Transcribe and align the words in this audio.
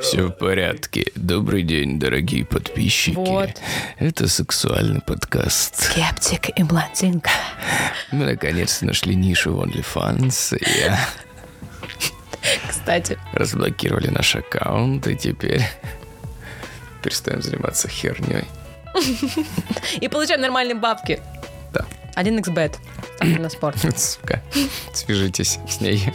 Все 0.00 0.22
в 0.26 0.30
порядке. 0.30 1.06
Добрый 1.14 1.62
день, 1.62 1.98
дорогие 1.98 2.44
подписчики. 2.44 3.14
Вот. 3.16 3.50
Это 3.98 4.28
сексуальный 4.28 5.00
подкаст. 5.00 5.76
Скептик 5.76 6.50
и 6.58 6.62
блондинка. 6.62 7.30
Мы 8.10 8.24
наконец-то 8.24 8.86
нашли 8.86 9.14
нишу 9.14 9.54
в 9.54 9.62
OnlyFans. 9.62 10.56
И 10.58 10.80
я 10.80 10.98
Кстати, 12.68 13.18
разблокировали 13.32 14.08
наш 14.08 14.36
аккаунт, 14.36 15.06
и 15.06 15.16
теперь 15.16 15.62
перестаем 17.02 17.42
заниматься 17.42 17.88
херней. 17.88 18.44
и 20.00 20.08
получаем 20.08 20.40
нормальные 20.40 20.76
бабки. 20.76 21.20
Да. 21.72 21.84
1xbet. 22.16 22.76
Ставки 23.16 23.38
на 23.38 23.48
спорт. 23.50 23.76
Сука. 23.98 24.42
Свяжитесь 24.92 25.58
с 25.68 25.80
ней. 25.80 26.12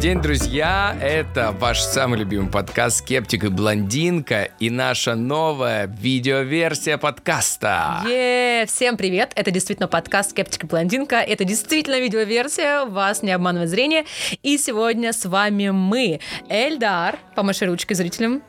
День, 0.00 0.22
друзья! 0.22 0.96
Это 1.02 1.52
ваш 1.52 1.82
самый 1.82 2.20
любимый 2.20 2.50
подкаст 2.50 3.00
«Скептик 3.00 3.44
и 3.44 3.48
блондинка» 3.48 4.44
и 4.58 4.70
наша 4.70 5.14
новая 5.14 5.86
видеоверсия 5.86 6.96
подкаста. 6.96 8.02
Е, 8.08 8.64
всем 8.66 8.96
привет! 8.96 9.32
Это 9.34 9.50
действительно 9.50 9.88
подкаст 9.88 10.30
«Скептик 10.30 10.64
и 10.64 10.66
блондинка». 10.66 11.16
Это 11.16 11.44
действительно 11.44 12.00
видеоверсия, 12.00 12.86
вас 12.86 13.22
не 13.22 13.30
обманывает 13.30 13.68
зрение. 13.68 14.06
И 14.42 14.56
сегодня 14.56 15.12
с 15.12 15.26
вами 15.26 15.68
мы, 15.68 16.20
Эльдар, 16.48 17.18
помаши 17.34 17.66
ручкой 17.66 17.92
зрителям, 17.92 18.42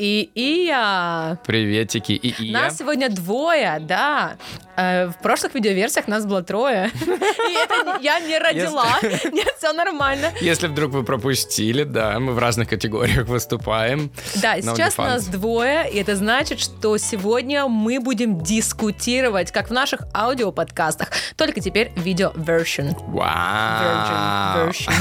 и 0.00 0.30
Ия. 0.34 1.38
Приветики 1.46 2.12
и 2.12 2.34
Ия. 2.42 2.52
Нас 2.52 2.78
сегодня 2.78 3.10
двое, 3.10 3.78
да. 3.80 4.36
Э, 4.76 5.08
В 5.08 5.22
прошлых 5.22 5.54
видеоверсиях 5.54 6.08
нас 6.08 6.24
было 6.24 6.42
трое. 6.42 6.90
И 7.06 7.52
это 7.54 7.98
я 8.00 8.18
не 8.20 8.38
родила. 8.38 8.86
Нет, 9.02 9.54
все 9.58 9.72
нормально. 9.74 10.32
Если 10.40 10.68
вдруг 10.68 10.92
вы 10.92 11.02
пропустили, 11.04 11.84
да, 11.84 12.18
мы 12.18 12.32
в 12.32 12.38
разных 12.38 12.68
категориях 12.70 13.26
выступаем. 13.26 14.10
Да, 14.36 14.60
сейчас 14.62 14.96
нас 14.96 15.26
двое, 15.26 15.90
и 15.90 15.98
это 15.98 16.16
значит, 16.16 16.60
что 16.60 16.96
сегодня 16.96 17.66
мы 17.66 18.00
будем 18.00 18.40
дискутировать, 18.40 19.52
как 19.52 19.68
в 19.68 19.72
наших 19.72 20.00
аудиоподкастах, 20.14 21.10
только 21.36 21.60
теперь 21.60 21.92
видео-вершн. 21.96 22.88
Вау! 23.08 24.68
Virgin, 24.70 24.70
version. 24.70 24.94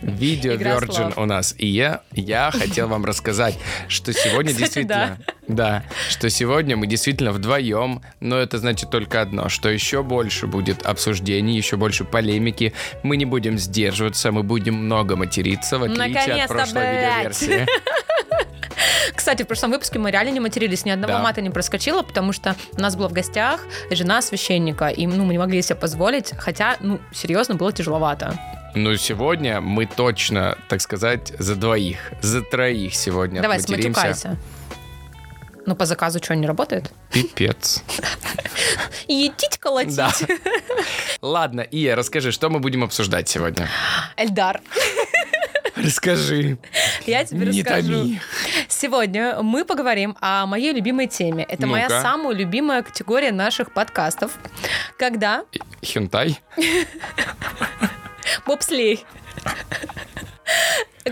Видео 0.00 0.54
Игра 0.54 0.76
Virgin 0.78 0.92
слов. 0.94 1.18
у 1.18 1.24
нас. 1.26 1.54
И 1.58 1.66
я, 1.66 2.00
я 2.12 2.50
хотел 2.50 2.88
вам 2.88 3.04
рассказать, 3.04 3.58
что 3.88 4.12
сегодня 4.24 4.52
Кстати, 4.52 4.58
действительно... 4.58 5.18
Да, 5.48 5.82
что 6.08 6.30
сегодня 6.30 6.76
мы 6.76 6.86
действительно 6.86 7.32
вдвоем, 7.32 8.00
но 8.20 8.38
это 8.38 8.58
значит 8.58 8.90
только 8.90 9.20
одно, 9.20 9.48
что 9.48 9.68
еще 9.68 10.02
больше 10.02 10.46
будет 10.46 10.86
обсуждений, 10.86 11.56
еще 11.56 11.76
больше 11.76 12.04
полемики. 12.04 12.72
Мы 13.02 13.16
не 13.16 13.24
будем 13.24 13.58
сдерживаться, 13.58 14.32
мы 14.32 14.42
будем 14.42 14.74
много 14.74 15.16
материться, 15.16 15.78
в 15.78 15.82
отличие 15.84 16.04
от 16.06 16.14
Наконец-то, 16.14 16.54
прошлой 16.54 16.72
блядь. 16.82 17.42
видеоверсии. 17.42 17.66
Кстати, 19.14 19.42
в 19.42 19.46
прошлом 19.46 19.70
выпуске 19.70 19.98
мы 19.98 20.10
реально 20.10 20.30
не 20.30 20.40
матерились, 20.40 20.84
ни 20.84 20.90
одного 20.90 21.14
Да. 21.14 21.18
мата 21.22 21.40
не 21.40 21.50
проскочило, 21.50 22.02
потому 22.02 22.32
что 22.32 22.56
у 22.76 22.80
нас 22.80 22.96
была 22.96 23.08
в 23.08 23.12
гостях 23.12 23.60
жена 23.90 24.22
священника, 24.22 24.88
и 24.88 25.06
ну, 25.06 25.24
мы 25.24 25.32
не 25.34 25.38
могли 25.38 25.60
себе 25.62 25.76
позволить, 25.76 26.32
хотя, 26.38 26.76
ну, 26.80 26.98
серьезно, 27.12 27.54
было 27.54 27.72
тяжеловато. 27.72 28.34
Но 28.74 28.96
сегодня 28.96 29.60
мы 29.60 29.86
точно, 29.86 30.56
так 30.68 30.80
сказать, 30.80 31.32
за 31.38 31.56
двоих, 31.56 32.12
за 32.22 32.42
троих 32.42 32.94
сегодня 32.94 33.42
Давай, 33.42 33.58
отматеримся. 33.58 34.00
сматюкайся. 34.00 34.38
Ну, 35.66 35.76
по 35.76 35.84
заказу 35.86 36.18
что, 36.22 36.34
не 36.34 36.46
работает? 36.46 36.90
Пипец. 37.12 37.84
Едить 39.06 39.58
колотить. 39.58 39.94
Да. 39.96 40.10
Ладно, 41.20 41.60
Ия, 41.60 41.94
расскажи, 41.94 42.32
что 42.32 42.48
мы 42.50 42.58
будем 42.58 42.82
обсуждать 42.82 43.28
сегодня? 43.28 43.68
Эльдар, 44.16 44.60
Расскажи. 45.76 46.58
я 47.06 47.24
тебе 47.24 47.46
Не 47.46 47.62
расскажу. 47.62 47.92
томи. 47.92 48.20
Сегодня 48.68 49.40
мы 49.42 49.64
поговорим 49.64 50.16
о 50.20 50.46
моей 50.46 50.72
любимой 50.72 51.06
теме. 51.06 51.44
Это 51.44 51.66
моя 51.66 51.84
Ну-ка. 51.88 52.02
самая 52.02 52.34
любимая 52.34 52.82
категория 52.82 53.32
наших 53.32 53.72
подкастов. 53.72 54.32
Когда 54.98 55.44
Хюнтай? 55.84 56.40
Бобслей. 58.46 59.04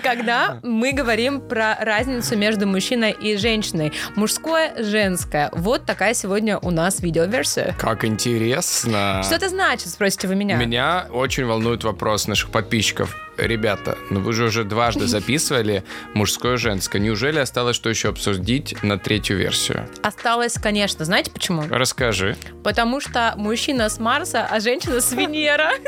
Когда 0.03 0.61
мы 0.63 0.93
говорим 0.93 1.41
про 1.41 1.77
разницу 1.81 2.37
между 2.37 2.67
мужчиной 2.67 3.13
и 3.13 3.37
женщиной. 3.37 3.93
Мужское, 4.15 4.83
женское. 4.83 5.51
Вот 5.53 5.85
такая 5.85 6.15
сегодня 6.15 6.59
у 6.59 6.71
нас 6.71 7.01
видеоверсия. 7.01 7.75
Как 7.79 8.05
интересно. 8.05 9.23
Что 9.25 9.35
это 9.35 9.49
значит, 9.49 9.89
спросите 9.89 10.29
вы 10.29 10.37
меня? 10.37 10.57
Меня 10.57 11.07
очень 11.11 11.45
волнует 11.45 11.85
вопрос 11.85 12.29
наших 12.29 12.51
подписчиков. 12.51 13.17
Ребята, 13.37 13.97
ну 14.11 14.21
вы 14.21 14.33
же 14.33 14.45
уже 14.45 14.65
дважды 14.65 15.07
записывали 15.07 15.85
мужское 16.15 16.55
и 16.55 16.57
женское. 16.57 16.99
Неужели 16.99 17.39
осталось 17.39 17.77
что 17.77 17.89
еще 17.89 18.11
обсудить 18.11 18.83
на 18.83 18.99
третью 18.99 19.39
версию? 19.39 19.89
Осталось, 20.03 20.55
конечно. 20.55 21.05
Знаете 21.05 21.31
почему? 21.31 21.65
Расскажи. 21.69 22.37
Потому 22.63 23.01
что 23.01 23.35
мужчина 23.37 23.89
с 23.89 23.99
Марса, 23.99 24.47
а 24.49 24.61
женщина 24.61 25.01
с 25.01 25.13
Венера. 25.13 25.71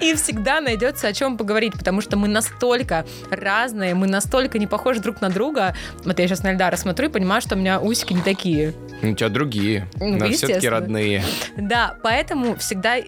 И 0.00 0.14
всегда 0.14 0.60
найдется 0.60 1.08
о 1.08 1.12
чем 1.12 1.36
поговорить, 1.36 1.72
потому 1.72 2.00
что 2.00 2.05
мы 2.14 2.28
настолько 2.28 3.04
разные, 3.30 3.94
мы 3.94 4.06
настолько 4.06 4.58
не 4.58 4.66
похожи 4.66 5.00
друг 5.00 5.20
на 5.20 5.30
друга. 5.30 5.74
Вот 6.04 6.18
я 6.18 6.28
сейчас 6.28 6.42
на 6.44 6.52
Эльдара 6.52 6.76
смотрю 6.76 7.08
и 7.08 7.10
понимаю, 7.10 7.40
что 7.40 7.54
у 7.56 7.58
меня 7.58 7.80
усики 7.80 8.12
не 8.12 8.22
такие. 8.22 8.74
У 9.02 9.12
тебя 9.14 9.28
другие, 9.28 9.88
Ну, 9.98 10.10
но 10.16 10.26
все-таки 10.26 10.32
естественно. 10.52 10.70
родные. 10.70 11.24
Да, 11.56 11.96
поэтому 12.02 12.54
всегда... 12.56 12.96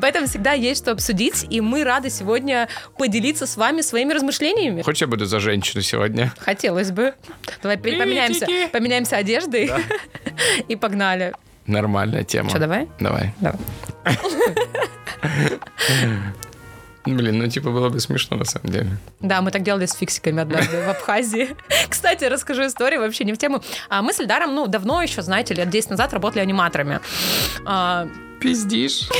Поэтому 0.00 0.26
всегда 0.26 0.52
есть 0.52 0.82
что 0.82 0.92
обсудить, 0.92 1.46
и 1.50 1.60
мы 1.60 1.84
рады 1.84 2.08
сегодня 2.10 2.68
поделиться 2.96 3.46
с 3.46 3.56
вами 3.56 3.82
своими 3.82 4.12
размышлениями. 4.14 4.82
Хочешь, 4.82 5.02
я 5.02 5.06
буду 5.06 5.26
за 5.26 5.38
женщину 5.38 5.82
сегодня? 5.82 6.32
Хотелось 6.38 6.90
бы. 6.90 7.14
Давай 7.62 7.76
поменяемся, 7.78 8.46
поменяемся 8.72 9.16
одеждой 9.16 9.70
и 10.68 10.76
погнали. 10.76 11.34
Нормальная 11.66 12.24
тема. 12.24 12.48
Что, 12.48 12.58
давай? 12.58 12.88
Давай. 12.98 13.34
Давай. 13.40 13.58
Блин, 17.04 17.38
ну 17.38 17.48
типа 17.48 17.70
было 17.70 17.88
бы 17.88 17.98
смешно 17.98 18.36
на 18.36 18.44
самом 18.44 18.70
деле. 18.70 18.90
Да, 19.20 19.42
мы 19.42 19.50
так 19.50 19.62
делали 19.62 19.86
с 19.86 19.94
фиксиками 19.94 20.40
однажды 20.40 20.82
в 20.82 20.88
Абхазии. 20.88 21.56
Кстати, 21.88 22.24
расскажу 22.24 22.66
историю 22.66 23.00
вообще 23.00 23.24
не 23.24 23.32
в 23.32 23.38
тему. 23.38 23.62
А 23.88 24.02
мы 24.02 24.12
с 24.12 24.20
Эльдаром, 24.20 24.54
ну, 24.54 24.68
давно 24.68 25.02
еще, 25.02 25.22
знаете, 25.22 25.54
лет 25.54 25.68
10 25.68 25.90
назад 25.90 26.12
работали 26.12 26.42
аниматорами. 26.42 27.00
А, 27.64 28.06
Пиздишь. 28.40 29.08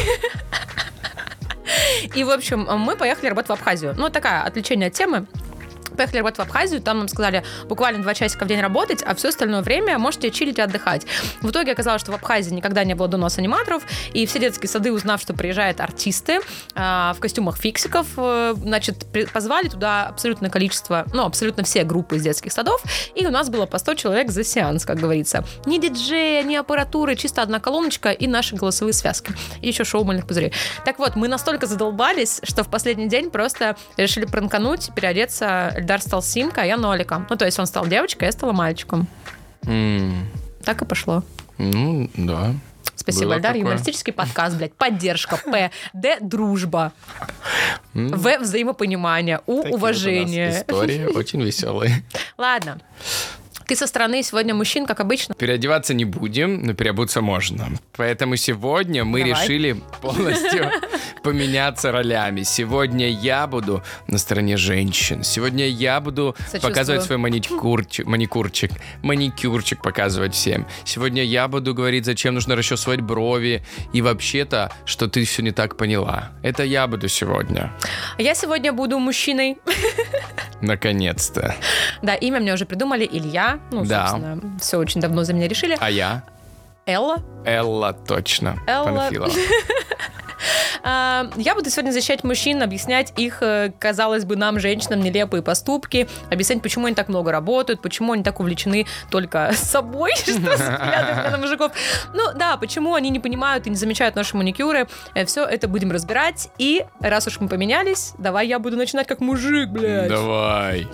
И, 2.14 2.24
в 2.24 2.30
общем, 2.30 2.66
мы 2.78 2.96
поехали 2.96 3.28
работать 3.28 3.48
в 3.48 3.52
Абхазию. 3.52 3.94
Ну, 3.96 4.10
такая 4.10 4.42
отвлечение 4.42 4.88
от 4.88 4.94
темы. 4.94 5.26
Поехали 5.96 6.18
работать 6.18 6.38
в 6.38 6.42
Абхазию, 6.42 6.80
там 6.80 6.98
нам 6.98 7.08
сказали 7.08 7.44
буквально 7.68 8.02
два 8.02 8.14
часика 8.14 8.44
в 8.44 8.48
день 8.48 8.60
работать, 8.60 9.02
а 9.02 9.14
все 9.14 9.28
остальное 9.28 9.62
время 9.62 9.98
можете 9.98 10.30
чилить 10.30 10.58
и 10.58 10.62
отдыхать. 10.62 11.06
В 11.40 11.50
итоге 11.50 11.72
оказалось, 11.72 12.00
что 12.02 12.12
в 12.12 12.14
Абхазии 12.14 12.52
никогда 12.52 12.84
не 12.84 12.94
было 12.94 13.08
до 13.08 13.16
нас 13.16 13.38
аниматоров, 13.38 13.82
и 14.12 14.26
все 14.26 14.38
детские 14.38 14.68
сады, 14.68 14.92
узнав, 14.92 15.20
что 15.20 15.34
приезжают 15.34 15.80
артисты 15.80 16.40
а, 16.74 17.14
в 17.14 17.20
костюмах 17.20 17.56
фиксиков, 17.56 18.06
э, 18.16 18.54
значит, 18.56 19.06
позвали 19.32 19.68
туда 19.68 20.06
абсолютное 20.06 20.50
количество, 20.50 21.06
ну, 21.12 21.24
абсолютно 21.24 21.64
все 21.64 21.84
группы 21.84 22.16
из 22.16 22.22
детских 22.22 22.52
садов, 22.52 22.82
и 23.14 23.26
у 23.26 23.30
нас 23.30 23.48
было 23.48 23.66
по 23.66 23.78
100 23.78 23.94
человек 23.94 24.30
за 24.30 24.44
сеанс, 24.44 24.84
как 24.84 24.98
говорится. 24.98 25.44
Ни 25.66 25.78
диджея, 25.78 26.42
ни 26.42 26.54
аппаратуры, 26.54 27.16
чисто 27.16 27.42
одна 27.42 27.60
колоночка 27.60 28.10
и 28.10 28.26
наши 28.26 28.56
голосовые 28.56 28.94
связки. 28.94 29.32
И 29.60 29.68
еще 29.68 29.84
шоу 29.84 30.04
мыльных 30.04 30.26
пузырей. 30.26 30.52
Так 30.84 30.98
вот, 30.98 31.16
мы 31.16 31.28
настолько 31.28 31.66
задолбались, 31.66 32.40
что 32.42 32.64
в 32.64 32.68
последний 32.68 33.08
день 33.08 33.30
просто 33.30 33.76
решили 33.96 34.24
пранкануть, 34.24 34.90
переодеться. 34.94 35.74
Эльдар 35.82 36.00
стал 36.00 36.22
Симкой, 36.22 36.62
а 36.62 36.66
я 36.66 36.76
Ноликом. 36.76 37.26
Ну, 37.28 37.36
то 37.36 37.44
есть 37.44 37.58
он 37.58 37.66
стал 37.66 37.86
девочкой, 37.86 38.22
а 38.22 38.26
я 38.28 38.32
стала 38.32 38.52
мальчиком. 38.52 39.08
М, 39.66 40.28
Так 40.64 40.80
и 40.82 40.84
пошло. 40.84 41.24
Ну, 41.58 42.08
да. 42.14 42.54
Спасибо, 42.94 43.24
Было 43.30 43.34
Эльдар. 43.38 43.52
такое. 43.54 43.68
Юмористический 43.70 44.12
подкаст, 44.12 44.56
блядь. 44.56 44.74
Поддержка. 44.74 45.36
П. 45.38 45.72
Д. 45.92 46.18
Дружба. 46.20 46.92
В. 47.94 48.38
Взаимопонимание. 48.38 49.40
У. 49.46 49.62
такие 49.62 49.74
Уважение. 49.76 50.50
Истории 50.52 51.04
очень 51.16 51.42
веселые. 51.42 52.04
Ладно. 52.38 52.80
Ты 53.72 53.76
со 53.76 53.86
стороны 53.86 54.22
сегодня 54.22 54.54
мужчин, 54.54 54.84
как 54.84 55.00
обычно. 55.00 55.34
Переодеваться 55.34 55.94
не 55.94 56.04
будем, 56.04 56.62
но 56.62 56.74
переобуться 56.74 57.22
можно. 57.22 57.68
Поэтому 57.96 58.36
сегодня 58.36 59.02
мы 59.02 59.24
Давай. 59.24 59.44
решили 59.44 59.80
полностью 60.02 60.70
поменяться 61.22 61.90
ролями. 61.90 62.42
Сегодня 62.42 63.08
я 63.08 63.46
буду 63.46 63.82
на 64.08 64.18
стороне 64.18 64.58
женщин. 64.58 65.24
Сегодня 65.24 65.66
я 65.66 66.00
буду 66.00 66.36
показывать 66.60 67.04
свой 67.04 67.16
маникюрчик, 67.16 68.04
маникюрчик, 68.04 68.72
маникюрчик 69.02 69.80
показывать 69.80 70.34
всем. 70.34 70.66
Сегодня 70.84 71.24
я 71.24 71.48
буду 71.48 71.72
говорить, 71.72 72.04
зачем 72.04 72.34
нужно 72.34 72.56
расчесывать 72.56 73.00
брови. 73.00 73.64
И 73.94 74.02
вообще-то, 74.02 74.70
что 74.84 75.08
ты 75.08 75.24
все 75.24 75.40
не 75.40 75.52
так 75.52 75.78
поняла. 75.78 76.32
Это 76.42 76.62
я 76.62 76.86
буду 76.86 77.08
сегодня. 77.08 77.72
Я 78.18 78.34
сегодня 78.34 78.70
буду 78.74 78.98
мужчиной. 78.98 79.56
Наконец-то. 80.60 81.54
Да, 82.02 82.14
имя 82.14 82.38
мне 82.38 82.52
уже 82.52 82.66
придумали. 82.66 83.08
Илья. 83.10 83.61
Ну, 83.70 83.84
Да. 83.84 84.08
собственно, 84.08 84.58
все 84.60 84.78
очень 84.78 85.00
давно 85.00 85.24
за 85.24 85.32
меня 85.34 85.48
решили. 85.48 85.76
А 85.80 85.90
я? 85.90 86.22
Элла. 86.84 87.18
Элла 87.44 87.92
точно. 87.92 88.58
Элла. 88.66 89.08
А, 90.84 91.28
Я 91.36 91.54
буду 91.54 91.70
сегодня 91.70 91.92
защищать 91.92 92.24
мужчин, 92.24 92.62
объяснять 92.62 93.12
их, 93.16 93.38
э, 93.42 93.72
казалось 93.78 94.24
бы, 94.24 94.34
нам, 94.34 94.58
женщинам, 94.58 95.00
нелепые 95.00 95.40
поступки, 95.40 96.08
объяснять, 96.30 96.60
почему 96.62 96.86
они 96.86 96.96
так 96.96 97.08
много 97.08 97.30
работают, 97.30 97.80
почему 97.80 98.12
они 98.14 98.24
так 98.24 98.40
увлечены 98.40 98.86
только 99.08 99.52
собой, 99.54 100.16
что 100.16 100.32
взглядом 100.40 101.30
на 101.30 101.38
мужиков. 101.38 101.70
Ну 102.12 102.32
да, 102.34 102.56
почему 102.56 102.94
они 102.96 103.10
не 103.10 103.20
понимают 103.20 103.68
и 103.68 103.70
не 103.70 103.76
замечают 103.76 104.16
наши 104.16 104.36
маникюры. 104.36 104.88
Все 105.26 105.44
это 105.44 105.68
будем 105.68 105.92
разбирать. 105.92 106.48
И 106.58 106.84
раз 107.00 107.28
уж 107.28 107.38
мы 107.38 107.48
поменялись, 107.48 108.14
давай 108.18 108.48
я 108.48 108.58
буду 108.58 108.76
начинать 108.76 109.06
как 109.06 109.20
мужик, 109.20 109.68
блядь. 109.68 110.08
Давай. 110.08 110.88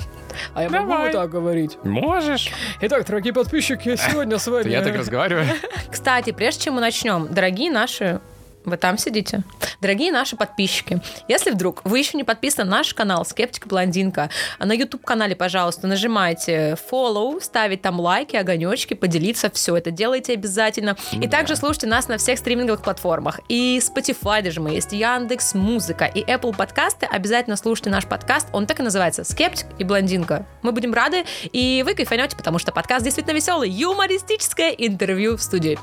А 0.55 0.63
я 0.63 0.71
могу 0.71 0.91
Давай. 0.91 1.05
вот 1.05 1.13
так 1.13 1.31
говорить. 1.31 1.79
Можешь? 1.85 2.51
Итак, 2.81 3.05
дорогие 3.07 3.33
подписчики, 3.33 3.97
сегодня 4.11 4.39
с 4.39 4.47
вами... 4.47 4.69
Я 4.69 4.83
так 4.83 4.97
разговариваю. 4.97 5.47
Кстати, 5.91 6.33
прежде 6.33 6.65
чем 6.65 6.75
мы 6.75 6.81
начнем, 6.81 7.29
дорогие 7.33 7.71
наши 7.71 8.21
вы 8.65 8.77
там 8.77 8.99
сидите. 8.99 9.43
Дорогие 9.81 10.13
наши 10.13 10.37
подписчики, 10.37 11.01
если 11.29 11.51
вдруг 11.51 11.81
вы 11.85 11.99
еще 12.01 12.17
не 12.17 12.25
подписаны 12.25 12.65
на 12.69 12.79
наш 12.79 12.93
канал 12.95 13.25
Скептика 13.25 13.69
Блондинка, 13.69 14.31
а 14.59 14.67
на 14.67 14.73
YouTube-канале, 14.73 15.37
пожалуйста, 15.37 15.87
нажимайте 15.87 16.77
follow, 16.91 17.41
ставить 17.41 17.83
там 17.83 18.01
лайки, 18.01 18.37
огонечки, 18.37 18.95
поделиться, 18.95 19.51
все 19.51 19.77
это 19.77 19.91
делайте 19.91 20.35
обязательно. 20.35 20.97
И 21.13 21.27
Да. 21.27 21.39
также 21.39 21.57
слушайте 21.57 21.87
нас 21.87 22.09
на 22.09 22.19
всех 22.19 22.39
стриминговых 22.39 22.83
платформах. 22.83 23.41
И 23.49 23.79
Spotify 23.79 24.43
даже 24.43 24.61
мы 24.61 24.71
есть, 24.71 24.93
Яндекс 24.93 25.55
Музыка 25.55 26.05
и 26.05 26.23
Apple 26.25 26.55
подкасты. 26.57 27.07
Обязательно 27.07 27.57
слушайте 27.57 27.91
наш 27.91 28.07
подкаст, 28.07 28.49
он 28.53 28.67
так 28.67 28.81
и 28.81 28.83
называется 28.83 29.25
«Скептик 29.25 29.67
и 29.79 29.85
блондинка». 29.85 30.47
Мы 30.63 30.73
будем 30.73 30.93
рады, 30.93 31.25
и 31.53 31.83
вы 31.87 31.95
кайфанете, 31.95 32.37
потому 32.37 32.59
что 32.59 32.73
подкаст 32.73 33.05
действительно 33.05 33.35
веселый, 33.35 33.71
юмористическое 33.71 34.71
интервью 34.71 35.37
в 35.37 35.43
студии. 35.43 35.79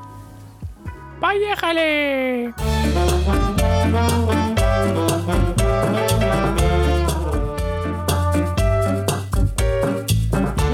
Поехали! 1.26 2.54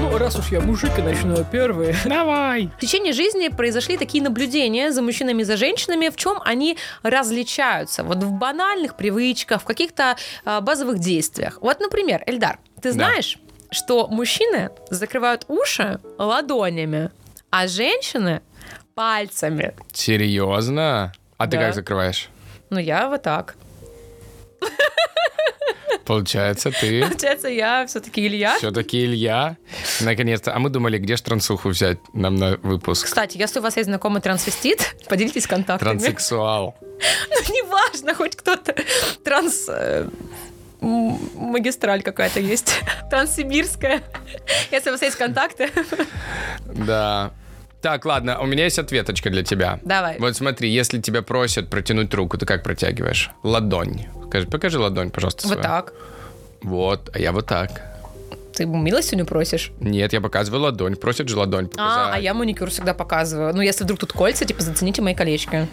Ну, 0.00 0.18
раз 0.18 0.36
уж 0.38 0.48
я 0.50 0.60
мужик 0.60 0.90
и 0.98 1.02
начну 1.02 1.44
первый. 1.50 1.94
Давай. 2.04 2.68
В 2.76 2.80
течение 2.80 3.12
жизни 3.12 3.48
произошли 3.48 3.96
такие 3.96 4.22
наблюдения 4.22 4.92
за 4.92 5.02
мужчинами 5.02 5.42
и 5.42 5.44
за 5.44 5.56
женщинами, 5.56 6.08
в 6.08 6.16
чем 6.16 6.38
они 6.44 6.76
различаются. 7.02 8.04
Вот 8.04 8.18
в 8.22 8.32
банальных 8.32 8.96
привычках, 8.96 9.62
в 9.62 9.64
каких-то 9.64 10.16
а, 10.44 10.60
базовых 10.60 10.98
действиях. 10.98 11.58
Вот, 11.60 11.80
например, 11.80 12.22
Эльдар, 12.26 12.58
ты 12.80 12.90
Да. 12.90 12.92
знаешь, 12.92 13.38
что 13.70 14.06
мужчины 14.08 14.70
закрывают 14.90 15.44
уши 15.48 15.98
ладонями, 16.18 17.10
а 17.50 17.66
женщины 17.68 18.42
пальцами. 18.94 19.74
Серьезно? 19.92 21.12
А 21.38 21.46
ты 21.46 21.56
Да. 21.56 21.64
как 21.66 21.74
закрываешь? 21.74 22.28
Ну, 22.70 22.78
я 22.78 23.08
вот 23.08 23.22
так. 23.22 23.56
Получается, 26.04 26.72
ты 26.72 27.02
Получается, 27.08 27.48
я 27.48 27.86
все-таки 27.86 28.26
Илья. 28.26 28.56
все-таки 28.58 29.04
Илья. 29.04 29.56
Наконец-то. 30.00 30.52
А 30.54 30.58
мы 30.58 30.68
думали, 30.68 30.98
где 30.98 31.16
ж 31.16 31.20
трансуху 31.20 31.68
взять 31.68 31.98
нам 32.12 32.34
на 32.34 32.56
выпуск? 32.56 33.04
Кстати, 33.06 33.38
если 33.38 33.60
у 33.60 33.62
вас 33.62 33.76
есть 33.76 33.88
знакомый 33.88 34.20
трансвестит, 34.20 34.96
поделитесь 35.08 35.46
контактами. 35.46 35.90
Транссексуал. 35.90 36.76
Ну, 37.30 37.54
неважно, 37.54 38.14
хоть 38.14 38.36
кто-то 38.36 38.76
транс... 39.24 39.66
э, 39.68 40.08
магистраль 40.80 42.00
какая-то 42.02 42.38
есть. 42.38 42.74
Транссибирская. 43.10 44.02
Если 44.70 44.90
у 44.90 44.92
вас 44.92 45.02
есть 45.02 45.16
контакты, 45.16 45.68
Да. 46.66 47.32
Так, 47.82 48.04
ладно, 48.06 48.38
у 48.40 48.46
меня 48.46 48.64
есть 48.64 48.78
ответочка 48.78 49.28
для 49.28 49.42
тебя. 49.42 49.80
давай. 49.82 50.16
Вот 50.18 50.36
смотри, 50.36 50.70
если 50.70 51.00
тебя 51.00 51.20
просят 51.22 51.68
протянуть 51.68 52.14
руку, 52.14 52.38
ты 52.38 52.46
как 52.46 52.62
протягиваешь? 52.62 53.30
Ладонь. 53.42 54.06
Покажи, 54.22 54.46
покажи 54.46 54.78
ладонь, 54.78 55.10
пожалуйста. 55.10 55.48
Вот 55.48 55.54
свою. 55.54 55.62
так. 55.62 55.92
Вот, 56.62 57.10
а 57.12 57.18
я 57.18 57.32
вот 57.32 57.46
так. 57.46 57.70
Ты 58.54 58.66
милостыню 58.66 59.24
просишь? 59.26 59.72
Нет, 59.80 60.12
я 60.12 60.20
показываю 60.20 60.62
ладонь. 60.62 60.94
Просят 60.94 61.28
же 61.28 61.36
ладонь 61.38 61.66
А, 61.66 61.68
показать. 61.76 62.14
а 62.14 62.18
я 62.20 62.34
маникюр 62.34 62.70
всегда 62.70 62.94
показываю. 62.94 63.52
Ну, 63.54 63.62
если 63.62 63.82
вдруг 63.84 63.98
тут 63.98 64.12
кольца, 64.12 64.44
типа, 64.44 64.62
зацените 64.62 65.02
мои 65.02 65.14
колечки. 65.14 65.66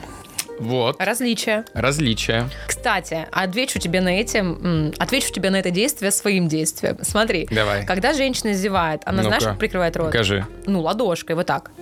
Вот. 0.60 0.96
Различия. 1.00 1.66
Различия. 1.74 2.50
Кстати, 2.68 3.28
отвечу 3.32 3.80
тебе 3.80 4.02
на 4.02 4.10
этим, 4.20 4.60
м, 4.90 4.94
отвечу 5.00 5.32
тебе 5.32 5.50
на 5.50 5.56
это 5.58 5.72
действие 5.72 6.12
своим 6.12 6.48
действием. 6.48 6.98
Смотри. 7.02 7.48
Давай. 7.50 7.86
Когда 7.86 8.14
женщина 8.14 8.54
зевает, 8.54 9.02
она 9.06 9.24
знаешь, 9.24 9.42
Ну-ка, 9.42 9.52
как 9.52 9.60
прикрывает 9.60 9.96
рот? 9.98 10.08
Покажи. 10.08 10.46
Ну, 10.66 10.82
ладошкой, 10.82 11.36
вот 11.36 11.46
так. 11.48 11.72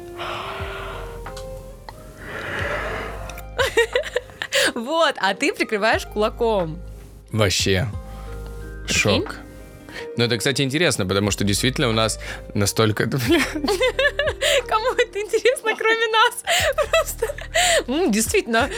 Вот, 4.75 5.15
а 5.19 5.33
ты 5.33 5.53
прикрываешь 5.53 6.05
кулаком. 6.05 6.77
Вообще. 7.31 7.87
Шок. 8.87 9.35
Ну, 10.17 10.23
это, 10.23 10.37
кстати, 10.37 10.61
интересно, 10.61 11.05
потому 11.05 11.31
что 11.31 11.43
действительно 11.43 11.89
у 11.89 11.93
нас 11.93 12.19
настолько... 12.53 13.05
Кому 13.09 14.93
это 14.97 15.19
интересно, 15.19 15.71
кроме 15.77 16.07
нас? 16.07 16.43
Просто. 16.89 17.35
М, 17.87 18.11
Действительно, 18.11 18.69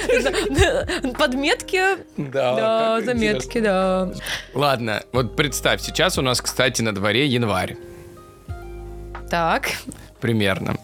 подметки, 1.17 1.81
Да, 2.17 3.01
заметки, 3.01 3.59
да. 3.59 4.11
Ладно, 4.53 5.03
вот 5.11 5.35
представь, 5.35 5.81
сейчас 5.81 6.17
у 6.17 6.21
нас, 6.21 6.41
кстати, 6.41 6.81
на 6.81 6.93
дворе 6.93 7.25
январь. 7.25 7.77
Так, 9.29 9.69
Примерно. 10.19 10.75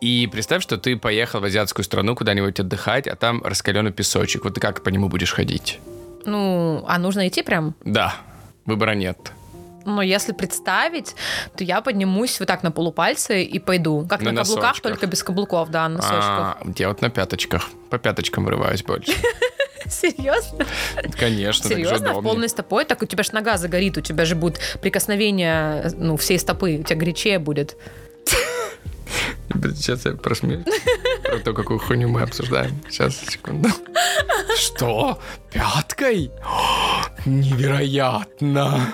И 0.00 0.28
представь, 0.30 0.62
что 0.62 0.78
ты 0.78 0.96
поехал 0.96 1.40
в 1.40 1.44
азиатскую 1.44 1.84
страну 1.84 2.14
куда-нибудь 2.14 2.60
отдыхать, 2.60 3.06
а 3.06 3.16
там 3.16 3.42
раскаленный 3.42 3.92
песочек. 3.92 4.44
Вот 4.44 4.54
ты 4.54 4.60
как 4.60 4.82
по 4.82 4.88
нему 4.90 5.08
будешь 5.08 5.32
ходить? 5.32 5.80
ну, 6.24 6.84
а 6.88 6.98
нужно 6.98 7.28
идти 7.28 7.42
прям? 7.42 7.74
Да, 7.84 8.16
выбора 8.64 8.92
нет. 8.96 9.32
Но 9.86 10.02
если 10.02 10.32
представить, 10.32 11.14
то 11.56 11.64
я 11.64 11.80
поднимусь 11.80 12.38
вот 12.40 12.46
так 12.46 12.62
на 12.62 12.70
полупальцы 12.70 13.42
и 13.42 13.58
пойду. 13.58 14.04
Как 14.08 14.20
На 14.20 14.32
на, 14.32 14.40
каблуках, 14.42 14.64
носочках. 14.64 14.92
только 14.92 15.06
без 15.06 15.22
каблуков, 15.22 15.70
да, 15.70 15.88
на 15.88 15.96
носочках. 15.96 16.20
А, 16.20 16.58
я 16.76 16.88
вот 16.88 17.00
на 17.00 17.08
пяточках. 17.08 17.70
По 17.88 17.98
пяточкам 17.98 18.44
вырываюсь 18.44 18.82
больше. 18.82 19.12
Серьезно? 19.88 20.66
Конечно, 21.18 21.68
же 21.68 21.76
Серьезно? 21.76 22.14
В 22.14 22.22
полной 22.22 22.48
стопой? 22.48 22.84
Так 22.84 23.02
у 23.02 23.06
тебя 23.06 23.22
ж 23.22 23.30
нога 23.32 23.56
загорит, 23.56 23.96
у 23.96 24.00
тебя 24.00 24.24
же 24.24 24.34
будет 24.34 24.58
прикосновение, 24.82 25.90
ну, 25.96 26.16
всей 26.16 26.38
стопы, 26.40 26.78
у 26.80 26.82
тебя 26.82 26.96
горячее 26.98 27.38
будет. 27.38 27.76
Сейчас 29.74 30.04
я 30.04 30.12
просмеюсь. 30.12 30.66
Про 31.22 31.38
то, 31.38 31.54
какую 31.54 31.78
хуйню 31.78 32.08
мы 32.08 32.22
обсуждаем. 32.22 32.82
Сейчас, 32.90 33.16
секунду. 33.16 33.68
Что? 34.56 35.18
Пяткой? 35.52 36.30
Невероятно. 37.24 38.92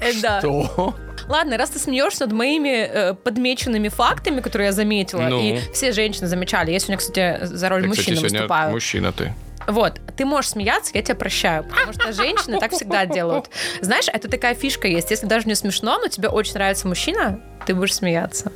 Э, 0.00 0.12
да. 0.20 0.38
Что? 0.40 0.94
Ладно, 1.28 1.56
раз 1.56 1.70
ты 1.70 1.78
смеешься 1.78 2.24
над 2.26 2.32
моими 2.34 2.68
э, 2.84 3.14
подмеченными 3.14 3.88
фактами, 3.88 4.40
которые 4.40 4.66
я 4.66 4.72
заметила, 4.72 5.22
Ну. 5.22 5.40
и 5.40 5.60
все 5.72 5.92
женщины 5.92 6.26
замечали. 6.26 6.72
Я 6.72 6.78
сегодня, 6.80 6.96
кстати, 6.96 7.38
за 7.44 7.68
роль 7.68 7.84
Я, 7.84 7.90
кстати, 7.90 8.00
мужчины 8.08 8.16
сегодня 8.16 8.38
выступаю. 8.40 8.70
мужчина 8.72 9.12
ты. 9.12 9.32
Вот, 9.68 10.00
ты 10.16 10.24
можешь 10.24 10.50
смеяться, 10.50 10.90
я 10.94 11.02
тебя 11.02 11.14
прощаю, 11.14 11.62
потому 11.62 11.92
что 11.92 12.12
женщины 12.12 12.58
так 12.58 12.72
всегда 12.72 13.06
делают. 13.06 13.48
Знаешь, 13.80 14.06
это 14.12 14.28
такая 14.28 14.56
фишка 14.56 14.88
есть. 14.88 15.12
Если 15.12 15.26
даже 15.26 15.46
не 15.46 15.54
смешно, 15.54 15.98
но 16.00 16.08
тебе 16.08 16.28
очень 16.28 16.54
нравится 16.54 16.88
мужчина, 16.88 17.38
ты 17.64 17.72
будешь 17.76 17.94
смеяться. 17.94 18.50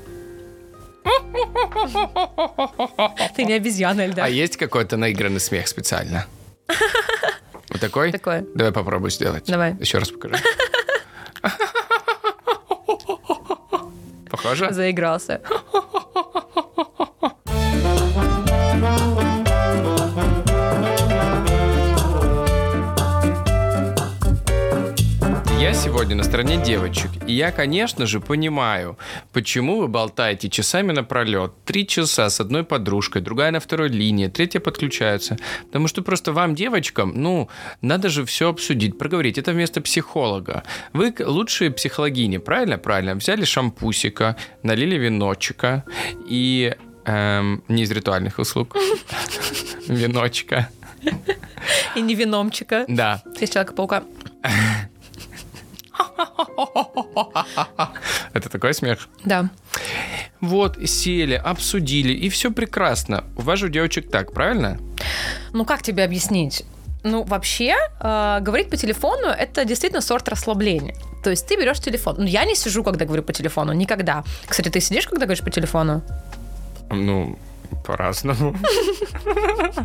Ты 3.36 3.44
не 3.44 3.52
обезьяна, 3.54 4.06
Эльдар. 4.06 4.24
А 4.24 4.28
есть 4.28 4.56
какой-то 4.56 4.96
наигранный 4.96 5.38
смех 5.40 5.68
специально? 5.68 6.26
Вот 7.70 7.80
такой? 7.80 8.12
Такое. 8.12 8.44
Давай 8.54 8.72
попробуй 8.72 9.10
сделать. 9.10 9.44
Давай. 9.46 9.74
Еще 9.80 9.98
раз 9.98 10.10
покажи. 10.10 10.36
Похоже? 14.30 14.72
Заигрался. 14.72 15.40
Я 25.58 25.72
сегодня 25.72 26.14
на 26.14 26.22
стороне 26.22 26.58
девочек. 26.58 27.10
И 27.26 27.32
я, 27.32 27.50
конечно 27.50 28.06
же, 28.06 28.20
понимаю, 28.20 28.98
почему 29.32 29.78
вы 29.80 29.88
болтаете 29.88 30.50
часами 30.50 30.92
напролет. 30.92 31.52
Три 31.64 31.86
часа 31.86 32.28
с 32.28 32.40
одной 32.40 32.62
подружкой, 32.62 33.22
другая 33.22 33.50
на 33.50 33.58
второй 33.58 33.88
линии, 33.88 34.28
третья 34.28 34.60
подключается. 34.60 35.38
Потому 35.64 35.88
что 35.88 36.02
просто 36.02 36.32
вам, 36.32 36.54
девочкам, 36.54 37.12
ну, 37.14 37.48
надо 37.80 38.10
же 38.10 38.26
все 38.26 38.50
обсудить, 38.50 38.98
проговорить. 38.98 39.38
Это 39.38 39.52
вместо 39.52 39.80
психолога. 39.80 40.62
Вы 40.92 41.14
лучшие 41.18 41.70
психологини, 41.70 42.36
правильно? 42.36 42.76
Правильно. 42.76 43.14
Взяли 43.14 43.44
шампусика, 43.44 44.36
налили 44.62 44.96
виночка 44.96 45.84
и... 46.28 46.76
эм, 47.06 47.64
не 47.68 47.84
из 47.84 47.90
ритуальных 47.90 48.38
услуг. 48.38 48.76
Виночка. 49.88 50.68
И 51.94 52.00
не 52.02 52.14
виномчика. 52.14 52.84
Да. 52.88 53.22
Из 53.40 53.48
Человека-паука. 53.48 54.02
Это 58.32 58.48
такой 58.48 58.74
смех? 58.74 59.08
Да. 59.24 59.48
Вот, 60.40 60.78
сели, 60.84 61.34
обсудили, 61.34 62.12
и 62.12 62.28
все 62.28 62.50
прекрасно. 62.50 63.24
У 63.36 63.42
вас 63.42 63.58
же 63.58 63.66
у 63.66 63.68
девочек 63.68 64.10
так, 64.10 64.32
правильно? 64.32 64.78
Ну, 65.52 65.64
как 65.64 65.82
тебе 65.82 66.04
объяснить? 66.04 66.64
Ну, 67.02 67.22
вообще, 67.22 67.76
э, 68.00 68.38
говорить 68.40 68.68
по 68.68 68.76
телефону 68.76 69.28
это 69.28 69.64
действительно 69.64 70.02
сорт 70.02 70.28
расслабления. 70.28 70.96
То 71.22 71.30
есть 71.30 71.46
ты 71.46 71.56
берешь 71.56 71.80
телефон. 71.80 72.16
Ну, 72.18 72.24
я 72.24 72.44
не 72.44 72.54
сижу, 72.54 72.82
когда 72.82 73.04
говорю 73.04 73.22
по 73.22 73.32
телефону, 73.32 73.72
никогда. 73.72 74.24
Кстати, 74.46 74.68
ты 74.68 74.80
сидишь, 74.80 75.06
когда 75.06 75.26
говоришь 75.26 75.44
по 75.44 75.50
телефону? 75.50 76.02
Ну, 76.90 77.38
по-разному. 77.86 78.56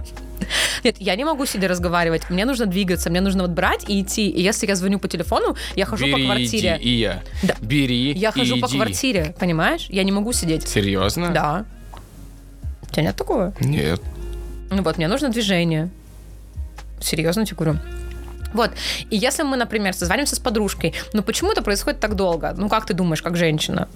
Нет, 0.84 0.96
я 1.00 1.16
не 1.16 1.24
могу 1.26 1.46
сидя 1.46 1.68
разговаривать. 1.68 2.30
Мне 2.30 2.46
нужно 2.46 2.66
двигаться, 2.66 3.10
мне 3.10 3.22
нужно 3.22 3.44
вот 3.44 3.52
брать 3.52 3.86
и 3.90 4.02
идти. 4.02 4.30
И 4.30 4.42
если 4.42 4.68
я 4.68 4.76
звоню 4.76 5.00
по 5.00 5.08
телефону, 5.08 5.56
я 5.76 5.86
хожу 5.86 6.06
Бери, 6.06 6.14
по 6.14 6.20
квартире. 6.34 6.78
иди, 6.80 6.90
и 6.90 6.94
я. 7.00 7.24
Да. 7.44 7.56
Бери 7.62 8.12
Я 8.14 8.32
хожу 8.32 8.60
по 8.60 8.66
иди. 8.68 8.76
квартире, 8.76 9.36
понимаешь? 9.40 9.88
Я 9.90 10.04
не 10.04 10.12
могу 10.12 10.34
сидеть. 10.34 10.68
Серьезно? 10.68 11.30
Да. 11.30 11.66
У 12.84 12.94
тебя 12.94 13.04
нет 13.04 13.16
такого? 13.16 13.54
Нет. 13.60 14.02
Ну 14.70 14.82
вот, 14.84 14.98
мне 14.98 15.08
нужно 15.08 15.30
движение. 15.30 15.90
Серьезно 17.00 17.46
тебе 17.46 17.58
говорю. 17.58 17.80
Вот. 18.54 18.72
И 19.10 19.16
если 19.16 19.44
мы, 19.44 19.56
например, 19.56 19.94
созванимся 19.94 20.36
с 20.36 20.40
подружкой, 20.40 20.94
ну 21.14 21.24
почему 21.24 21.52
это 21.52 21.62
происходит 21.62 22.00
так 22.02 22.16
долго? 22.16 22.54
Ну 22.58 22.68
как 22.68 22.86
ты 22.86 22.94
думаешь, 22.94 23.22
как 23.22 23.38
женщина? 23.38 23.88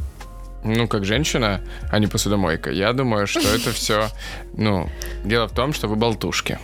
Ну, 0.65 0.87
как 0.87 1.05
женщина, 1.05 1.61
а 1.91 1.99
не 1.99 2.07
посудомойка. 2.07 2.71
Я 2.71 2.91
думаю, 2.93 3.27
что 3.27 3.39
это 3.39 3.71
все, 3.73 4.07
ну, 4.57 4.89
дело 5.23 5.47
в 5.47 5.53
том, 5.53 5.73
что 5.73 5.87
вы 5.87 5.95
болтушки. 5.95 6.57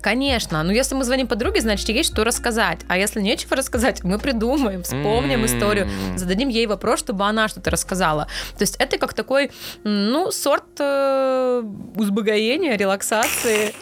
Конечно, 0.00 0.62
но 0.62 0.72
если 0.72 0.94
мы 0.94 1.04
звоним 1.04 1.26
подруге, 1.26 1.60
значит, 1.60 1.88
есть 1.88 2.12
что 2.12 2.24
рассказать. 2.24 2.80
А 2.88 2.98
если 2.98 3.20
нечего 3.20 3.56
рассказать, 3.56 4.04
мы 4.04 4.18
придумаем, 4.18 4.82
вспомним 4.82 5.40
М. 5.40 5.46
историю, 5.46 5.88
зададим 6.16 6.48
ей 6.48 6.66
вопрос, 6.66 6.98
чтобы 7.00 7.24
она 7.24 7.48
что-то 7.48 7.70
рассказала. 7.70 8.26
То 8.58 8.62
есть 8.62 8.76
это 8.78 8.98
как 8.98 9.14
такой, 9.14 9.50
ну, 9.84 10.30
сорт 10.32 10.64
э, 10.80 11.62
узбогоения, 11.94 12.76
релаксации. 12.76 13.74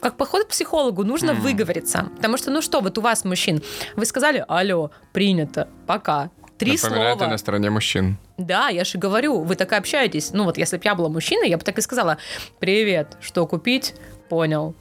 Как 0.00 0.16
поход 0.16 0.44
к 0.44 0.48
психологу, 0.48 1.04
нужно 1.04 1.34
выговориться. 1.34 2.08
Потому 2.16 2.36
что, 2.36 2.50
ну 2.50 2.62
что, 2.62 2.80
вот 2.80 2.98
у 2.98 3.00
вас, 3.00 3.24
мужчин, 3.24 3.62
вы 3.96 4.04
сказали, 4.06 4.44
алло, 4.48 4.90
принято, 5.12 5.68
пока. 5.86 6.30
Три 6.62 6.78
Напоминаю, 6.80 7.14
ты 7.14 7.18
слова. 7.18 7.30
на 7.32 7.38
стороне 7.38 7.70
мужчин. 7.70 8.16
Да, 8.38 8.68
я 8.68 8.84
же 8.84 8.96
говорю, 8.96 9.40
вы 9.40 9.56
так 9.56 9.72
и 9.72 9.74
общаетесь. 9.74 10.30
Ну 10.32 10.44
вот, 10.44 10.58
если 10.58 10.76
бы 10.76 10.82
я 10.84 10.94
была 10.94 11.08
мужчиной, 11.08 11.48
я 11.48 11.58
бы 11.58 11.64
так 11.64 11.76
и 11.76 11.80
сказала, 11.80 12.18
привет, 12.60 13.16
что 13.20 13.46
купить? 13.48 13.94
Понял. 14.28 14.74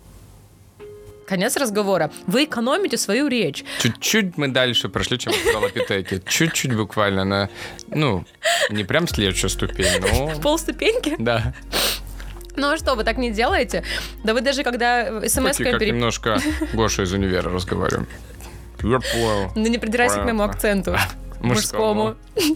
Конец 1.25 1.57
разговора. 1.57 2.11
Вы 2.27 2.43
экономите 2.43 2.97
свою 2.97 3.27
речь. 3.27 3.63
Чуть-чуть 3.79 4.37
мы 4.37 4.49
дальше 4.49 4.89
прошли, 4.89 5.17
чем 5.17 5.33
в 5.33 5.61
Лапитеке. 5.61 6.21
Чуть-чуть 6.27 6.75
буквально 6.75 7.23
на, 7.23 7.49
ну, 7.87 8.25
не 8.69 8.83
прям 8.83 9.07
следующую 9.07 9.49
ступень, 9.49 10.01
но... 10.01 10.33
Полступеньки. 10.41 11.15
Да. 11.17 11.53
Ну 12.55 12.69
а 12.71 12.77
что, 12.77 12.95
вы 12.95 13.03
так 13.03 13.17
не 13.17 13.31
делаете? 13.31 13.83
Да 14.23 14.33
вы 14.33 14.41
даже 14.41 14.63
когда 14.63 15.27
смс 15.27 15.57
Почти 15.57 15.63
как 15.63 15.81
немножко 15.81 16.39
Гоша 16.73 17.03
из 17.03 17.13
универа 17.13 17.49
разговариваем. 17.49 18.07
Ну 18.83 19.67
не 19.67 19.77
придирайся 19.77 20.21
к 20.21 20.23
моему 20.23 20.41
акценту. 20.41 20.97
Мужскому. 21.41 22.15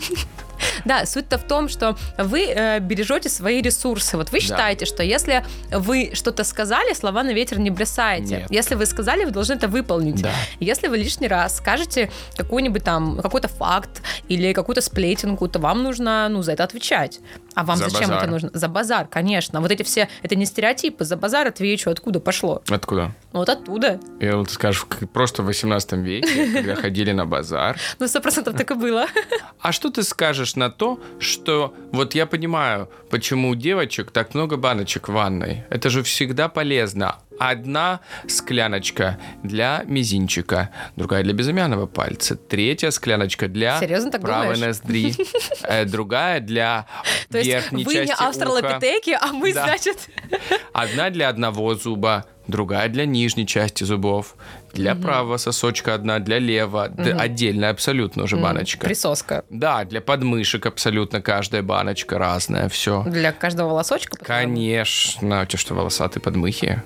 Да, 0.86 1.06
суть-то 1.06 1.38
в 1.38 1.44
том, 1.44 1.68
что 1.70 1.98
вы 2.18 2.46
э, 2.48 2.80
бережете 2.80 3.30
свои 3.30 3.62
ресурсы. 3.62 4.18
Вот 4.18 4.32
вы 4.32 4.40
Да. 4.40 4.46
считаете, 4.46 4.86
что 4.86 5.04
если 5.04 5.44
вы 5.72 6.12
что-то 6.14 6.44
сказали, 6.44 6.94
слова 6.94 7.24
на 7.24 7.34
ветер 7.34 7.60
не 7.60 7.70
бросаете. 7.72 8.38
Нет. 8.38 8.52
Если 8.52 8.76
вы 8.76 8.86
сказали, 8.86 9.26
вы 9.26 9.32
должны 9.32 9.54
это 9.54 9.68
выполнить. 9.68 10.22
Да. 10.22 10.32
Если 10.60 10.88
вы 10.88 10.98
лишний 10.98 11.28
раз 11.28 11.58
скажете 11.58 12.10
какой-нибудь 12.38 12.84
там, 12.84 13.18
какой-то 13.22 13.48
факт 13.48 14.02
или 14.30 14.54
какую-то 14.54 14.82
сплетенку, 14.82 15.48
то 15.48 15.60
вам 15.60 15.84
нужно, 15.84 16.28
ну, 16.30 16.42
за 16.42 16.54
это 16.54 16.64
отвечать. 16.64 17.20
А 17.56 17.64
вам 17.64 17.78
За 17.78 17.90
зачем 17.90 18.10
базар. 18.10 18.18
это 18.24 18.32
нужно? 18.32 18.50
За 18.54 18.68
базар, 18.68 19.08
конечно. 19.08 19.62
Вот 19.62 19.72
эти 19.72 19.84
все, 19.84 20.08
это 20.22 20.36
не 20.36 20.46
стереотипы. 20.46 21.06
За 21.06 21.16
базар 21.18 21.48
отвечу, 21.48 21.90
откуда 21.90 22.20
пошло? 22.20 22.62
Откуда? 22.70 23.12
Вот 23.32 23.50
оттуда. 23.50 24.00
Я 24.20 24.38
вот 24.38 24.52
скажу, 24.52 24.86
просто 25.14 25.42
в 25.42 25.46
18 25.46 25.94
веке, 25.94 26.52
когда 26.54 26.76
ходили 26.82 27.12
на 27.14 27.26
базар. 27.26 27.78
Ну, 28.00 28.08
сто 28.08 28.22
процентов 28.22 28.56
так 28.56 28.70
и 28.72 28.74
было. 28.76 29.08
А 29.62 29.72
что 29.72 29.90
ты 29.90 30.04
скажешь 30.04 30.56
на 30.56 30.70
то, 30.70 31.00
что 31.18 31.74
вот 31.92 32.14
я 32.14 32.28
понимаю, 32.28 32.88
почему 33.10 33.50
у 33.50 33.56
девочек 33.56 34.12
так 34.12 34.36
много 34.36 34.58
баночек 34.58 35.08
в 35.08 35.14
ванной. 35.14 35.64
Это 35.72 35.90
же 35.90 36.04
всегда 36.04 36.50
полезно. 36.50 37.16
Одна 37.40 38.00
скляночка 38.28 39.18
для 39.44 39.84
мизинчика, 39.88 40.70
другая 40.96 41.24
для 41.24 41.34
безымянного 41.34 41.86
пальца, 41.86 42.36
третья 42.36 42.92
скляночка 42.92 43.48
для 43.48 43.80
Серьезно 43.80 44.12
так 44.12 44.22
правой 44.22 44.56
думаешь? 44.56 44.60
ноздри, 44.60 45.14
э, 45.64 45.86
другая 45.86 46.40
для 46.40 46.86
То 47.30 47.38
есть 47.40 47.50
верхней 47.50 47.84
вы 47.84 47.96
не 47.96 48.14
уха. 48.14 48.28
австралопитеки, 48.28 49.18
а 49.20 49.28
мы, 49.34 49.54
Да. 49.54 49.66
значит... 49.66 49.98
Одна 50.74 51.10
для 51.10 51.30
одного 51.30 51.74
зуба, 51.76 52.26
другая 52.48 52.90
для 52.90 53.06
нижней 53.06 53.48
части 53.48 53.84
зубов, 53.84 54.36
для 54.74 54.94
правого 54.96 55.38
сосочка 55.38 55.94
одна, 55.94 56.20
для 56.20 56.38
левого, 56.38 56.90
д- 56.90 57.14
отдельная 57.14 57.70
абсолютно 57.72 58.24
уже 58.24 58.36
баночка. 58.36 58.86
Присоска. 58.86 59.46
Да, 59.50 59.86
для 59.86 60.02
подмышек 60.02 60.66
абсолютно 60.66 61.22
каждая 61.22 61.62
баночка 61.64 62.18
разная, 62.18 62.68
все. 62.68 63.04
Для 63.08 63.32
каждого 63.32 63.70
волосочка? 63.70 64.18
Конечно. 64.18 65.42
У 65.42 65.46
тебя 65.46 65.58
что, 65.60 65.74
волосатые 65.76 66.22
подмыхи? 66.22 66.82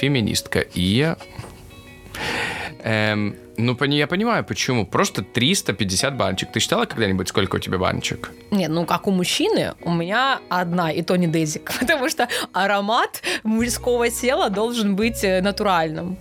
Феминистка. 0.00 0.60
И 0.60 0.80
я... 0.80 1.16
Эм, 2.82 3.36
ну, 3.56 3.76
я 3.84 4.06
понимаю, 4.06 4.44
почему. 4.44 4.86
Просто 4.86 5.22
350 5.22 6.16
баночек. 6.16 6.52
Ты 6.52 6.60
считала 6.60 6.86
когда-нибудь, 6.86 7.28
сколько 7.28 7.56
у 7.56 7.58
тебя 7.58 7.78
баночек? 7.78 8.30
Нет, 8.50 8.70
ну 8.70 8.84
как 8.84 9.06
у 9.06 9.10
мужчины, 9.10 9.74
у 9.82 9.92
меня 9.92 10.40
одна, 10.48 10.90
и 10.90 11.02
то 11.02 11.16
не 11.16 11.26
дезик. 11.26 11.72
Потому 11.80 12.08
что 12.08 12.28
аромат 12.52 13.22
мужского 13.42 14.10
тела 14.10 14.50
должен 14.50 14.96
быть 14.96 15.24
э, 15.24 15.40
натуральным. 15.40 16.16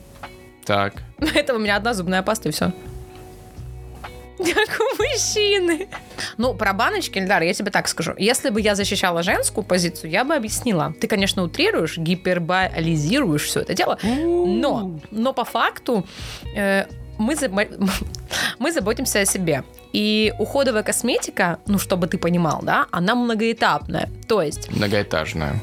Так. 0.65 0.93
Поэтому 1.17 1.59
у 1.59 1.61
меня 1.61 1.75
одна 1.75 1.93
зубная 1.93 2.21
паста, 2.21 2.49
и 2.49 2.51
все. 2.51 2.71
Как 4.43 4.79
у 4.79 5.01
мужчины. 5.03 5.87
Ну, 6.37 6.53
про 6.53 6.73
баночки, 6.73 7.19
Эльдар, 7.19 7.41
я 7.43 7.53
тебе 7.53 7.71
так 7.71 7.87
скажу. 7.87 8.13
Если 8.17 8.49
бы 8.49 8.59
я 8.61 8.75
защищала 8.75 9.23
женскую 9.23 9.63
позицию, 9.63 10.11
я 10.11 10.23
бы 10.23 10.35
объяснила. 10.35 10.93
Ты, 10.99 11.07
конечно, 11.07 11.43
утрируешь, 11.43 11.97
гиперболизируешь 11.97 13.43
все 13.43 13.61
это 13.61 13.73
дело, 13.73 13.97
но, 14.03 14.99
но 15.11 15.33
по 15.33 15.43
факту 15.45 16.05
э, 16.55 16.85
мы, 17.17 17.33
забо- 17.35 17.89
мы 18.59 18.71
заботимся 18.71 19.21
о 19.21 19.25
себе. 19.25 19.63
И 19.93 20.33
уходовая 20.39 20.83
косметика, 20.83 21.59
ну, 21.67 21.77
чтобы 21.77 22.07
ты 22.07 22.17
понимал, 22.17 22.59
да, 22.63 22.87
она 22.91 23.13
многоэтапная. 23.15 24.09
То 24.27 24.41
есть, 24.41 24.71
Многоэтажная. 24.71 25.61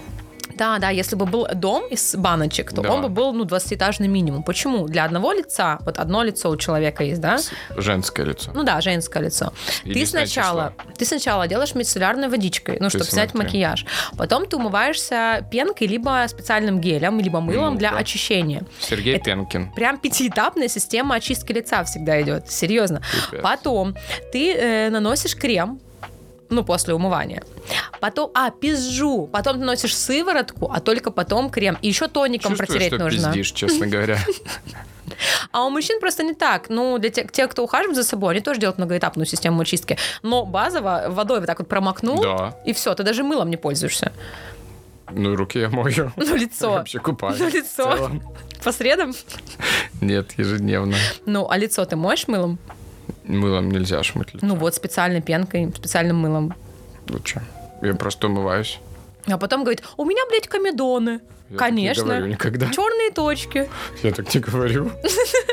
Да, 0.61 0.79
да, 0.79 0.91
если 0.91 1.17
бы 1.17 1.25
был 1.25 1.47
дом 1.55 1.87
из 1.91 2.15
баночек, 2.15 2.73
то 2.73 2.83
Да. 2.83 2.93
он 2.93 3.01
бы 3.03 3.09
был, 3.09 3.33
ну, 3.33 3.45
20-этажный 3.45 4.09
минимум. 4.09 4.43
Почему? 4.43 4.87
Для 4.89 5.05
одного 5.05 5.33
лица, 5.33 5.79
вот 5.87 5.99
одно 5.99 6.23
лицо 6.23 6.51
у 6.51 6.57
человека 6.59 7.03
есть, 7.03 7.21
да? 7.21 7.39
Женское 7.77 8.27
лицо. 8.27 8.51
Ну 8.55 8.63
да, 8.63 8.81
женское 8.83 9.23
лицо. 9.23 9.53
ты 9.85 10.05
сначала, 10.07 10.75
ты 10.99 11.05
сначала 11.07 11.49
делаешь 11.49 11.75
мицеллярной 11.75 12.29
водичкой, 12.29 12.77
ну, 12.79 12.91
чтобы 12.91 13.05
снять 13.07 13.31
смотри. 13.31 13.49
макияж. 13.49 13.87
Потом 14.19 14.47
ты 14.47 14.57
умываешься 14.57 15.47
пенкой, 15.51 15.87
либо 15.87 16.27
специальным 16.29 16.79
гелем, 16.81 17.19
либо 17.21 17.41
мылом 17.41 17.79
для 17.79 17.91
Ну-ка. 17.93 18.03
очищения. 18.03 18.63
Сергей 18.81 19.15
Это- 19.17 19.25
Пенкин. 19.25 19.73
Прям 19.73 19.97
пятиэтапная 19.99 20.69
система 20.69 21.15
очистки 21.15 21.53
лица 21.53 21.83
всегда 21.85 22.21
идет. 22.21 22.51
Серьезно. 22.51 23.01
Пипец. 23.31 23.43
Потом 23.43 23.95
ты 24.33 24.53
э, 24.55 24.91
наносишь 24.91 25.35
крем, 25.37 25.81
ну, 26.51 26.65
после 26.65 26.95
умывания. 26.95 27.43
Потом, 28.01 28.31
а, 28.35 28.51
пизжу. 28.51 29.29
Потом 29.33 29.59
ты 29.59 29.65
носишь 29.65 29.97
сыворотку, 29.97 30.71
а 30.73 30.81
только 30.81 31.11
потом 31.11 31.51
крем. 31.51 31.79
И 31.83 31.89
еще 31.89 32.09
тоником 32.09 32.51
Чувствую, 32.53 32.67
протереть 32.67 32.95
что 32.95 33.05
нужно. 33.05 33.33
пиздишь, 33.33 33.53
честно 33.53 33.87
говоря. 33.87 34.19
А 35.53 35.65
у 35.65 35.71
мужчин 35.71 36.01
просто 36.01 36.23
не 36.23 36.35
так. 36.35 36.69
Ну, 36.71 36.99
для 36.99 37.11
тех, 37.11 37.31
тех, 37.33 37.51
кто 37.51 37.65
ухаживает 37.65 37.97
за 37.97 38.05
собой, 38.05 38.33
они 38.33 38.41
тоже 38.41 38.61
делают 38.61 38.79
многоэтапную 38.79 39.27
систему 39.27 39.61
очистки. 39.61 39.99
Но 40.23 40.47
базово 40.47 41.07
водой 41.09 41.41
вот 41.41 41.47
так 41.47 41.59
вот 41.59 41.69
промокнул, 41.69 42.23
Да. 42.23 42.57
и 42.65 42.73
все, 42.73 42.95
ты 42.95 43.03
даже 43.03 43.25
мылом 43.25 43.51
не 43.51 43.57
пользуешься. 43.57 44.13
Ну, 45.11 45.35
руки 45.35 45.59
я 45.59 45.69
мою. 45.69 46.13
Ну, 46.17 46.37
лицо. 46.37 46.71
Вообще 46.71 47.01
купаюсь. 47.01 47.39
Ну, 47.41 47.49
лицо. 47.49 48.11
По 48.63 48.73
средам. 48.73 49.13
Нет, 50.01 50.33
ежедневно. 50.39 50.97
Ну, 51.27 51.49
а 51.51 51.57
лицо 51.59 51.85
ты 51.85 51.97
моешь 51.97 52.29
мылом? 52.29 52.59
Мылом 53.25 53.71
нельзя 53.71 54.03
шмыть 54.03 54.35
лицо. 54.35 54.47
Ну, 54.47 54.55
вот 54.55 54.75
специальной 54.75 55.21
пенкой, 55.21 55.71
специальным 55.75 56.17
мылом. 56.17 56.55
Лучше. 57.09 57.43
Я 57.83 57.95
просто 57.95 58.27
умываюсь. 58.29 58.79
А 59.27 59.39
потом 59.39 59.63
говорит, 59.63 59.83
у 59.97 60.05
меня, 60.05 60.23
блядь, 60.29 60.49
комедоны. 60.49 61.11
Я 61.11 61.19
так 61.19 61.51
не 61.51 61.57
Конечно. 61.57 62.05
говорю 62.05 62.27
никогда. 62.27 62.69
Черные 62.71 63.11
точки. 63.11 63.69
Я 64.03 64.13
так 64.13 64.33
не 64.33 64.41
говорю. 64.41 64.91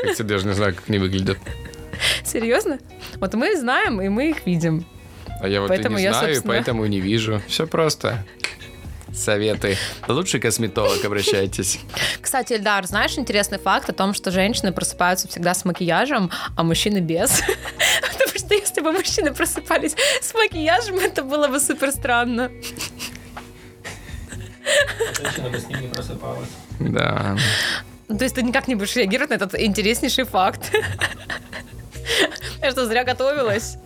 Я 0.04 0.10
кстати, 0.12 0.22
даже 0.22 0.46
не 0.46 0.54
знаю, 0.54 0.74
как 0.74 0.84
они 0.88 0.98
выглядят. 0.98 1.38
Серьезно? 2.24 2.78
Вот 3.16 3.34
мы 3.34 3.56
знаем, 3.56 4.00
и 4.00 4.08
мы 4.08 4.30
их 4.30 4.46
видим. 4.46 4.86
А 5.40 5.48
я 5.48 5.60
вот 5.60 5.68
Поэтому 5.68 5.96
и 5.96 6.00
не 6.00 6.04
я, 6.04 6.12
знаю, 6.12 6.30
и 6.30 6.34
собственно- 6.34 6.54
поэтому 6.54 6.84
и 6.84 6.88
не 6.88 7.00
вижу. 7.00 7.40
Все 7.46 7.66
просто. 7.66 8.24
Советы. 9.18 9.76
Лучший 10.06 10.40
косметолог, 10.40 11.04
обращайтесь. 11.04 11.78
Кстати, 12.20 12.54
Эльдар, 12.54 12.86
знаешь 12.86 13.18
интересный 13.18 13.58
факт 13.58 13.90
о 13.90 13.92
том, 13.92 14.14
что 14.14 14.30
женщины 14.30 14.72
просыпаются 14.72 15.28
всегда 15.28 15.54
с 15.54 15.64
макияжем, 15.64 16.30
а 16.56 16.62
мужчины 16.62 16.98
без? 16.98 17.30
Потому 18.00 18.38
что 18.38 18.48
что 18.48 18.54
если 18.54 18.80
бы 18.80 18.92
мужчины 18.92 19.34
просыпались 19.34 19.94
с 20.22 20.32
макияжем, 20.32 20.98
это 20.98 21.22
было 21.22 21.48
бы 21.48 21.60
супер 21.60 21.92
странно. 21.92 22.50
Женщина 25.20 25.50
бы 25.50 25.58
с 25.58 25.68
ним 25.68 25.80
не 25.82 25.88
просыпалась. 25.88 26.48
Да. 26.80 27.36
То 28.08 28.24
есть 28.24 28.34
ты 28.34 28.42
никак 28.42 28.68
не 28.68 28.74
будешь 28.74 28.96
реагировать 28.96 29.30
на 29.30 29.34
этот 29.34 29.54
интереснейший 29.54 30.24
факт. 30.24 30.72
Я 32.62 32.70
что, 32.70 32.86
зря 32.86 33.04
готовилась? 33.04 33.76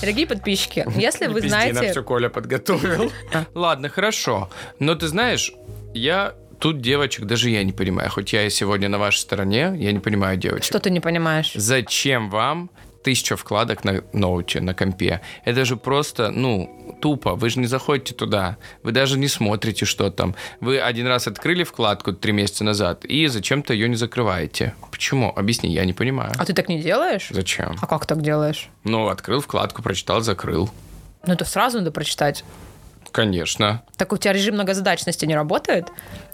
Дорогие 0.00 0.26
подписчики, 0.26 0.86
если 0.96 1.26
вы 1.26 1.40
нам 1.40 1.48
знаете... 1.48 1.90
все 1.90 2.02
Коля 2.02 2.28
подготовил. 2.28 3.12
Ладно, 3.54 3.88
хорошо. 3.88 4.50
Но 4.78 4.94
ты 4.94 5.08
знаешь, 5.08 5.52
я 5.94 6.34
тут 6.62 6.80
девочек 6.80 7.24
даже 7.24 7.50
я 7.50 7.64
не 7.64 7.72
понимаю. 7.72 8.08
Хоть 8.10 8.32
я 8.32 8.46
и 8.46 8.50
сегодня 8.50 8.88
на 8.88 8.98
вашей 8.98 9.18
стороне, 9.18 9.74
я 9.76 9.92
не 9.92 9.98
понимаю 9.98 10.36
девочек. 10.36 10.64
Что 10.64 10.78
ты 10.78 10.90
не 10.90 11.00
понимаешь? 11.00 11.52
Зачем 11.54 12.30
вам 12.30 12.70
тысяча 13.02 13.36
вкладок 13.36 13.84
на 13.84 14.04
ноуте, 14.12 14.60
на 14.60 14.72
компе? 14.72 15.20
Это 15.44 15.64
же 15.64 15.76
просто, 15.76 16.30
ну, 16.30 16.81
тупо. 17.02 17.34
Вы 17.34 17.50
же 17.50 17.58
не 17.58 17.66
заходите 17.66 18.14
туда. 18.14 18.56
Вы 18.84 18.92
даже 18.92 19.18
не 19.18 19.28
смотрите, 19.28 19.84
что 19.84 20.10
там. 20.10 20.36
Вы 20.60 20.78
один 20.78 21.08
раз 21.08 21.26
открыли 21.26 21.64
вкладку 21.64 22.12
три 22.12 22.32
месяца 22.32 22.62
назад 22.64 23.04
и 23.04 23.26
зачем-то 23.26 23.74
ее 23.74 23.88
не 23.88 23.96
закрываете. 23.96 24.74
Почему? 24.90 25.32
Объясни, 25.34 25.72
я 25.72 25.84
не 25.84 25.92
понимаю. 25.92 26.32
А 26.38 26.44
ты 26.44 26.54
так 26.54 26.68
не 26.68 26.80
делаешь? 26.80 27.26
Зачем? 27.30 27.76
А 27.82 27.86
как 27.86 28.06
так 28.06 28.22
делаешь? 28.22 28.70
Ну, 28.84 29.08
открыл 29.08 29.40
вкладку, 29.40 29.82
прочитал, 29.82 30.20
закрыл. 30.20 30.70
Ну, 31.26 31.32
это 31.32 31.44
сразу 31.44 31.78
надо 31.78 31.90
прочитать. 31.90 32.44
Конечно. 33.10 33.82
Так 33.96 34.12
у 34.12 34.16
тебя 34.16 34.32
режим 34.32 34.54
многозадачности 34.54 35.26
не 35.26 35.34
работает? 35.34 35.88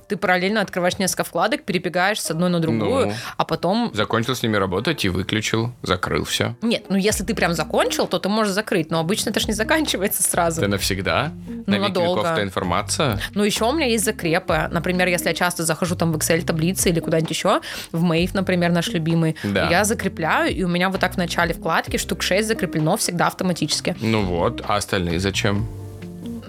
Ты 0.09 0.17
параллельно 0.17 0.63
открываешь 0.63 0.99
несколько 0.99 1.25
вкладок, 1.25 1.65
перебегаешь 1.65 2.21
с 2.21 2.31
одной 2.31 2.49
на 2.49 2.61
другую, 2.61 3.09
Ну. 3.09 3.13
а 3.37 3.45
потом... 3.45 3.91
Закончил 3.95 4.35
с 4.35 4.43
ними 4.43 4.57
работать 4.57 5.05
и 5.05 5.11
выключил, 5.11 5.73
закрыл 5.83 6.25
все. 6.25 6.57
Нет, 6.63 6.85
ну 6.89 6.97
если 6.97 7.25
ты 7.25 7.35
прям 7.35 7.53
закончил, 7.53 8.07
то 8.07 8.19
ты 8.19 8.29
можешь 8.31 8.53
закрыть, 8.55 8.91
но 8.91 9.01
обычно 9.01 9.31
это 9.31 9.41
ж 9.41 9.47
не 9.49 9.53
заканчивается 9.53 10.23
сразу. 10.23 10.61
Это 10.63 10.71
навсегда? 10.71 11.33
на 11.67 11.75
веки 11.75 11.89
надолго. 11.89 12.21
веков-то 12.23 12.43
информация? 12.43 13.21
Ну, 13.35 13.45
еще 13.45 13.67
у 13.67 13.73
меня 13.73 13.87
есть 13.87 14.05
закрепы. 14.07 14.69
Например, 14.71 15.07
если 15.09 15.29
я 15.29 15.35
часто 15.35 15.65
захожу 15.65 15.95
там 15.97 16.13
в 16.13 16.17
Excel 16.17 16.43
таблицы 16.43 16.89
или 16.89 17.01
куда-нибудь 17.01 17.31
еще, 17.31 17.61
в 17.93 18.03
Mave, 18.03 18.31
например, 18.33 18.71
наш 18.73 18.89
любимый, 18.89 19.37
Да. 19.45 19.69
я 19.69 19.85
закрепляю, 19.85 20.55
и 20.55 20.63
у 20.63 20.69
меня 20.69 20.89
вот 20.89 21.01
так 21.01 21.15
в 21.15 21.17
начале 21.19 21.53
вкладки 21.53 21.99
штук 21.99 22.23
6 22.23 22.49
закреплено 22.49 22.97
всегда 22.97 23.27
автоматически. 23.27 23.95
Ну 24.01 24.23
вот, 24.25 24.63
а 24.67 24.77
остальные 24.77 25.21
зачем? 25.21 25.69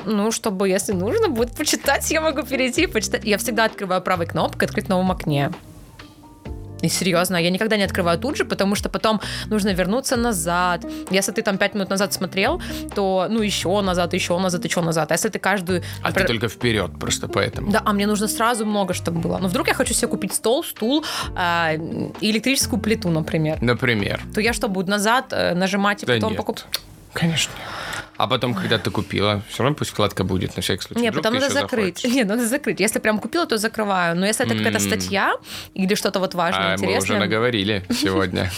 Ну, 0.09 0.31
чтобы, 0.31 0.67
если 0.67 0.93
нужно 0.93 1.29
будет 1.29 1.55
почитать, 1.55 2.09
я 2.11 2.21
могу 2.21 2.43
перейти 2.43 2.83
и 2.83 2.87
почитать. 2.87 3.23
Я 3.23 3.37
всегда 3.37 3.65
открываю 3.65 4.01
правой 4.01 4.25
кнопкой 4.25 4.67
«Открыть 4.67 4.85
в 4.85 4.89
новом 4.89 5.11
окне». 5.11 5.51
И 6.81 6.87
серьезно, 6.87 7.35
я 7.35 7.49
никогда 7.49 7.77
не 7.77 7.83
открываю 7.83 8.17
тут 8.17 8.37
же, 8.37 8.45
потому 8.45 8.75
что 8.75 8.89
потом 8.89 9.19
нужно 9.47 9.73
вернуться 9.73 10.15
назад. 10.15 10.85
Если 11.11 11.33
ты 11.33 11.41
там 11.41 11.57
пять 11.57 11.73
минут 11.73 11.89
назад 11.89 12.13
смотрел, 12.13 12.61
то 12.95 13.27
ну 13.29 13.41
еще 13.41 13.81
назад, 13.81 14.13
еще 14.13 14.39
назад, 14.39 14.65
еще 14.65 14.81
назад. 14.81 15.11
А 15.11 15.13
если 15.13 15.29
ты 15.29 15.39
каждую... 15.39 15.83
А 16.01 16.11
ты 16.11 16.23
только 16.23 16.47
вперед, 16.47 16.91
просто 16.97 17.27
поэтому. 17.27 17.69
Да, 17.71 17.81
а 17.85 17.93
мне 17.93 18.07
нужно 18.07 18.27
сразу 18.27 18.65
много, 18.65 18.93
чтобы 18.93 19.19
было. 19.19 19.37
Но 19.39 19.49
вдруг 19.49 19.67
я 19.67 19.73
хочу 19.73 19.93
себе 19.93 20.07
купить 20.07 20.33
стол, 20.33 20.63
стул 20.63 21.03
и 21.37 22.31
электрическую 22.31 22.79
плиту, 22.81 23.09
например. 23.09 23.61
Например. 23.61 24.21
То 24.33 24.41
я 24.41 24.53
что, 24.53 24.69
буду 24.69 24.89
назад 24.89 25.33
э, 25.33 25.53
нажимать 25.53 26.03
и 26.03 26.05
Да 26.05 26.13
потом 26.13 26.35
покупать? 26.35 26.65
Конечно. 27.13 27.51
А 28.19 28.27
потом, 28.27 28.53
когда 28.53 28.77
ты 28.77 28.91
купила, 28.91 29.41
все 29.49 29.63
равно 29.63 29.77
пусть 29.77 29.91
вкладка 29.91 30.25
будет, 30.25 30.57
на 30.57 30.61
всякий 30.61 30.81
случай. 30.83 31.01
Нет, 31.01 31.11
Вдруг 31.13 31.23
потом 31.23 31.39
надо 31.39 31.53
закрыть. 31.53 31.95
захочешь. 31.99 32.13
Нет, 32.17 32.27
надо 32.27 32.45
закрыть. 32.45 32.81
Если 32.81 32.99
прям 32.99 33.17
купила, 33.19 33.45
то 33.45 33.57
закрываю. 33.57 34.13
Но 34.17 34.25
если 34.25 34.45
это 34.45 34.55
какая-то 34.55 34.79
статья 34.79 35.35
или 35.73 35.95
что-то 35.95 36.19
вот 36.19 36.33
важное, 36.33 36.73
А 36.73 36.77
мы 36.77 36.83
уже 36.83 36.85
интересное. 36.97 37.19
наговорили 37.19 37.85
сегодня. 37.89 38.51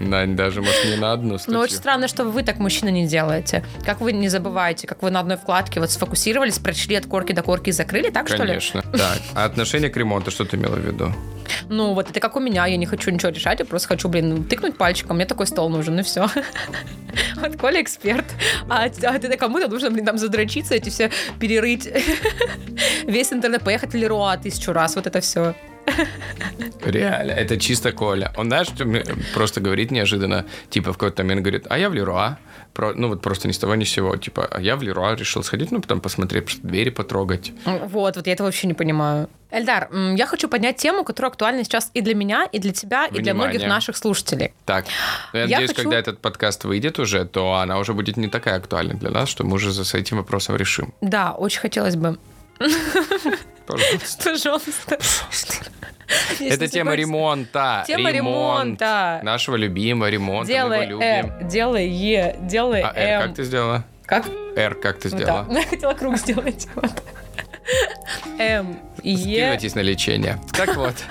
Дань, 0.00 0.36
даже, 0.36 0.60
может, 0.60 0.84
не 0.86 0.96
на 0.96 1.12
одну 1.12 1.32
Но 1.32 1.38
статью. 1.38 1.58
очень 1.60 1.76
странно, 1.76 2.08
что 2.08 2.24
вы 2.24 2.42
так, 2.42 2.58
мужчина, 2.58 2.90
не 2.90 3.06
делаете. 3.06 3.64
Как 3.84 4.00
вы 4.02 4.12
не 4.12 4.28
забываете, 4.28 4.86
как 4.86 5.02
вы 5.02 5.10
на 5.10 5.20
одной 5.20 5.36
вкладке 5.38 5.80
вот 5.80 5.90
сфокусировались, 5.90 6.58
прочли 6.58 6.96
от 6.96 7.06
корки 7.06 7.32
до 7.32 7.42
корки 7.42 7.70
и 7.70 7.72
закрыли, 7.72 8.10
так 8.10 8.28
что 8.28 8.42
ли? 8.42 8.48
Конечно. 8.48 8.82
Так, 8.82 9.18
а 9.34 9.44
отношение 9.44 9.88
к 9.88 9.96
ремонту, 9.96 10.30
что 10.30 10.44
ты 10.44 10.56
имела 10.58 10.74
в 10.76 10.80
виду? 10.86 11.12
Ну, 11.68 11.94
вот 11.94 12.10
это 12.10 12.20
как 12.20 12.36
у 12.36 12.40
меня, 12.40 12.66
я 12.66 12.76
не 12.76 12.84
хочу 12.86 13.10
ничего 13.10 13.30
решать, 13.30 13.60
я 13.60 13.64
просто 13.64 13.88
хочу, 13.88 14.08
блин, 14.08 14.44
тыкнуть 14.44 14.76
пальчиком, 14.76 15.16
мне 15.16 15.24
такой 15.26 15.46
стол 15.46 15.70
нужен, 15.70 15.98
и 15.98 16.02
все. 16.02 16.28
Вот 17.36 17.56
Коля 17.56 17.80
эксперт, 17.80 18.26
а, 18.68 18.84
а 18.84 19.18
ты 19.18 19.36
кому-то 19.36 19.68
нужно, 19.68 19.90
блин, 19.90 20.04
там 20.04 20.18
задрочиться, 20.18 20.74
эти 20.74 20.90
все 20.90 21.10
перерыть, 21.40 21.88
весь 23.06 23.32
интернет, 23.32 23.62
поехать 23.62 23.92
в 23.92 23.96
Леруа 23.96 24.36
тысячу 24.36 24.72
раз, 24.72 24.96
вот 24.96 25.06
это 25.06 25.20
все. 25.20 25.54
Реально, 26.84 27.32
это 27.32 27.58
чисто 27.58 27.92
Коля. 27.92 28.32
Он, 28.36 28.46
знаешь, 28.46 28.68
просто 29.34 29.60
говорит 29.60 29.90
неожиданно, 29.90 30.44
типа 30.70 30.92
в 30.92 30.98
какой-то 30.98 31.22
момент 31.22 31.42
говорит, 31.42 31.66
а 31.68 31.78
я 31.78 31.88
в 31.90 31.94
Леруа. 31.94 32.38
Про, 32.74 32.92
ну 32.92 33.08
вот 33.08 33.22
просто 33.22 33.48
ни 33.48 33.52
с 33.52 33.58
того 33.58 33.74
ни 33.74 33.84
с 33.84 33.90
сего. 33.90 34.16
Типа, 34.16 34.46
а 34.50 34.60
я 34.60 34.76
в 34.76 34.82
Леруа 34.82 35.14
решил 35.14 35.42
сходить, 35.42 35.70
ну 35.72 35.80
потом 35.80 36.00
посмотреть, 36.00 36.58
двери 36.62 36.90
потрогать. 36.90 37.52
Вот, 37.64 38.16
вот 38.16 38.26
я 38.26 38.32
это 38.34 38.44
вообще 38.44 38.66
не 38.66 38.74
понимаю. 38.74 39.30
Эльдар, 39.50 39.88
я 40.16 40.26
хочу 40.26 40.48
поднять 40.48 40.76
тему, 40.76 41.02
которая 41.04 41.30
актуальна 41.30 41.64
сейчас 41.64 41.90
и 41.94 42.00
для 42.02 42.14
меня, 42.14 42.44
и 42.52 42.58
для 42.58 42.72
тебя, 42.72 43.06
и 43.06 43.20
для 43.22 43.32
многих 43.32 43.52
Внимание. 43.60 43.68
наших 43.74 43.96
слушателей. 43.96 44.52
Так, 44.66 44.84
ну, 45.32 45.38
я, 45.38 45.44
Я 45.46 45.50
надеюсь, 45.56 45.70
хочу- 45.70 45.82
когда 45.84 45.98
этот 45.98 46.18
подкаст 46.20 46.64
выйдет 46.64 46.98
уже, 46.98 47.24
то 47.24 47.54
она 47.54 47.78
уже 47.78 47.94
будет 47.94 48.16
не 48.18 48.28
такая 48.28 48.56
актуальна 48.56 48.94
для 48.94 49.10
нас, 49.10 49.28
что 49.28 49.44
мы 49.44 49.54
уже 49.54 49.72
за- 49.72 49.84
с 49.84 49.94
этим 49.94 50.18
вопросом 50.18 50.56
решим. 50.56 50.92
Да, 51.00 51.32
очень 51.32 51.60
хотелось 51.60 51.96
бы. 51.96 52.18
Пожалуйста. 53.66 54.24
Пожалуйста. 54.24 54.98
Это 56.40 56.68
тема 56.68 56.94
ремонта. 56.94 57.84
Тема 57.86 58.10
Ремонт 58.10 58.80
ремонта. 58.80 59.20
Нашего 59.22 59.56
любимого 59.56 60.08
ремонта. 60.08 60.46
Делай. 60.52 60.86
М, 60.88 61.48
делай 61.48 61.88
Е, 61.88 62.36
делай 62.42 62.82
А 62.82 63.26
как 63.26 63.34
ты 63.34 63.44
сделала? 63.44 63.84
Как? 64.04 64.26
R 64.56 64.74
как 64.76 64.98
ты 64.98 65.08
Вот 65.08 65.18
сделала? 65.18 65.46
Ну, 65.48 65.58
я 65.58 65.66
хотела 65.66 65.94
круг 65.94 66.16
сделать. 66.16 66.68
М, 68.38 68.78
Е. 69.02 69.16
Скидывайтесь 69.16 69.74
на 69.74 69.80
лечение. 69.82 70.38
Так 70.52 70.76
вот. 70.76 70.94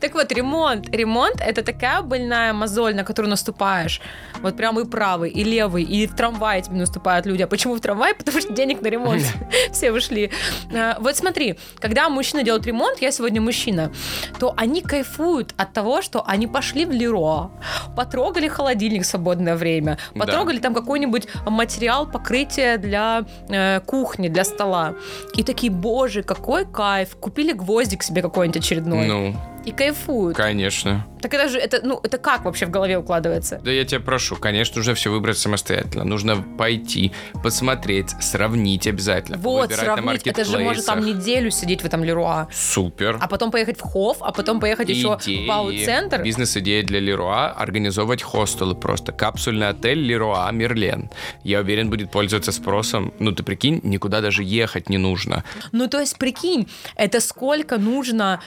Так 0.00 0.14
вот, 0.14 0.30
ремонт. 0.32 0.94
Ремонт— 0.94 1.40
это 1.46 1.62
такая 1.62 2.02
больная 2.02 2.52
мозоль, 2.52 2.94
на 2.94 3.04
которую 3.04 3.30
наступаешь. 3.30 4.00
Вот 4.42 4.56
прям 4.56 4.78
и 4.78 4.84
правый, 4.84 5.30
и 5.30 5.42
левый, 5.44 5.82
и 5.82 6.06
в 6.06 6.14
трамвае 6.14 6.62
тебе 6.62 6.76
наступают 6.76 7.26
люди. 7.26 7.42
А 7.42 7.46
почему 7.46 7.74
в 7.74 7.80
трамвае? 7.80 8.14
Потому 8.14 8.40
что 8.40 8.52
денег 8.52 8.80
на 8.82 8.88
ремонт 8.88 9.22
все 9.72 9.90
вышли. 9.90 10.30
А, 10.72 10.96
Вот 11.00 11.16
смотри, 11.16 11.58
когда 11.80 12.08
мужчина 12.10 12.42
делает 12.42 12.66
ремонт, 12.66 13.02
я 13.02 13.10
сегодня 13.10 13.40
мужчина, 13.40 13.90
то 14.38 14.54
они 14.56 14.82
кайфуют 14.82 15.54
от 15.56 15.72
того, 15.72 16.02
что 16.02 16.22
они 16.26 16.46
пошли 16.46 16.84
в 16.84 16.90
Леруа, 16.92 17.50
потрогали 17.96 18.48
холодильник 18.48 19.02
в 19.02 19.06
свободное 19.06 19.56
время, 19.56 19.98
потрогали 20.14 20.58
там 20.58 20.74
какой-нибудь 20.74 21.26
материал 21.46 22.06
покрытия 22.06 22.76
для 22.78 23.24
э, 23.48 23.80
кухни, 23.86 24.28
для 24.28 24.44
стола. 24.44 24.94
И 25.36 25.42
такие, 25.42 25.72
боже, 25.72 26.22
какой 26.22 26.66
кайф, 26.66 26.97
купили 27.06 27.52
гвоздик 27.52 28.02
себе 28.02 28.22
какой-нибудь 28.22 28.60
очередной. 28.60 29.06
Ну, 29.06 29.34
И 29.68 29.72
кайфуют. 29.72 30.34
конечно. 30.34 31.06
Так 31.20 31.34
это 31.34 31.48
же, 31.48 31.58
это, 31.58 31.80
ну, 31.82 32.00
это 32.02 32.16
как 32.16 32.44
вообще 32.44 32.64
в 32.64 32.70
голове 32.70 32.96
укладывается? 32.96 33.60
Да 33.62 33.70
я 33.70 33.84
тебя 33.84 34.00
прошу, 34.00 34.36
конечно, 34.36 34.76
нужно 34.76 34.94
все 34.94 35.10
выбрать 35.10 35.36
самостоятельно. 35.36 36.04
Нужно 36.04 36.36
пойти, 36.36 37.12
посмотреть, 37.42 38.10
сравнить 38.20 38.86
обязательно. 38.86 39.36
Вот, 39.36 39.72
сравнить, 39.72 40.26
это 40.26 40.44
же 40.44 40.58
может 40.58 40.86
там 40.86 41.04
неделю 41.04 41.50
сидеть 41.50 41.82
в 41.82 41.84
этом 41.84 42.04
Леруа. 42.04 42.48
Супер. 42.52 43.18
А 43.20 43.28
потом 43.28 43.50
поехать 43.50 43.78
в 43.78 43.82
Хофф, 43.82 44.18
а 44.20 44.32
потом 44.32 44.60
поехать 44.60 44.88
еще 44.88 45.18
Идеи, 45.20 45.44
в 45.44 45.48
Бау-центр. 45.48 46.22
Бизнес-идея 46.22 46.82
для 46.82 47.00
Леруа– 47.00 47.50
организовывать 47.58 48.22
хостелы 48.22 48.74
просто. 48.74 49.12
Капсульный 49.12 49.68
отель 49.68 49.98
Леруа 49.98 50.50
Мерлен. 50.52 51.10
Я 51.42 51.60
уверен, 51.60 51.90
будет 51.90 52.10
пользоваться 52.10 52.52
спросом. 52.52 53.12
Ну, 53.18 53.32
ты 53.32 53.42
прикинь, 53.42 53.80
никуда 53.82 54.20
даже 54.20 54.42
ехать 54.44 54.88
не 54.88 54.98
нужно. 54.98 55.44
Ну, 55.72 55.88
то 55.88 56.00
есть, 56.00 56.16
прикинь, 56.16 56.68
это 56.96 57.20
сколько 57.20 57.76
нужно... 57.76 58.40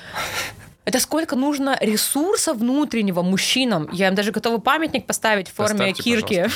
Это 0.83 0.99
сколько 0.99 1.35
нужно 1.35 1.77
ресурса 1.79 2.53
внутреннего 2.55 3.21
мужчинам. 3.21 3.87
Я 3.93 4.07
им 4.07 4.15
даже 4.15 4.31
готова 4.31 4.57
памятник 4.57 5.05
поставить 5.05 5.47
в 5.47 5.53
форме 5.53 5.93
Поставьте, 5.93 6.01
кирки. 6.03 6.47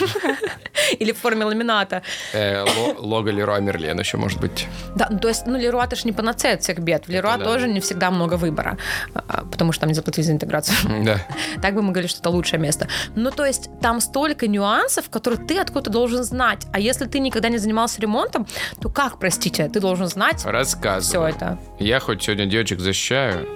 Или 0.97 1.11
в 1.11 1.17
форме 1.19 1.45
ламината. 1.45 2.01
Э, 2.33 2.63
ло- 2.63 2.95
лого 2.97 3.29
Леруа 3.29 3.59
Мерлен 3.59 3.99
еще 3.99 4.17
может 4.17 4.39
быть. 4.39 4.67
Да, 4.95 5.07
ну, 5.11 5.19
то 5.19 5.27
есть, 5.27 5.45
ну, 5.45 5.57
Леруа 5.59 5.85
это 5.85 5.95
ж 5.95 6.05
не 6.05 6.11
панацея 6.11 6.55
от 6.55 6.63
всех 6.63 6.79
бед. 6.79 7.05
В 7.05 7.09
Леруа 7.09 7.38
тоже 7.38 7.67
не 7.67 7.79
всегда 7.79 8.09
много 8.09 8.33
выбора, 8.35 8.77
а, 9.13 9.45
потому 9.45 9.71
что 9.71 9.81
там 9.81 9.89
не 9.89 9.93
заплатили 9.95 10.25
за 10.25 10.31
интеграцию. 10.31 10.75
Да. 11.05 11.19
Так 11.61 11.75
бы 11.75 11.83
мы 11.83 11.91
говорили, 11.91 12.09
что 12.09 12.19
это 12.19 12.31
лучшее 12.31 12.59
место. 12.59 12.88
Ну, 13.15 13.29
то 13.29 13.45
есть, 13.45 13.69
там 13.79 14.01
столько 14.01 14.47
нюансов, 14.47 15.09
которые 15.11 15.45
ты 15.45 15.59
откуда-то 15.59 15.91
должен 15.91 16.23
знать. 16.23 16.65
А 16.73 16.79
если 16.79 17.05
ты 17.05 17.19
никогда 17.19 17.49
не 17.49 17.59
занимался 17.59 18.01
ремонтом, 18.01 18.47
то 18.81 18.89
как, 18.89 19.19
простите, 19.19 19.69
ты 19.69 19.79
должен 19.79 20.07
знать 20.07 20.38
все 20.39 21.25
это? 21.27 21.59
Я 21.79 21.99
хоть 21.99 22.23
сегодня 22.23 22.47
девочек 22.47 22.79
защищаю, 22.79 23.47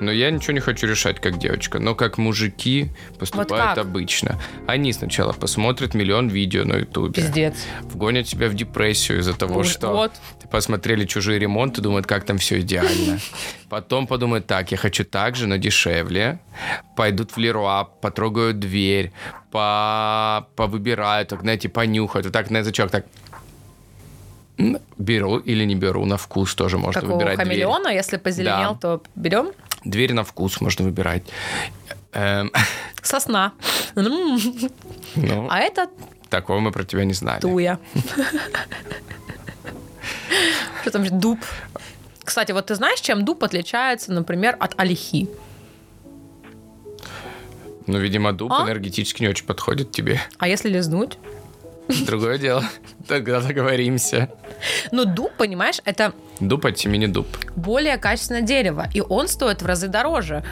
но 0.00 0.15
я 0.16 0.30
ничего 0.30 0.52
не 0.52 0.60
хочу 0.60 0.86
решать 0.86 1.20
как 1.20 1.38
девочка. 1.38 1.78
Но 1.78 1.94
как 1.94 2.18
мужики 2.18 2.88
поступают 3.18 3.76
как? 3.76 3.78
обычно. 3.78 4.40
Они 4.66 4.92
сначала 4.92 5.32
посмотрят 5.32 5.94
миллион 5.94 6.28
видео 6.28 6.64
на 6.64 6.74
ютубе. 6.74 7.14
Пиздец. 7.14 7.54
Вгонят 7.82 8.26
тебя 8.26 8.48
в 8.48 8.54
депрессию 8.54 9.20
из-за 9.20 9.34
того, 9.34 9.54
Вот, 9.54 9.66
что 9.66 9.88
вот. 9.88 10.12
посмотрели 10.50 11.04
чужие 11.04 11.38
ремонты, 11.38 11.80
думают, 11.80 12.06
как 12.06 12.24
там 12.24 12.38
все 12.38 12.60
идеально. 12.60 13.18
Потом 13.68 14.06
подумают, 14.06 14.46
так, 14.46 14.70
я 14.70 14.76
хочу 14.76 15.04
так 15.04 15.36
же, 15.36 15.46
но 15.46 15.56
дешевле. 15.56 16.38
Пойдут 16.96 17.32
в 17.32 17.38
Леруа, 17.38 17.84
потрогают 17.84 18.58
дверь, 18.60 19.12
по, 19.50 20.48
повыбирают, 20.56 21.28
так, 21.30 21.40
знаете, 21.40 21.68
понюхают, 21.68 22.26
вот 22.26 22.32
так 22.32 22.50
на 22.50 22.58
язычок, 22.58 22.90
так 22.90 23.06
беру 24.98 25.36
или 25.38 25.64
не 25.64 25.74
беру, 25.74 26.04
на 26.06 26.16
вкус 26.16 26.54
тоже 26.54 26.78
можно 26.78 27.00
Как 27.00 27.10
у 27.10 27.12
выбирать 27.14 27.36
дверь. 27.36 27.46
хамелеона, 27.48 27.88
если 27.88 28.16
позеленел, 28.16 28.74
Да. 28.74 28.98
то 28.98 29.02
берем 29.14 29.52
Дверь 29.84 30.14
на 30.14 30.24
вкус 30.24 30.60
можно 30.60 30.84
выбирать. 30.84 31.22
Эм, 32.12 32.50
сосна. 33.02 33.52
Ну, 33.94 34.38
А 35.50 35.58
это 35.60 35.88
такого 36.30 36.58
мы 36.60 36.72
про 36.72 36.84
тебя 36.84 37.04
не 37.04 37.12
знали. 37.12 37.40
туя. 37.40 37.78
Что 40.82 40.90
там 40.90 41.04
же 41.04 41.10
дуб? 41.10 41.38
Кстати, 42.24 42.52
вот 42.52 42.66
ты 42.66 42.74
знаешь, 42.74 43.00
чем 43.00 43.24
дуб 43.24 43.44
отличается, 43.44 44.12
например, 44.12 44.56
от 44.58 44.74
олихи? 44.80 45.28
Ну, 47.86 47.98
видимо, 47.98 48.32
дуб 48.32 48.50
А? 48.52 48.64
энергетически 48.64 49.22
не 49.22 49.28
очень 49.28 49.46
подходит 49.46 49.92
тебе. 49.92 50.20
А 50.38 50.48
если 50.48 50.68
лизнуть? 50.68 51.18
Другое 52.06 52.38
дело. 52.38 52.64
Тогда 53.06 53.40
договоримся. 53.40 54.28
Ну, 54.90 55.04
дуб, 55.04 55.32
понимаешь, 55.36 55.80
это 55.84 56.12
Дуб 56.40 56.64
от 56.66 56.78
семени 56.78 57.06
дуб. 57.06 57.26
более 57.54 57.96
качественное 57.96 58.42
дерево, 58.42 58.86
и 58.92 59.00
он 59.00 59.28
стоит 59.28 59.62
в 59.62 59.66
разы 59.66 59.88
дороже. 59.88 60.42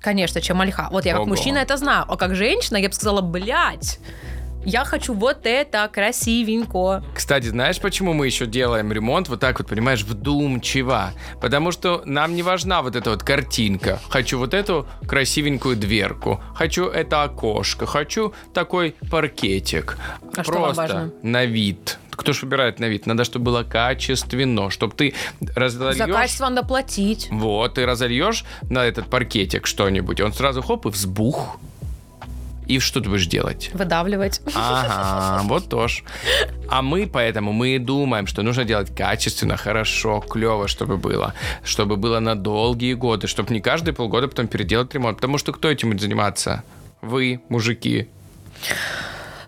Конечно, 0.00 0.40
чем 0.40 0.60
ольха. 0.60 0.88
Вот 0.90 1.06
я 1.06 1.12
как 1.12 1.22
Ого. 1.22 1.30
мужчина 1.30 1.58
это 1.58 1.76
знаю, 1.78 2.04
а 2.06 2.16
как 2.16 2.34
женщина 2.34 2.76
я 2.76 2.88
бы 2.88 2.94
сказала, 2.94 3.22
блядь, 3.22 3.98
я 4.64 4.84
хочу 4.84 5.14
вот 5.14 5.40
это 5.44 5.88
красивенько. 5.92 7.04
Кстати, 7.14 7.46
знаешь, 7.46 7.80
почему 7.80 8.12
мы 8.12 8.26
еще 8.26 8.46
делаем 8.46 8.92
ремонт 8.92 9.28
вот 9.28 9.40
так 9.40 9.58
вот, 9.58 9.68
понимаешь, 9.68 10.02
вдумчиво? 10.02 11.12
Потому 11.40 11.72
что 11.72 12.02
нам 12.04 12.34
не 12.34 12.42
важна 12.42 12.82
вот 12.82 12.96
эта 12.96 13.10
вот 13.10 13.22
картинка. 13.22 13.98
Хочу 14.08 14.38
вот 14.38 14.54
эту 14.54 14.86
красивенькую 15.06 15.76
дверку. 15.76 16.40
Хочу 16.54 16.86
это 16.86 17.22
окошко. 17.22 17.86
Хочу 17.86 18.32
такой 18.52 18.94
паркетик. 19.10 19.98
А 20.36 20.42
что 20.42 20.52
вам 20.52 20.62
Просто 20.74 20.82
важно? 20.82 21.12
на 21.22 21.44
вид. 21.44 21.98
Кто 22.10 22.32
ж 22.32 22.42
выбирает 22.42 22.78
на 22.78 22.86
вид? 22.86 23.06
Надо, 23.06 23.24
чтобы 23.24 23.46
было 23.46 23.64
качественно, 23.64 24.70
чтобы 24.70 24.94
ты 24.94 25.14
разольешь... 25.54 25.96
За 25.96 26.06
качество 26.06 26.48
надо 26.48 26.66
платить. 26.66 27.28
Вот, 27.30 27.74
ты 27.74 27.86
разольешь 27.86 28.44
на 28.62 28.84
этот 28.84 29.06
паркетик 29.06 29.66
что-нибудь, 29.66 30.20
он 30.20 30.32
сразу 30.32 30.62
хоп 30.62 30.86
и 30.86 30.90
взбух. 30.90 31.58
И 32.66 32.78
что 32.78 33.00
ты 33.00 33.08
будешь 33.08 33.26
делать? 33.26 33.70
Выдавливать. 33.74 34.40
Ага, 34.54 35.42
вот 35.48 35.68
тоже. 35.68 36.02
А 36.68 36.82
мы 36.82 37.06
поэтому 37.06 37.52
мы 37.52 37.78
думаем, 37.78 38.26
что 38.26 38.42
нужно 38.42 38.64
делать 38.64 38.94
качественно, 38.94 39.56
хорошо, 39.56 40.20
клево, 40.20 40.66
чтобы 40.66 40.96
было. 40.96 41.34
Чтобы 41.62 41.96
было 41.96 42.20
на 42.20 42.34
долгие 42.34 42.94
годы, 42.94 43.26
чтобы 43.26 43.52
не 43.52 43.60
каждые 43.60 43.94
полгода 43.94 44.28
потом 44.28 44.46
переделать 44.46 44.94
ремонт. 44.94 45.16
Потому 45.16 45.38
что 45.38 45.52
кто 45.52 45.70
этим 45.70 45.90
будет 45.90 46.00
заниматься? 46.00 46.62
Вы, 47.02 47.40
мужики. 47.48 48.08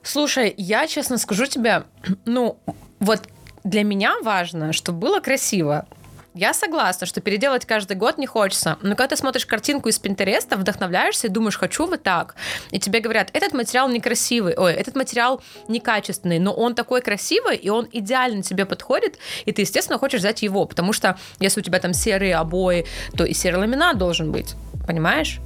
Слушай, 0.03 0.55
я 0.57 0.87
честно 0.87 1.19
скажу 1.19 1.47
тебе, 1.47 1.85
ну, 2.27 2.59
вот 3.01 3.23
для 3.65 3.83
меня 3.83 4.15
важно, 4.23 4.73
чтобы 4.73 5.01
было 5.01 5.21
красиво. 5.21 5.87
Я 6.37 6.53
согласна, 6.53 7.07
что 7.07 7.22
переделать 7.22 7.64
каждый 7.64 7.96
год 7.96 8.18
не 8.18 8.27
хочется. 8.27 8.77
Но 8.83 8.90
когда 8.90 9.09
ты 9.09 9.16
смотришь 9.16 9.46
картинку 9.46 9.88
из 9.88 9.99
Пинтереста, 9.99 10.59
вдохновляешься 10.59 11.29
и 11.29 11.31
думаешь, 11.31 11.57
хочу 11.57 11.87
вот 11.87 12.03
так. 12.03 12.35
И 12.72 12.79
тебе 12.79 13.01
говорят, 13.01 13.31
этот 13.33 13.55
материал 13.55 13.88
некрасивый, 13.88 14.55
ой, 14.55 14.75
этот 14.75 14.96
материал 14.96 15.40
некачественный, 15.66 16.38
но 16.38 16.53
он 16.53 16.75
такой 16.75 17.01
красивый, 17.01 17.57
и 17.57 17.70
он 17.70 17.88
идеально 17.90 18.42
тебе 18.42 18.66
подходит, 18.66 19.18
и 19.46 19.53
ты, 19.53 19.62
естественно, 19.62 19.99
хочешь 19.99 20.20
взять 20.20 20.42
его, 20.42 20.66
потому 20.66 20.92
что 20.92 21.18
если 21.40 21.61
у 21.61 21.62
тебя 21.62 21.79
там 21.79 21.94
серые 21.94 22.37
обои, 22.37 22.85
то 23.16 23.25
и 23.25 23.33
серый 23.33 23.59
ламинат 23.61 23.96
должен 23.96 24.31
быть, 24.31 24.57
понимаешь? 24.87 25.40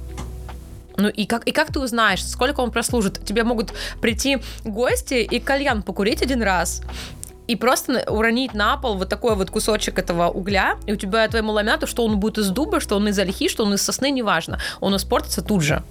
Ну 0.97 1.07
и 1.07 1.25
как, 1.25 1.47
и 1.47 1.53
как 1.53 1.71
ты 1.71 1.79
узнаешь, 1.79 2.25
сколько 2.27 2.59
он 2.59 2.69
прослужит? 2.69 3.25
Тебе 3.25 3.45
могут 3.45 3.73
прийти 4.01 4.39
гости 4.65 5.13
и 5.13 5.39
кальян 5.39 5.83
покурить 5.83 6.21
один 6.21 6.43
раз, 6.43 6.81
и 7.51 7.55
просто 7.57 8.05
уронить 8.07 8.53
на 8.53 8.77
пол 8.77 8.95
вот 8.95 9.09
такой 9.09 9.35
вот 9.35 9.49
кусочек 9.49 9.99
этого 9.99 10.29
угля, 10.29 10.77
и 10.87 10.93
у 10.93 10.95
тебя 10.95 11.27
твоему 11.27 11.51
ламинату, 11.51 11.85
что 11.85 12.05
он 12.05 12.17
будет 12.17 12.37
из 12.37 12.49
дуба, 12.49 12.79
что 12.79 12.95
он 12.95 13.09
из 13.09 13.19
ольхи, 13.19 13.49
что 13.49 13.65
он 13.65 13.73
из 13.73 13.81
сосны, 13.81 14.09
неважно, 14.09 14.57
он 14.79 14.95
испортится 14.95 15.41
тут 15.41 15.61
же. 15.61 15.83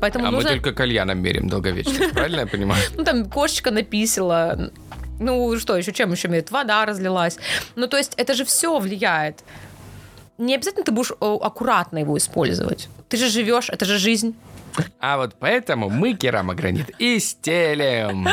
Поэтому 0.00 0.26
А 0.26 0.30
мы 0.30 0.36
нужно... 0.38 0.50
только 0.50 0.72
кальяном 0.72 1.18
мерим 1.18 1.48
долговечность, 1.48 2.10
правильно 2.14 2.40
я 2.40 2.46
понимаю? 2.48 2.82
Ну, 2.96 3.04
там 3.04 3.30
кошечка 3.30 3.70
написала. 3.70 4.72
Ну, 5.20 5.56
что 5.58 5.76
еще, 5.76 5.92
чем 5.92 6.10
еще 6.10 6.26
меряет? 6.26 6.50
Вода 6.50 6.84
разлилась. 6.84 7.38
Ну, 7.76 7.86
то 7.86 7.96
есть 7.96 8.14
это 8.16 8.34
же 8.34 8.44
все 8.44 8.76
влияет. 8.80 9.44
Не 10.36 10.56
обязательно 10.56 10.84
ты 10.84 10.90
будешь 10.90 11.12
э, 11.12 11.36
аккуратно 11.40 11.98
его 11.98 12.18
использовать. 12.18 12.88
Ты 13.08 13.18
же 13.18 13.28
живешь, 13.28 13.70
это 13.70 13.84
же 13.84 13.98
жизнь. 13.98 14.34
А 15.00 15.16
вот 15.18 15.36
поэтому 15.38 15.88
мы 15.90 16.14
керамогранит 16.14 16.90
и 16.98 17.18
стелем. 17.18 18.26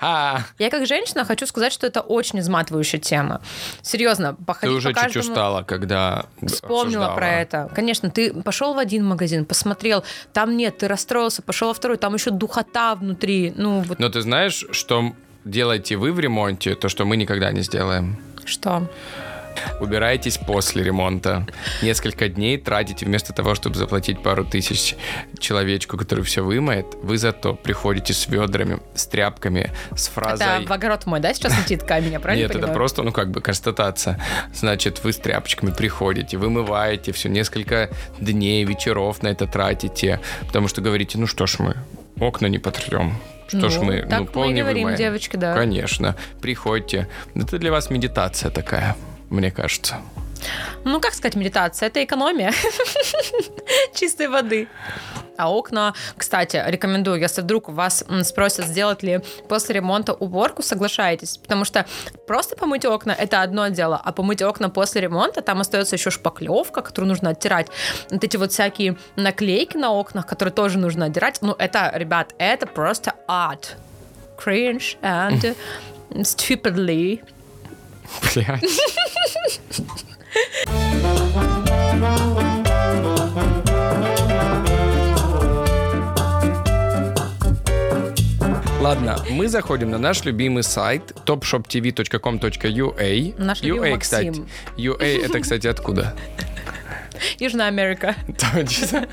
А, 0.00 0.40
Я 0.58 0.70
как 0.70 0.86
женщина 0.86 1.24
хочу 1.24 1.46
сказать, 1.46 1.72
что 1.72 1.86
это 1.86 2.00
очень 2.00 2.38
изматывающая 2.38 3.00
тема. 3.00 3.40
Серьезно, 3.82 4.34
ты 4.34 4.44
походить 4.44 4.76
уже 4.76 4.88
по 4.90 4.94
чуть 4.94 5.02
каждому... 5.14 5.28
устала, 5.28 5.62
когда 5.62 6.26
Вспомнила 6.46 7.06
обсуждала. 7.06 7.14
про 7.16 7.28
это. 7.40 7.70
Конечно, 7.74 8.10
ты 8.10 8.32
пошел 8.42 8.74
в 8.74 8.78
один 8.78 9.04
магазин, 9.04 9.44
посмотрел, 9.44 10.04
там 10.32 10.56
нет, 10.56 10.78
ты 10.78 10.88
расстроился, 10.88 11.42
пошел 11.42 11.68
во 11.68 11.74
второй, 11.74 11.96
там 11.98 12.14
еще 12.14 12.30
духота 12.30 12.94
внутри. 12.94 13.52
Ну, 13.56 13.80
вот 13.80 13.98
Но 13.98 14.08
ты 14.08 14.20
знаешь, 14.22 14.64
что 14.70 15.12
делаете 15.44 15.96
вы 15.96 16.12
в 16.12 16.20
ремонте, 16.20 16.74
то, 16.74 16.88
что 16.88 17.04
мы 17.04 17.16
никогда 17.16 17.50
не 17.52 17.60
сделаем? 17.62 18.18
что. 18.46 18.88
Убирайтесь 19.80 20.38
после 20.38 20.82
ремонта. 20.82 21.46
Несколько 21.82 22.28
дней 22.28 22.58
тратите 22.58 23.06
вместо 23.06 23.32
того, 23.32 23.54
чтобы 23.54 23.76
заплатить 23.76 24.22
пару 24.22 24.44
тысяч 24.44 24.96
человечку, 25.38 25.96
который 25.96 26.24
все 26.24 26.42
вымоет. 26.42 26.86
Вы 27.02 27.18
зато 27.18 27.54
приходите 27.54 28.12
с 28.12 28.26
ведрами, 28.28 28.78
с 28.94 29.06
тряпками, 29.06 29.70
с 29.96 30.08
фразой... 30.08 30.46
Это 30.62 30.68
в 30.68 30.72
огород 30.72 31.06
мой, 31.06 31.20
да, 31.20 31.32
сейчас 31.34 31.56
летит 31.58 31.82
камень, 31.84 32.12
я 32.12 32.20
правильно 32.20 32.42
Нет, 32.42 32.50
это 32.50 32.58
понимаю? 32.60 32.74
просто, 32.74 33.02
ну, 33.02 33.12
как 33.12 33.30
бы 33.30 33.40
констатация. 33.40 34.20
Значит, 34.54 35.02
вы 35.04 35.12
с 35.12 35.16
тряпочками 35.16 35.70
приходите, 35.70 36.36
вымываете 36.36 37.12
все, 37.12 37.28
несколько 37.28 37.90
дней, 38.18 38.64
вечеров 38.64 39.22
на 39.22 39.28
это 39.28 39.46
тратите, 39.46 40.20
потому 40.46 40.68
что 40.68 40.80
говорите, 40.80 41.18
ну 41.18 41.26
что 41.26 41.46
ж 41.46 41.58
мы, 41.58 41.76
окна 42.18 42.46
не 42.46 42.58
потрем. 42.58 43.14
Что 43.48 43.68
ж 43.68 43.76
Ну, 43.78 43.84
мы, 43.84 44.02
так 44.02 44.20
ну, 44.20 44.26
пол 44.26 44.44
мы 44.44 44.52
не 44.52 44.60
говорим, 44.60 44.82
вымоем. 44.84 44.96
девочки, 44.96 45.36
да. 45.36 45.54
Конечно. 45.54 46.14
Приходите. 46.40 47.08
Это 47.34 47.58
для 47.58 47.72
вас 47.72 47.90
медитация 47.90 48.48
такая, 48.50 48.94
мне 49.30 49.50
кажется. 49.50 49.96
Ну, 50.84 51.00
как 51.00 51.14
сказать, 51.14 51.36
медитация? 51.36 51.88
Это 51.88 52.02
экономия 52.02 52.52
чистой 53.94 54.28
воды. 54.28 54.68
А 55.36 55.50
окна, 55.50 55.94
кстати, 56.16 56.62
рекомендую, 56.66 57.18
если 57.18 57.40
вдруг 57.40 57.70
вас 57.70 58.04
спросят, 58.24 58.66
сделать 58.66 59.02
ли 59.02 59.20
после 59.48 59.76
ремонта 59.76 60.12
уборку, 60.12 60.62
соглашайтесь. 60.62 61.38
Потому 61.38 61.64
что 61.64 61.86
просто 62.26 62.56
помыть 62.56 62.84
окна 62.84 63.12
это 63.12 63.40
одно 63.40 63.68
дело, 63.68 64.00
а 64.02 64.12
помыть 64.12 64.42
окна 64.42 64.68
после 64.68 65.00
ремонта, 65.00 65.40
там 65.40 65.60
остается 65.60 65.96
еще 65.96 66.10
шпаклевка, 66.10 66.82
которую 66.82 67.08
нужно 67.08 67.30
оттирать. 67.30 67.68
Вот 68.10 68.22
эти 68.22 68.36
вот 68.36 68.52
всякие 68.52 68.98
наклейки 69.16 69.78
на 69.78 69.92
окнах, 69.92 70.26
которые 70.26 70.52
тоже 70.52 70.78
нужно 70.78 71.06
отдирать. 71.06 71.38
Ну, 71.40 71.54
это, 71.58 71.90
ребят, 71.94 72.34
это 72.38 72.66
просто 72.66 73.14
ад. 73.26 73.76
Cringe 74.36 74.98
and 75.02 75.56
stupidly. 76.10 77.22
Блядь. 78.34 78.64
Ладно, 88.80 89.16
мы 89.30 89.48
заходим 89.48 89.90
на 89.90 89.98
наш 89.98 90.24
любимый 90.24 90.62
сайт 90.62 91.12
topshoptv.com.ua. 91.26 93.34
Наш 93.38 93.62
UA, 93.62 93.98
кстати. 93.98 94.42
UA 94.76 95.24
это, 95.26 95.40
кстати, 95.40 95.66
откуда? 95.66 96.14
Южная 97.38 97.68
Америка. 97.68 98.14
Точно. 98.54 99.06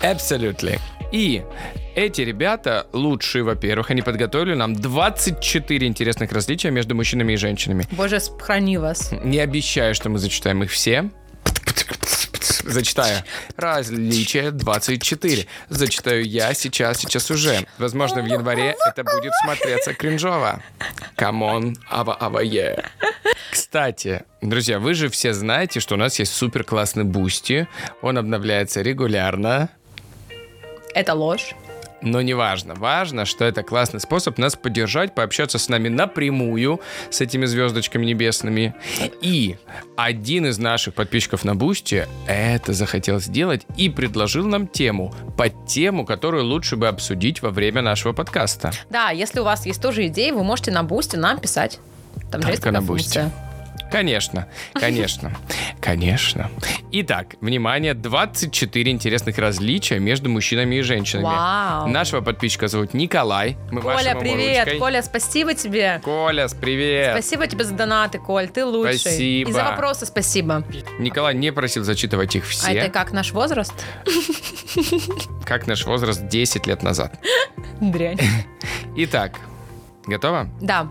Absolutely. 0.00 0.78
И 1.10 1.42
эти 1.94 2.22
ребята 2.22 2.86
лучшие, 2.92 3.44
во-первых, 3.44 3.90
они 3.90 4.02
подготовили 4.02 4.54
нам 4.54 4.74
24 4.74 5.86
интересных 5.86 6.32
различия 6.32 6.70
между 6.70 6.94
мужчинами 6.94 7.34
и 7.34 7.36
женщинами. 7.36 7.86
Боже, 7.92 8.18
храни 8.38 8.78
вас. 8.78 9.12
Не 9.22 9.38
обещаю, 9.38 9.94
что 9.94 10.08
мы 10.08 10.18
зачитаем 10.18 10.62
их 10.62 10.70
все. 10.70 11.10
Зачитаю. 12.64 13.22
Различия 13.56 14.50
24. 14.50 15.46
Зачитаю 15.68 16.24
я 16.24 16.54
сейчас, 16.54 16.98
сейчас 16.98 17.30
уже. 17.30 17.66
Возможно, 17.78 18.22
в 18.22 18.26
январе 18.26 18.74
это 18.86 19.04
будет 19.04 19.32
смотреться 19.44 19.94
кринжово. 19.94 20.62
Come 21.16 21.50
on, 21.50 21.76
ава 21.90 22.16
ава 22.18 22.40
е. 22.40 22.84
Кстати, 23.50 24.24
друзья, 24.40 24.78
вы 24.78 24.94
же 24.94 25.08
все 25.08 25.32
знаете, 25.32 25.80
что 25.80 25.94
у 25.94 25.98
нас 25.98 26.18
есть 26.18 26.32
супер 26.32 26.64
классный 26.64 27.04
Boosty. 27.04 27.68
Он 28.02 28.18
обновляется 28.18 28.82
регулярно. 28.82 29.68
Это 30.94 31.14
ложь. 31.14 31.54
Но 32.04 32.20
не 32.20 32.34
важно. 32.34 32.74
Важно, 32.74 33.24
что 33.24 33.44
это 33.44 33.62
классный 33.62 34.00
способ 34.00 34.38
нас 34.38 34.56
поддержать, 34.56 35.14
пообщаться 35.14 35.58
с 35.58 35.68
нами 35.68 35.88
напрямую, 35.88 36.80
с 37.10 37.20
этими 37.20 37.46
звездочками 37.46 38.04
небесными. 38.04 38.74
И 39.20 39.56
один 39.96 40.46
из 40.46 40.58
наших 40.58 40.94
подписчиков 40.94 41.44
на 41.44 41.54
Boosty 41.54 42.06
это 42.26 42.72
захотел 42.72 43.20
сделать 43.20 43.66
и 43.76 43.88
предложил 43.88 44.46
нам 44.46 44.66
тему, 44.66 45.14
под 45.36 45.66
тему, 45.66 46.04
которую 46.04 46.44
лучше 46.44 46.76
бы 46.76 46.88
обсудить 46.88 47.42
во 47.42 47.50
время 47.50 47.82
нашего 47.82 48.12
подкаста. 48.12 48.72
Да, 48.90 49.10
если 49.10 49.40
у 49.40 49.44
вас 49.44 49.66
есть 49.66 49.80
тоже 49.80 50.06
идеи, 50.06 50.30
вы 50.30 50.44
можете 50.44 50.70
на 50.70 50.82
Boosty 50.82 51.16
нам 51.16 51.38
писать. 51.38 51.80
Там 52.30 52.42
же 52.42 52.48
есть 52.48 52.62
Только 52.62 52.78
на 52.78 52.82
Boosty. 52.82 52.86
функция. 52.86 53.32
Конечно, 53.94 54.48
конечно, 54.72 55.30
конечно. 55.80 56.50
Итак, 56.90 57.36
внимание, 57.40 57.94
24 57.94 58.90
интересных 58.90 59.38
различия 59.38 60.00
между 60.00 60.28
мужчинами 60.28 60.74
и 60.74 60.80
женщинами. 60.80 61.26
Вау. 61.26 61.86
Нашего 61.86 62.20
подписчика 62.20 62.66
зовут 62.66 62.92
Николай. 62.92 63.56
Мы 63.70 63.82
Коля, 63.82 64.16
привет! 64.18 64.64
ручкой. 64.64 64.78
Коля, 64.80 65.00
спасибо 65.00 65.54
тебе. 65.54 66.00
Коля, 66.02 66.48
привет. 66.60 67.12
Спасибо 67.12 67.46
тебе 67.46 67.62
за 67.62 67.74
донаты, 67.74 68.18
Коль, 68.18 68.48
ты 68.48 68.64
лучший. 68.64 68.98
Спасибо. 68.98 69.50
И 69.50 69.52
за 69.52 69.62
вопросы 69.62 70.06
спасибо. 70.06 70.64
Николай 70.98 71.36
не 71.36 71.52
просил 71.52 71.84
зачитывать 71.84 72.34
их 72.34 72.42
А 72.42 72.48
все, 72.48 72.72
это 72.72 72.90
как 72.90 73.12
наш 73.12 73.30
возраст? 73.30 73.74
как 75.46 75.68
наш 75.68 75.86
возраст 75.86 76.26
10 76.26 76.66
лет 76.66 76.82
назад. 76.82 77.16
Дрянь. 77.80 78.18
Итак, 78.96 79.38
готово? 80.04 80.48
Да. 80.60 80.90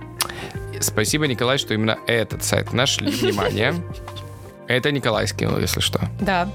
Спасибо, 0.84 1.28
Николай, 1.28 1.58
что 1.58 1.74
именно 1.74 1.98
этот 2.08 2.44
сайт 2.44 2.74
нашли. 2.74 3.12
Внимание. 3.12 3.74
Это 4.68 4.92
Николай 4.92 5.28
скинул, 5.28 5.58
если 5.58 5.80
что. 5.80 6.00
Да. 6.20 6.50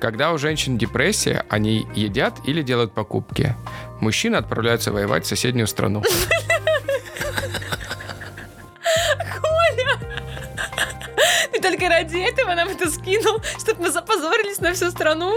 Когда 0.00 0.32
у 0.32 0.38
женщин 0.38 0.76
депрессия, 0.76 1.44
они 1.48 1.86
едят 1.94 2.34
или 2.46 2.62
делают 2.62 2.92
покупки. 2.92 3.54
Мужчины 4.00 4.36
отправляются 4.36 4.92
воевать 4.92 5.24
в 5.24 5.28
соседнюю 5.28 5.66
страну. 5.66 6.02
Ты 11.52 11.60
только 11.60 11.88
ради 11.88 12.18
этого 12.18 12.54
нам 12.54 12.68
это 12.68 12.90
скинул, 12.90 13.40
чтобы 13.58 13.84
мы 13.84 13.90
запозорились 13.90 14.60
на 14.60 14.74
всю 14.74 14.90
страну. 14.90 15.32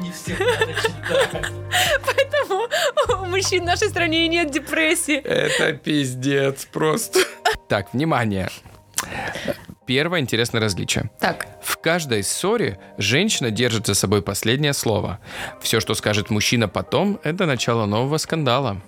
Не 0.00 0.12
всех 0.12 0.38
у 2.50 3.24
мужчин 3.26 3.62
в 3.62 3.66
нашей 3.66 3.88
стране 3.88 4.26
и 4.26 4.28
нет 4.28 4.50
депрессии. 4.50 5.16
Это 5.16 5.72
пиздец 5.72 6.64
просто. 6.66 7.20
Так, 7.68 7.92
внимание. 7.92 8.48
Первое 9.86 10.20
интересное 10.20 10.60
различие. 10.60 11.10
Так, 11.20 11.46
В 11.62 11.76
каждой 11.78 12.22
ссоре 12.22 12.78
женщина 12.98 13.50
держит 13.50 13.86
за 13.86 13.94
собой 13.94 14.22
последнее 14.22 14.72
слово. 14.72 15.18
Все, 15.60 15.80
что 15.80 15.94
скажет 15.94 16.30
мужчина 16.30 16.68
потом, 16.68 17.18
это 17.24 17.46
начало 17.46 17.86
нового 17.86 18.18
скандала. 18.18 18.80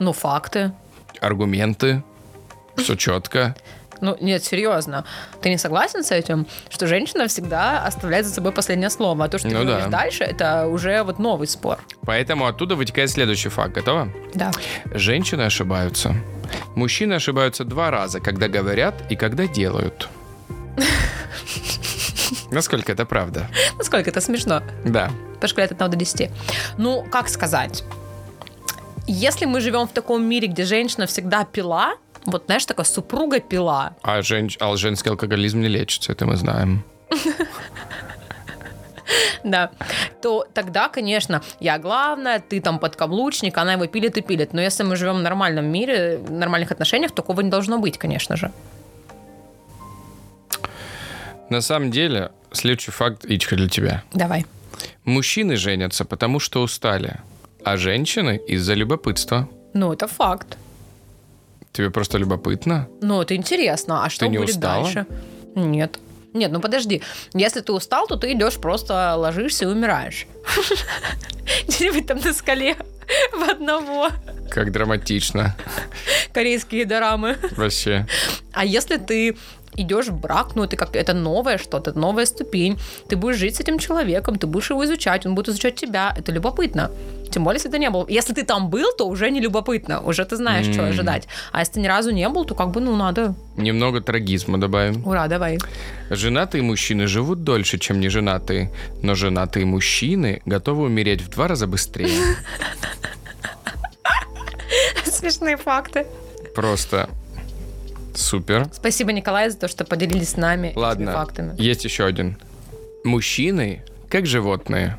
ну 0.00 0.12
факты. 0.12 0.72
Аргументы. 1.20 2.02
Все 2.76 2.94
четко. 2.96 3.54
Ну, 4.00 4.16
нет, 4.20 4.42
серьезно. 4.44 5.04
Ты 5.42 5.50
не 5.50 5.58
согласен 5.58 6.02
с 6.04 6.10
этим, 6.10 6.46
что 6.68 6.86
женщина 6.86 7.26
всегда 7.28 7.84
оставляет 7.84 8.26
за 8.26 8.34
собой 8.34 8.52
последнее 8.52 8.90
слово, 8.90 9.24
а 9.24 9.28
то, 9.28 9.38
что 9.38 9.48
Ну 9.48 9.54
ты 9.60 9.64
да. 9.64 9.70
говоришь 9.72 9.90
дальше, 9.90 10.24
это 10.24 10.66
уже 10.68 11.02
вот 11.02 11.18
новый 11.18 11.46
спор. 11.46 11.78
Поэтому 12.06 12.46
оттуда 12.46 12.76
вытекает 12.76 13.10
следующий 13.10 13.48
факт. 13.50 13.74
Готово? 13.74 14.08
Да. 14.34 14.50
Женщины 14.94 15.42
ошибаются. 15.42 16.14
Мужчины 16.74 17.14
ошибаются 17.14 17.64
два 17.64 17.90
раза, 17.90 18.20
когда 18.20 18.48
говорят 18.48 18.94
и 19.10 19.16
когда 19.16 19.46
делают. 19.46 20.08
Насколько 22.50 22.92
это 22.92 23.04
правда? 23.06 23.46
Насколько 23.78 24.10
это 24.10 24.20
смешно? 24.20 24.62
Да. 24.84 25.10
По 25.40 25.46
шкале 25.46 25.66
от 25.66 25.72
1 25.72 25.90
до 25.90 25.96
10. 25.96 26.30
Ну, 26.78 27.02
как 27.10 27.28
сказать? 27.28 27.84
Если 29.06 29.46
мы 29.46 29.60
живем 29.60 29.86
в 29.86 29.92
таком 29.92 30.24
мире, 30.24 30.48
где 30.48 30.64
женщина 30.64 31.06
всегда 31.06 31.44
пила, 31.44 31.94
вот 32.26 32.44
знаешь, 32.46 32.66
такая 32.66 32.86
супруга 32.86 33.40
пила, 33.40 33.94
А, 34.02 34.22
женщ... 34.22 34.56
а 34.60 34.76
женский 34.76 35.10
алкоголизм 35.10 35.60
не 35.60 35.68
лечится, 35.68 36.12
это 36.12 36.26
мы 36.26 36.36
знаем. 36.36 36.84
да, 39.44 39.70
то 40.22 40.46
тогда, 40.54 40.88
конечно, 40.88 41.42
я 41.60 41.78
главная, 41.78 42.40
ты 42.40 42.60
там 42.60 42.78
подкаблучник, 42.78 43.56
она 43.58 43.74
его 43.74 43.86
пилит 43.86 44.16
и 44.16 44.20
пилит. 44.20 44.52
Но 44.52 44.60
если 44.60 44.82
мы 44.82 44.96
живем 44.96 45.18
в 45.18 45.22
нормальном 45.22 45.66
мире, 45.66 46.18
в 46.18 46.30
нормальных 46.30 46.70
отношениях, 46.70 47.12
такого 47.12 47.40
не 47.40 47.50
должно 47.50 47.78
быть, 47.78 47.98
конечно 47.98 48.36
же. 48.36 48.52
На 51.48 51.60
самом 51.60 51.90
деле, 51.90 52.30
следующий 52.52 52.92
факт, 52.92 53.24
Ичка, 53.24 53.56
для 53.56 53.68
тебя. 53.68 54.02
Давай. 54.12 54.46
Мужчины 55.04 55.56
женятся, 55.56 56.04
потому 56.04 56.38
что 56.38 56.62
устали, 56.62 57.16
а 57.64 57.76
женщины 57.76 58.40
из-за 58.48 58.74
любопытства. 58.74 59.48
Ну, 59.74 59.92
это 59.92 60.06
факт. 60.06 60.56
Тебе 61.72 61.90
просто 61.90 62.18
любопытно? 62.18 62.88
Ну, 63.00 63.22
это 63.22 63.36
интересно. 63.36 64.04
А 64.04 64.10
что 64.10 64.26
не 64.26 64.38
будет 64.38 64.50
устала? 64.56 64.84
дальше? 64.84 65.06
Нет. 65.54 65.98
Нет, 66.32 66.52
ну 66.52 66.60
подожди. 66.60 67.02
Если 67.34 67.60
ты 67.60 67.72
устал, 67.72 68.06
то 68.06 68.16
ты 68.16 68.32
идешь 68.32 68.56
просто 68.56 69.14
ложишься 69.16 69.64
и 69.64 69.68
умираешь. 69.68 70.26
Где-нибудь 71.68 72.06
там 72.06 72.18
на 72.18 72.32
скале 72.32 72.76
в 73.32 73.48
одного. 73.50 74.08
Как 74.50 74.72
драматично. 74.72 75.56
Корейские 76.32 76.84
дорамы. 76.84 77.36
Вообще. 77.56 78.06
А 78.52 78.64
если 78.64 78.96
ты 78.96 79.36
идешь 79.76 80.08
в 80.08 80.20
брак, 80.20 80.56
ну 80.56 80.64
это 80.64 80.76
как 80.76 80.96
это 80.96 81.14
новое 81.14 81.58
что-то, 81.58 81.98
новая 81.98 82.26
ступень. 82.26 82.78
Ты 83.08 83.16
будешь 83.16 83.36
жить 83.36 83.56
с 83.56 83.60
этим 83.60 83.78
человеком, 83.78 84.36
ты 84.36 84.46
будешь 84.46 84.70
его 84.70 84.84
изучать, 84.84 85.26
он 85.26 85.34
будет 85.34 85.48
изучать 85.48 85.76
тебя. 85.76 86.14
Это 86.18 86.32
любопытно. 86.32 86.90
Тем 87.30 87.44
более, 87.44 87.58
если 87.58 87.70
ты 87.70 87.78
не 87.78 87.90
был. 87.90 88.06
Если 88.08 88.34
ты 88.34 88.44
там 88.44 88.70
был, 88.70 88.90
то 88.98 89.08
уже 89.08 89.30
не 89.30 89.40
любопытно. 89.40 90.00
Уже 90.00 90.24
ты 90.24 90.36
знаешь, 90.36 90.66
что 90.66 90.82
М. 90.82 90.90
ожидать. 90.90 91.28
А 91.52 91.60
если 91.60 91.74
ты 91.74 91.80
ни 91.80 91.86
разу 91.86 92.10
не 92.10 92.28
был, 92.28 92.44
то 92.44 92.56
как 92.56 92.72
бы, 92.72 92.80
ну, 92.80 92.96
надо. 92.96 93.34
Немного 93.56 94.00
трагизма 94.00 94.58
добавим. 94.58 95.06
Ура, 95.06 95.28
давай. 95.28 95.58
Женатые 96.10 96.62
мужчины 96.62 97.06
живут 97.06 97.44
дольше, 97.44 97.78
чем 97.78 98.00
неженатые, 98.00 98.72
но 99.02 99.14
женатые 99.14 99.64
мужчины 99.64 100.42
готовы 100.44 100.82
умереть 100.82 101.22
в 101.22 101.30
два 101.30 101.46
раза 101.46 101.68
быстрее. 101.68 102.10
Смешные 105.04 105.56
факты. 105.56 106.06
Просто 106.54 107.08
супер. 108.16 108.68
Спасибо, 108.72 109.12
Николай, 109.12 109.50
за 109.50 109.56
то, 109.58 109.68
что 109.68 109.84
поделились 109.84 110.30
с 110.30 110.36
нами 110.36 110.68
этими 110.68 110.80
Ладно, 110.80 111.12
фактами. 111.12 111.54
есть 111.60 111.84
еще 111.84 112.04
один. 112.04 112.38
Мужчины, 113.04 113.82
как 114.08 114.26
животные, 114.26 114.98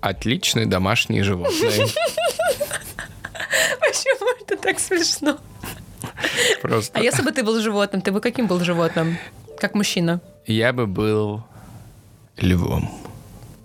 отличные 0.00 0.66
домашние 0.66 1.22
животные. 1.22 1.70
Почему 3.80 4.30
это 4.40 4.56
так 4.56 4.78
смешно? 4.78 5.38
Просто. 6.62 6.98
А 6.98 7.02
если 7.02 7.22
бы 7.22 7.32
ты 7.32 7.42
был 7.42 7.60
животным, 7.60 8.02
ты 8.02 8.12
бы 8.12 8.20
каким 8.20 8.46
был 8.46 8.60
животным? 8.60 9.18
Как 9.58 9.74
мужчина? 9.74 10.20
Я 10.46 10.72
бы 10.72 10.86
был 10.86 11.42
львом. 12.36 12.90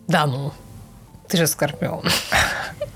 Да 0.08 0.26
ну. 0.26 0.54
Ты 1.28 1.38
же 1.38 1.48
скорпион. 1.48 2.04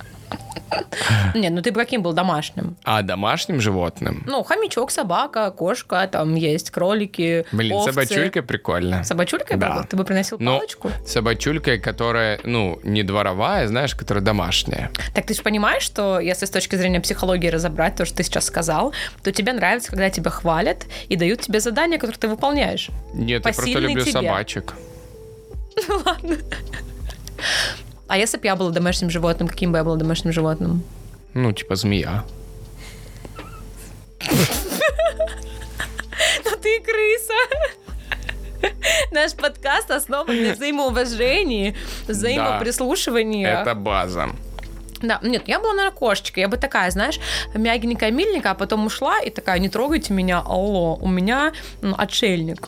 Нет, 1.36 1.52
ну 1.54 1.62
ты 1.62 1.72
бы 1.72 1.80
каким 1.80 2.02
был 2.02 2.14
домашним? 2.14 2.76
А 2.84 3.02
домашним 3.02 3.60
животным? 3.62 4.24
Ну, 4.28 4.44
хомячок, 4.44 4.92
собака, 4.92 5.52
кошка, 5.52 6.08
там 6.12 6.36
есть 6.36 6.72
кролики, 6.72 7.46
Блин, 7.52 7.74
овцы. 7.74 7.92
собачулька 7.94 8.42
прикольно. 8.44 9.04
Собачулька 9.04 9.58
Да. 9.58 9.84
Ты 9.90 9.96
бы 9.98 10.04
приносил 10.04 10.38
Ну, 10.40 10.58
палочку? 10.58 10.92
Собачулька, 11.06 11.78
которая, 11.78 12.40
ну, 12.44 12.80
не 12.84 13.04
дворовая, 13.04 13.68
знаешь, 13.68 13.96
которая 13.96 14.24
домашняя. 14.24 14.92
Так 15.14 15.26
ты 15.26 15.34
же 15.34 15.42
понимаешь, 15.42 15.84
что 15.84 16.20
если 16.20 16.46
с 16.46 16.50
точки 16.50 16.76
зрения 16.76 17.00
психологии 17.00 17.48
разобрать 17.50 17.96
то, 17.96 18.06
что 18.06 18.18
ты 18.18 18.24
сейчас 18.24 18.46
сказал, 18.46 18.94
то 19.24 19.32
тебе 19.32 19.54
нравится, 19.54 19.90
когда 19.90 20.10
тебя 20.10 20.30
хвалят 20.32 20.86
и 21.08 21.16
дают 21.16 21.42
тебе 21.42 21.60
задания, 21.60 21.98
которые 21.98 22.18
ты 22.20 22.28
выполняешь. 22.28 22.90
Нет, 23.14 23.30
я 23.30 23.40
просто 23.42 23.62
Посильный 23.62 23.90
люблю 23.90 24.04
тебе. 24.04 24.12
собачек. 24.14 24.74
А 28.10 28.18
если 28.18 28.38
бы 28.38 28.46
я 28.48 28.56
была 28.56 28.72
домашним 28.72 29.12
животным, 29.12 29.48
каким 29.48 29.72
бы 29.72 29.78
я 29.78 29.84
была 29.84 29.96
домашним 29.96 30.32
животным? 30.34 30.84
Ну, 31.36 31.52
типа 31.54 31.76
змея. 31.76 32.24
Ну 36.44 36.52
ты 36.62 36.82
крыса. 36.82 37.34
Наш 39.12 39.34
подкаст 39.36 39.92
основан 39.92 40.44
на 40.44 40.54
взаимоуважении, 40.54 41.76
взаимоприслушивании. 42.08 43.46
Это 43.48 43.76
база. 43.76 44.30
Да, 45.04 45.20
нет, 45.22 45.44
я 45.48 45.60
была, 45.60 45.74
наверное, 45.74 45.96
кошечка. 45.96 46.40
Я 46.42 46.48
бы 46.48 46.58
такая, 46.58 46.90
знаешь, 46.92 47.20
мягенькая, 47.54 48.10
миленькая, 48.12 48.52
а 48.54 48.56
потом 48.56 48.88
ушла 48.88 49.20
и 49.22 49.30
такая, 49.30 49.60
не 49.60 49.70
трогайте 49.70 50.14
меня, 50.14 50.40
алло, 50.40 50.96
у 50.96 51.08
меня 51.08 51.54
м, 51.84 51.94
отшельник. 51.96 52.68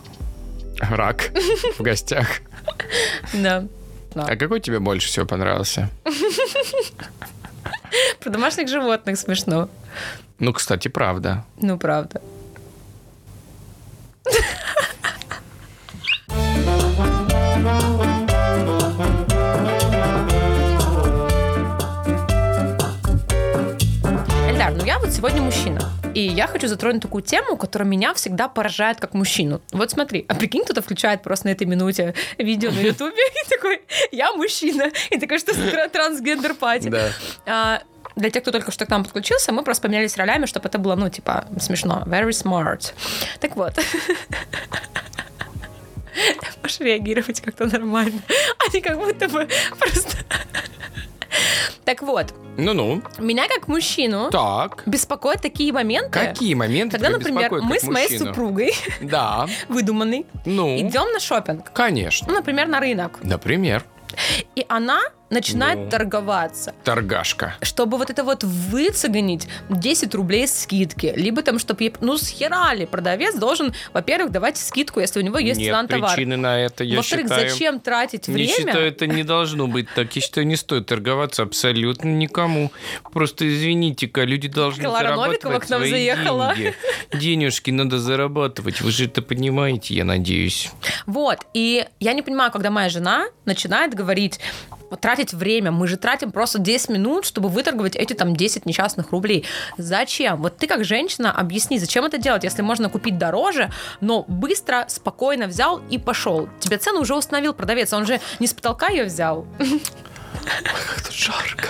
Рак 0.79 1.31
в 1.79 1.81
гостях. 1.81 2.27
Да 3.33 3.65
абсолютно. 4.11 4.33
А 4.33 4.37
какой 4.37 4.59
тебе 4.59 4.79
больше 4.79 5.07
всего 5.07 5.25
понравился? 5.25 5.89
Про 8.19 8.29
домашних 8.29 8.69
животных 8.69 9.17
смешно. 9.17 9.69
Ну, 10.39 10.53
кстати, 10.53 10.87
правда. 10.87 11.45
Ну, 11.61 11.77
правда. 11.77 12.21
Эльдар, 24.47 24.71
ну 24.73 24.85
я 24.85 24.99
вот 24.99 25.11
сегодня 25.11 25.41
мужчина. 25.41 26.00
И 26.13 26.21
я 26.21 26.47
хочу 26.47 26.67
затронуть 26.67 27.01
такую 27.01 27.23
тему, 27.23 27.57
которая 27.57 27.87
меня 27.87 28.13
всегда 28.13 28.47
поражает 28.47 28.99
как 28.99 29.13
мужчину. 29.13 29.61
Вот 29.71 29.91
смотри, 29.91 30.25
а 30.27 30.35
прикинь, 30.35 30.63
кто-то 30.63 30.81
включает 30.81 31.21
просто 31.21 31.47
на 31.47 31.51
этой 31.51 31.67
минуте 31.67 32.13
видео 32.37 32.71
на 32.71 32.79
ютубе 32.79 33.15
и 33.15 33.49
такой, 33.49 33.81
я 34.11 34.33
мужчина. 34.33 34.91
И 35.09 35.19
такой, 35.19 35.39
что 35.39 35.53
трансгендер 35.89 36.53
пати. 36.53 36.89
Да. 36.89 37.09
А, 37.45 37.81
для 38.15 38.29
тех, 38.29 38.41
кто 38.41 38.51
только 38.51 38.71
что 38.71 38.85
к 38.85 38.89
нам 38.89 39.03
подключился, 39.03 39.51
мы 39.51 39.63
просто 39.63 39.83
поменялись 39.83 40.17
ролями, 40.17 40.45
чтобы 40.45 40.67
это 40.67 40.77
было, 40.77 40.95
ну, 40.95 41.09
типа, 41.09 41.45
смешно. 41.59 42.03
Very 42.05 42.29
smart. 42.29 42.93
Так 43.39 43.55
вот. 43.55 43.73
Можешь 46.61 46.79
реагировать 46.79 47.41
как-то 47.41 47.65
нормально, 47.65 48.21
а 48.59 48.73
не 48.73 48.81
как 48.81 48.97
будто 48.97 49.29
бы 49.29 49.47
просто... 49.79 50.17
Так 51.85 52.01
вот, 52.01 52.33
Ну-ну. 52.57 53.01
меня 53.17 53.47
как 53.47 53.67
мужчину 53.67 54.29
Так. 54.31 54.83
беспокоят 54.85 55.41
такие 55.41 55.71
моменты, 55.73 56.11
Какие 56.11 56.53
моменты 56.53 56.97
когда, 56.97 57.09
например, 57.17 57.51
мы 57.61 57.79
с 57.79 57.83
моей 57.83 58.09
мужчину? 58.09 58.25
супругой, 58.27 58.73
Да. 59.01 59.47
выдуманный, 59.69 60.25
Ну, 60.45 60.77
идем 60.79 61.11
на 61.13 61.19
шопинг. 61.19 61.71
конечно. 61.73 62.27
Ну, 62.29 62.35
например, 62.35 62.67
на 62.67 62.79
рынок. 62.79 63.19
Например, 63.23 63.83
И 64.55 64.65
она 64.67 64.99
начинает 65.31 65.79
Ну. 65.79 65.89
торговаться. 65.89 66.75
торгашка. 66.83 67.55
чтобы 67.63 67.97
вот 67.97 68.09
это 68.11 68.23
вот 68.23 68.43
выцегонить 68.43 69.47
10 69.69 70.13
рублей 70.13 70.47
скидки, 70.47 71.13
либо 71.15 71.41
там, 71.41 71.57
чтобы, 71.57 71.91
ну, 72.01 72.17
схерали, 72.17 72.85
продавец 72.85 73.35
должен, 73.35 73.73
во-первых, 73.93 74.31
давать 74.31 74.57
скидку, 74.57 74.99
если 74.99 75.19
у 75.19 75.23
него 75.23 75.39
есть 75.39 75.59
цена 75.59 75.77
на 75.77 75.81
Нет 75.83 75.91
товар. 75.91 76.15
причины 76.15 76.37
на 76.37 76.59
это, 76.59 76.83
я 76.83 76.97
Во-вторых, 76.97 77.25
считаю. 77.27 77.49
зачем 77.49 77.79
тратить 77.79 78.27
время? 78.27 78.53
считаю, 78.53 78.87
это 78.87 79.07
не 79.07 79.23
должно 79.23 79.67
быть 79.67 79.87
так. 79.95 80.15
Я 80.15 80.21
считаю, 80.21 80.45
не 80.45 80.55
стоит 80.57 80.85
торговаться 80.85 81.43
абсолютно 81.43 82.09
никому. 82.09 82.71
Просто 83.13 83.47
извините-ка, 83.47 84.23
люди 84.23 84.47
должны 84.49 84.83
Клара 84.83 85.05
зарабатывать 85.07 85.43
Новикова 85.43 85.59
к 85.65 85.69
нам 85.69 85.79
свои 85.79 85.91
заехала. 85.91 86.53
деньги. 86.55 86.75
Денежки 87.13 87.71
надо 87.71 87.99
зарабатывать. 87.99 88.81
Вы 88.81 88.91
же 88.91 89.05
это 89.05 89.21
понимаете, 89.21 89.93
я 89.95 90.03
надеюсь. 90.05 90.69
Вот, 91.05 91.39
и 91.53 91.85
я 91.99 92.13
не 92.13 92.21
понимаю, 92.21 92.51
когда 92.51 92.69
моя 92.69 92.89
жена 92.89 93.25
начинает 93.45 93.93
говорить, 93.93 94.39
тратить 94.99 95.33
время, 95.33 95.71
мы 95.71 95.87
же 95.87 95.97
тратим 95.97 96.31
просто 96.31 96.59
10 96.59 96.89
минут, 96.89 97.25
чтобы 97.25 97.49
выторговать 97.49 97.95
эти 97.95 98.13
там 98.13 98.35
10 98.35 98.65
несчастных 98.65 99.11
рублей. 99.11 99.45
Зачем? 99.77 100.41
Вот 100.41 100.57
ты 100.57 100.67
как 100.67 100.83
женщина 100.83 101.31
объясни, 101.31 101.79
зачем 101.79 102.05
это 102.05 102.17
делать, 102.17 102.43
если 102.43 102.61
можно 102.61 102.89
купить 102.89 103.17
дороже, 103.17 103.71
но 104.01 104.23
быстро, 104.27 104.85
спокойно 104.87 105.47
взял 105.47 105.81
и 105.89 105.97
пошел. 105.97 106.49
Тебе 106.59 106.77
цену 106.77 107.01
уже 107.01 107.15
установил 107.15 107.53
продавец, 107.53 107.93
он 107.93 108.05
же 108.05 108.19
не 108.39 108.47
с 108.47 108.53
потолка 108.53 108.89
ее 108.89 109.05
взял. 109.05 109.45
Как 110.43 111.03
тут 111.03 111.13
жарко. 111.13 111.67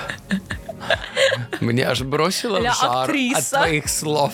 Меня 1.59 1.91
аж 1.91 2.01
бросило 2.01 2.57
Ля 2.57 2.73
в 2.73 2.79
жар 2.79 3.09
от 3.09 3.49
твоих 3.49 3.87
слов. 3.87 4.33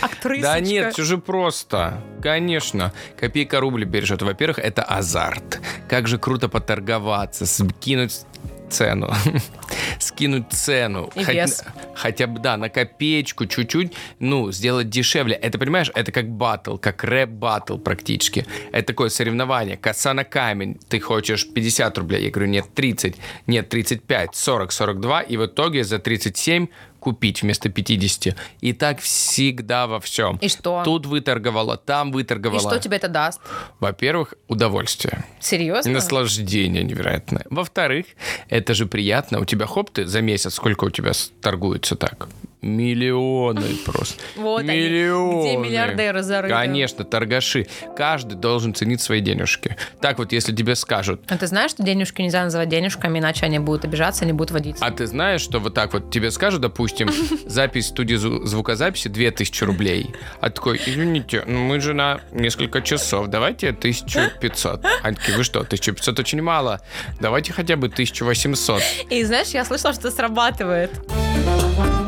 Актрисочка. 0.00 0.52
Да 0.52 0.60
нет, 0.60 0.92
все 0.92 1.04
же 1.04 1.18
просто. 1.18 2.02
Конечно. 2.22 2.92
Копейка 3.18 3.60
рубль 3.60 3.84
бережет. 3.84 4.22
Во-первых, 4.22 4.58
это 4.58 4.82
азарт. 4.82 5.60
Как 5.88 6.08
же 6.08 6.18
круто 6.18 6.48
поторговаться, 6.48 7.46
скинуть 7.46 8.22
цену. 8.70 9.12
Скинуть 9.98 10.50
цену. 10.52 11.10
И 11.14 11.24
Хоть- 11.24 11.34
вес. 11.34 11.64
Хотя 11.94 12.26
бы, 12.26 12.38
да, 12.40 12.56
на 12.56 12.68
копеечку 12.68 13.46
чуть-чуть, 13.46 13.92
ну, 14.18 14.50
сделать 14.52 14.88
дешевле. 14.88 15.34
Это, 15.34 15.58
понимаешь, 15.58 15.90
это 15.94 16.12
как 16.12 16.28
батл, 16.28 16.76
как 16.76 17.04
рэп-батл 17.04 17.78
практически. 17.78 18.46
Это 18.72 18.88
такое 18.88 19.08
соревнование. 19.08 19.76
Коса 19.76 20.14
на 20.14 20.24
камень. 20.24 20.78
Ты 20.88 21.00
хочешь 21.00 21.46
50 21.46 21.98
рублей. 21.98 22.24
Я 22.24 22.30
говорю, 22.30 22.50
нет, 22.50 22.66
30. 22.74 23.16
Нет, 23.46 23.68
35, 23.68 24.34
40, 24.34 24.72
42. 24.72 25.20
И 25.22 25.36
в 25.36 25.46
итоге 25.46 25.84
за 25.84 25.98
37 25.98 26.68
купить 27.00 27.42
вместо 27.42 27.68
50. 27.68 28.36
И 28.60 28.72
так 28.72 29.00
всегда 29.00 29.86
во 29.86 29.98
всем. 29.98 30.36
И 30.36 30.48
что? 30.48 30.82
Тут 30.84 31.06
выторговала, 31.06 31.76
там 31.76 32.10
И 32.10 32.12
выторговала. 32.12 32.60
что 32.60 32.78
тебе 32.78 32.96
это 32.98 33.08
даст? 33.08 33.40
Во-первых, 33.80 34.34
удовольствие. 34.48 35.24
Серьезно? 35.40 35.90
Наслаждение 35.92 36.82
невероятное. 36.84 37.44
Во-вторых, 37.50 38.06
это 38.48 38.74
же 38.74 38.86
приятно. 38.86 39.40
У 39.40 39.44
тебя, 39.44 39.66
хоп, 39.66 39.90
ты 39.90 40.06
за 40.06 40.20
месяц, 40.20 40.54
сколько 40.54 40.84
у 40.84 40.90
тебя 40.90 41.12
торгуется 41.40 41.96
так? 41.96 42.28
Миллионы 42.62 43.66
просто. 43.86 44.22
Вот 44.36 44.60
они, 44.60 44.70
Миллионы. 44.70 45.40
где 45.40 45.56
миллиардеры 45.56 46.22
зарыты. 46.22 46.54
Конечно, 46.54 47.04
торгаши. 47.04 47.66
Каждый 47.96 48.34
должен 48.34 48.74
ценить 48.74 49.00
свои 49.00 49.20
денежки. 49.20 49.76
Так 50.00 50.18
вот, 50.18 50.32
если 50.32 50.54
тебе 50.54 50.74
скажут, 50.74 51.22
А 51.28 51.36
ты 51.38 51.46
знаешь, 51.46 51.70
что 51.70 51.82
денежки 51.82 52.20
нельзя 52.20 52.44
называть 52.44 52.68
денежками, 52.68 53.18
иначе 53.18 53.46
они 53.46 53.58
будут 53.58 53.84
обижаться, 53.84 54.24
они 54.24 54.32
будут 54.32 54.50
водиться. 54.50 54.84
а 54.84 54.90
ты 54.90 55.06
знаешь, 55.06 55.40
что 55.40 55.58
вот 55.58 55.74
так 55.74 55.92
вот 55.94 56.10
тебе 56.10 56.30
скажут, 56.30 56.60
допустим, 56.60 57.08
запись 57.46 57.86
в 57.86 57.88
студии 57.88 58.16
зву- 58.16 58.44
звукозаписи 58.44 59.08
2000 59.08 59.64
рублей. 59.64 60.14
А 60.40 60.50
такой, 60.50 60.80
извините, 60.84 61.44
ну 61.46 61.60
мы 61.60 61.80
же 61.80 61.94
на 61.94 62.20
несколько 62.32 62.82
часов, 62.82 63.28
давайте 63.28 63.68
1500. 63.70 64.84
Они 65.02 65.16
такие, 65.16 65.36
вы 65.36 65.44
что, 65.44 65.60
1500 65.60 66.18
очень 66.18 66.42
мало, 66.42 66.80
давайте 67.20 67.52
хотя 67.52 67.76
бы 67.76 67.86
1800. 67.86 68.82
И 69.10 69.24
знаешь, 69.24 69.48
я 69.48 69.64
слышала, 69.64 69.94
что 69.94 70.10
срабатывает. 70.10 70.90
Ну 71.08 71.99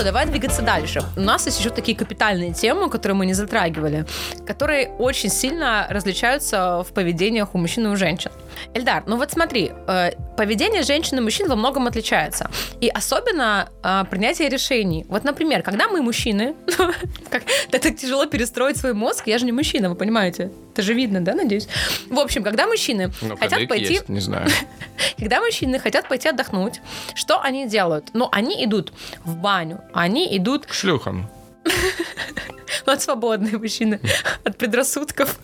что, 0.00 0.04
давай 0.04 0.26
двигаться 0.26 0.62
дальше. 0.62 1.02
У 1.16 1.20
нас 1.20 1.46
есть 1.46 1.60
еще 1.60 1.68
такие 1.68 1.96
капитальные 1.96 2.54
темы, 2.54 2.88
которые 2.88 3.16
мы 3.16 3.26
не 3.26 3.34
затрагивали, 3.34 4.06
которые 4.46 4.88
очень 4.98 5.28
сильно 5.28 5.86
различаются 5.90 6.82
в 6.88 6.92
поведениях 6.94 7.54
у 7.54 7.58
мужчин 7.58 7.86
и 7.86 7.90
у 7.90 7.96
женщин. 7.96 8.30
Эльдар, 8.72 9.02
ну 9.06 9.16
вот 9.16 9.30
смотри, 9.30 9.72
э, 9.88 10.12
поведение 10.40 10.82
женщин 10.82 11.18
и 11.18 11.20
мужчин 11.20 11.48
во 11.48 11.54
многом 11.54 11.86
отличается. 11.86 12.50
И 12.80 12.88
особенно 12.88 13.68
э, 13.82 14.04
принятие 14.10 14.48
решений. 14.48 15.04
Вот, 15.06 15.22
например, 15.22 15.62
когда 15.62 15.86
мы 15.86 16.00
мужчины, 16.00 16.54
как 17.30 17.42
так 17.70 17.94
тяжело 17.94 18.24
перестроить 18.24 18.78
свой 18.78 18.94
мозг, 18.94 19.26
я 19.26 19.36
же 19.36 19.44
не 19.44 19.52
мужчина, 19.52 19.90
вы 19.90 19.96
понимаете? 19.96 20.50
Это 20.72 20.80
же 20.80 20.94
видно, 20.94 21.20
да, 21.20 21.34
надеюсь? 21.34 21.68
В 22.08 22.18
общем, 22.18 22.42
когда 22.42 22.66
мужчины 22.66 23.12
Ну, 23.20 23.36
хотят 23.36 23.68
пойти 23.68 23.92
есть, 23.92 24.08
не 24.08 24.20
знаю. 24.20 24.48
когда 25.18 25.40
мужчины 25.42 25.78
хотят 25.78 26.08
пойти 26.08 26.30
отдохнуть, 26.30 26.80
что 27.14 27.42
они 27.42 27.68
делают? 27.68 28.06
Ну, 28.14 28.26
они 28.32 28.64
идут 28.64 28.94
в 29.24 29.36
баню, 29.36 29.82
они 29.92 30.34
идут, 30.38 30.64
К 30.64 30.72
шлюхам. 30.72 31.28
ну, 32.86 32.92
от 32.92 33.02
свободные 33.02 33.58
мужчины, 33.58 34.00
от 34.44 34.56
предрассудков 34.56 35.38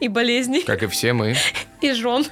и 0.00 0.08
болезней, 0.08 0.64
Как 0.64 0.82
и 0.82 0.86
все 0.86 1.14
мы. 1.14 1.34
и 1.80 1.92
жен. 1.92 2.26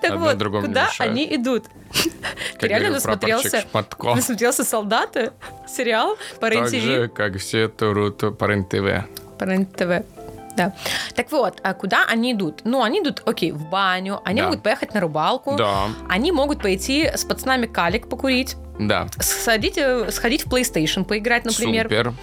Так 0.00 0.12
Одно 0.12 0.26
вот, 0.26 0.38
другому 0.38 0.66
куда 0.66 0.86
мешает. 0.86 1.10
они 1.10 1.34
идут? 1.36 1.64
Ты 2.58 2.68
реально 2.68 2.90
насмотрелся, 2.90 3.64
насмотрелся 4.02 4.64
«Солдаты», 4.64 5.32
сериал 5.68 6.16
по 6.40 6.50
Так 6.50 6.68
же, 6.68 7.08
как 7.08 7.36
все 7.36 7.68
турут 7.68 8.38
по 8.38 8.44
РЕН-ТВ. 8.44 9.06
По 9.38 9.44
РЕН-ТВ. 9.44 10.04
Да. 10.56 10.72
Так 11.14 11.30
вот, 11.32 11.58
а 11.62 11.74
куда 11.74 12.04
они 12.08 12.32
идут? 12.32 12.60
Ну, 12.64 12.82
они 12.82 13.00
идут, 13.00 13.22
окей, 13.24 13.52
в 13.52 13.68
баню, 13.68 14.20
они 14.24 14.40
Да. 14.40 14.46
могут 14.48 14.62
поехать 14.62 14.92
на 14.94 15.00
рыбалку, 15.00 15.56
Да, 15.56 15.86
они 16.08 16.32
могут 16.32 16.60
пойти 16.62 17.04
с 17.06 17.24
пацанами 17.24 17.66
калик 17.66 18.08
покурить, 18.08 18.56
да. 18.78 19.06
сходить, 19.20 19.78
э, 19.78 20.10
сходить 20.10 20.44
в 20.46 20.48
PlayStation 20.48 21.04
поиграть, 21.04 21.44
например. 21.44 21.84
Супер. 21.84 22.14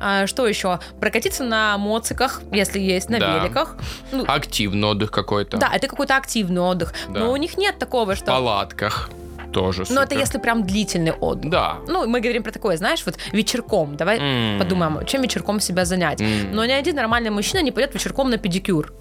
А, 0.00 0.26
что 0.26 0.46
еще? 0.46 0.80
Прокатиться 1.00 1.44
на 1.44 1.78
моциках, 1.78 2.42
если 2.52 2.80
есть, 2.80 3.08
на 3.08 3.18
Да. 3.20 3.38
великах. 3.38 3.76
Ну, 4.12 4.24
Активный 4.26 4.88
отдых 4.88 5.10
какой-то. 5.10 5.56
да, 5.58 5.70
это 5.72 5.86
какой-то 5.88 6.16
активный 6.16 6.60
отдых. 6.62 6.92
Да. 7.08 7.20
Но 7.20 7.32
у 7.32 7.36
них 7.36 7.56
нет 7.56 7.78
такого, 7.78 8.14
В 8.14 8.18
что... 8.18 8.26
палатках 8.26 9.10
тоже 9.52 9.84
Ну, 9.88 10.00
это 10.00 10.10
супер. 10.10 10.18
если 10.20 10.38
прям 10.38 10.64
длительный 10.66 11.12
отдых. 11.12 11.50
Да. 11.50 11.78
Ну, 11.88 12.06
мы 12.06 12.20
говорим 12.20 12.42
про 12.42 12.50
такое, 12.52 12.76
знаешь, 12.76 13.02
вот 13.06 13.16
вечерком. 13.32 13.96
Давай 13.96 14.18
М. 14.18 14.58
подумаем, 14.58 15.04
чем 15.06 15.22
вечерком 15.22 15.60
себя 15.60 15.84
занять. 15.84 16.20
М. 16.20 16.52
Но 16.52 16.64
ни 16.64 16.72
один 16.72 16.96
нормальный 16.96 17.30
мужчина 17.30 17.62
не 17.62 17.72
пойдет 17.72 17.94
вечерком 17.94 18.30
на 18.30 18.36
педикюр 18.38 18.92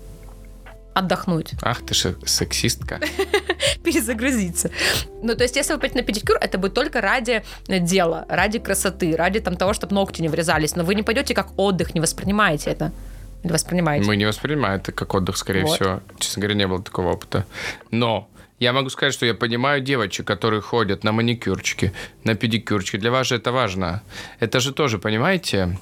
отдохнуть, 0.94 1.52
Ах 1.62 1.86
ты 1.86 1.94
же 1.94 2.16
сексистка. 2.26 3.00
перезагрузиться. 3.84 4.70
Ну, 5.22 5.36
то 5.36 5.44
есть, 5.44 5.56
если 5.58 5.74
вы 5.74 5.80
пойдете 5.80 6.00
на 6.02 6.06
педикюр, 6.06 6.38
это 6.40 6.58
будет 6.58 6.74
только 6.74 7.02
ради 7.02 7.44
дела, 7.68 8.26
ради 8.30 8.60
красоты, 8.60 9.16
ради 9.16 9.40
там, 9.42 9.58
того, 9.58 9.74
чтобы 9.74 9.94
ногти 9.94 10.22
не 10.22 10.30
врезались. 10.30 10.76
Но 10.76 10.84
вы 10.86 10.96
не 10.96 11.04
пойдете 11.04 11.34
как 11.34 11.50
отдых, 11.58 11.94
не 11.96 12.00
воспринимаете 12.02 12.70
это. 12.72 12.92
Или 13.44 13.52
воспринимаете? 13.52 14.08
Мы 14.08 14.16
не 14.16 14.26
воспринимаем 14.26 14.80
это 14.80 14.92
как 14.92 15.14
отдых, 15.14 15.38
скорее 15.38 15.66
Вот. 15.66 15.76
всего. 15.76 16.00
Честно 16.18 16.42
говоря, 16.42 16.56
не 16.58 16.66
было 16.68 16.82
такого 16.82 17.12
опыта. 17.12 17.46
Но 17.92 18.28
я 18.60 18.74
могу 18.74 18.90
сказать, 18.90 19.14
что 19.14 19.26
я 19.26 19.34
понимаю 19.34 19.82
девочек, 19.82 20.26
которые 20.26 20.62
ходят 20.62 21.04
на 21.04 21.12
маникюрчики, 21.12 21.92
на 22.24 22.36
педикюрчики. 22.36 22.98
Для 22.98 23.12
вас 23.12 23.28
же 23.28 23.36
это 23.36 23.52
важно. 23.52 24.02
Это 24.40 24.60
же 24.60 24.74
тоже, 24.74 24.98
понимаете? 24.98 25.78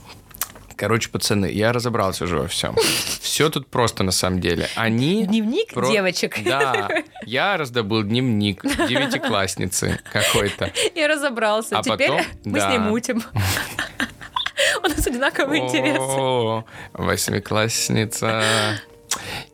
Короче, 0.76 1.10
пацаны, 1.10 1.46
я 1.52 1.72
разобрался 1.72 2.24
уже 2.24 2.38
во 2.38 2.48
всем. 2.48 2.76
Все 3.22 3.50
тут 3.50 3.68
просто 3.68 4.04
на 4.04 4.12
самом 4.12 4.42
деле. 4.42 4.68
Они... 4.76 5.26
Дневник 5.26 5.72
про- 5.74 5.88
девочек. 5.88 6.44
Да, 6.44 6.90
я 7.26 7.58
раздобыл 7.58 8.02
дневник 8.04 8.64
девятиклассницы 8.64 10.00
какой-то. 10.12 10.72
Я 10.96 11.08
разобрался. 11.08 11.78
А 11.78 11.84
Теперь 11.84 12.10
потом- 12.10 12.26
мы 12.46 12.60
с 12.60 12.64
да. 12.64 12.70
ней 12.72 12.80
мутим. 12.80 13.24
У 14.84 14.88
нас 14.88 15.06
одинаковые 15.06 15.64
интересы. 15.64 16.66
Восьмиклассница. 16.94 18.44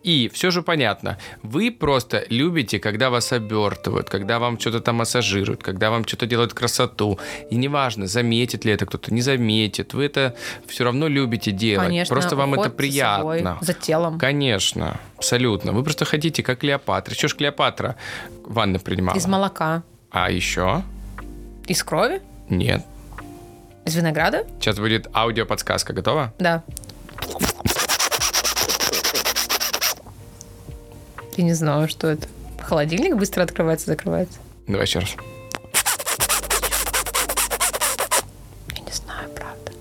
И 0.03 0.30
все 0.34 0.51
же 0.51 0.62
понятно, 0.62 1.18
вы 1.43 1.72
просто 1.72 2.26
любите, 2.30 2.80
когда 2.80 3.10
вас 3.10 3.32
обертывают, 3.32 4.10
когда 4.10 4.39
вам 4.39 4.60
что-то 4.60 4.80
там 4.80 4.95
массажируют, 4.95 5.62
когда 5.64 5.89
вам 5.91 6.05
что-то 6.07 6.26
делают 6.26 6.53
красоту. 6.53 7.20
И 7.49 7.55
неважно, 7.55 8.07
заметит 8.07 8.66
ли 8.66 8.72
это 8.72 8.86
кто-то, 8.86 9.14
не 9.14 9.22
заметит, 9.22 9.93
вы 9.93 10.05
это 10.05 10.36
все 10.68 10.84
равно 10.84 11.07
любите 11.07 11.51
делать. 11.51 11.88
Конечно, 11.88 12.16
просто 12.16 12.36
вам 12.36 12.53
это 12.53 12.62
уход 12.62 12.72
за 12.72 12.78
приятно. 12.78 13.18
собой, 13.18 13.57
за 13.62 13.74
телом. 13.74 14.20
Конечно, 14.20 14.99
абсолютно. 15.18 15.72
Вы 15.74 15.84
просто 15.84 16.05
хотите, 16.05 16.43
как 16.43 16.60
Клеопатра. 16.60 17.14
Еще 17.14 17.28
ж 17.28 17.36
Клеопатра 17.36 17.95
ванны 18.43 18.80
принимала. 18.80 19.18
Из 19.18 19.26
молока. 19.26 19.84
А 20.12 20.32
еще? 20.32 20.84
Из 21.68 21.84
крови? 21.84 22.22
Нет. 22.49 22.84
Из 23.86 23.95
винограда? 23.95 24.45
Сейчас 24.60 24.78
будет 24.78 25.07
аудиоподсказка. 25.14 25.93
Готова? 25.93 26.34
Да. 26.39 26.64
Я 31.39 31.45
не 31.45 31.53
знаю, 31.53 31.87
что 31.87 32.09
это. 32.09 32.27
Холодильник 32.59 33.15
быстро 33.15 33.43
открывается, 33.43 33.85
закрывается. 33.85 34.39
Давай 34.67 34.85
еще 34.85 34.99
раз. 34.99 35.15
Я 38.75 38.81
не 38.81 38.91
знаю, 38.91 39.29
правда. 39.29 39.71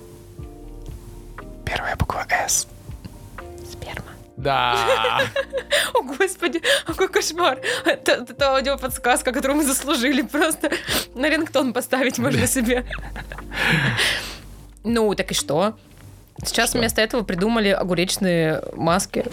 Первая 1.65 1.97
буква 1.97 2.25
«С». 2.47 2.65
Сперма. 3.69 4.11
Да. 4.37 5.19
О, 5.93 6.01
господи, 6.01 6.61
какой 6.85 7.09
кошмар. 7.09 7.59
Это, 7.83 8.25
это 8.29 8.51
аудиоподсказка, 8.53 9.33
которую 9.33 9.57
мы 9.57 9.65
заслужили 9.65 10.21
просто. 10.21 10.71
На 11.13 11.29
рингтон 11.29 11.73
поставить 11.73 12.19
можно 12.19 12.47
себе. 12.47 12.85
Ну, 14.85 15.13
так 15.13 15.29
и 15.31 15.33
что? 15.33 15.77
Сейчас 16.45 16.69
Что? 16.69 16.79
вместо 16.79 17.01
этого 17.01 17.23
придумали 17.23 17.67
огуречные 17.67 18.63
маски. 18.77 19.25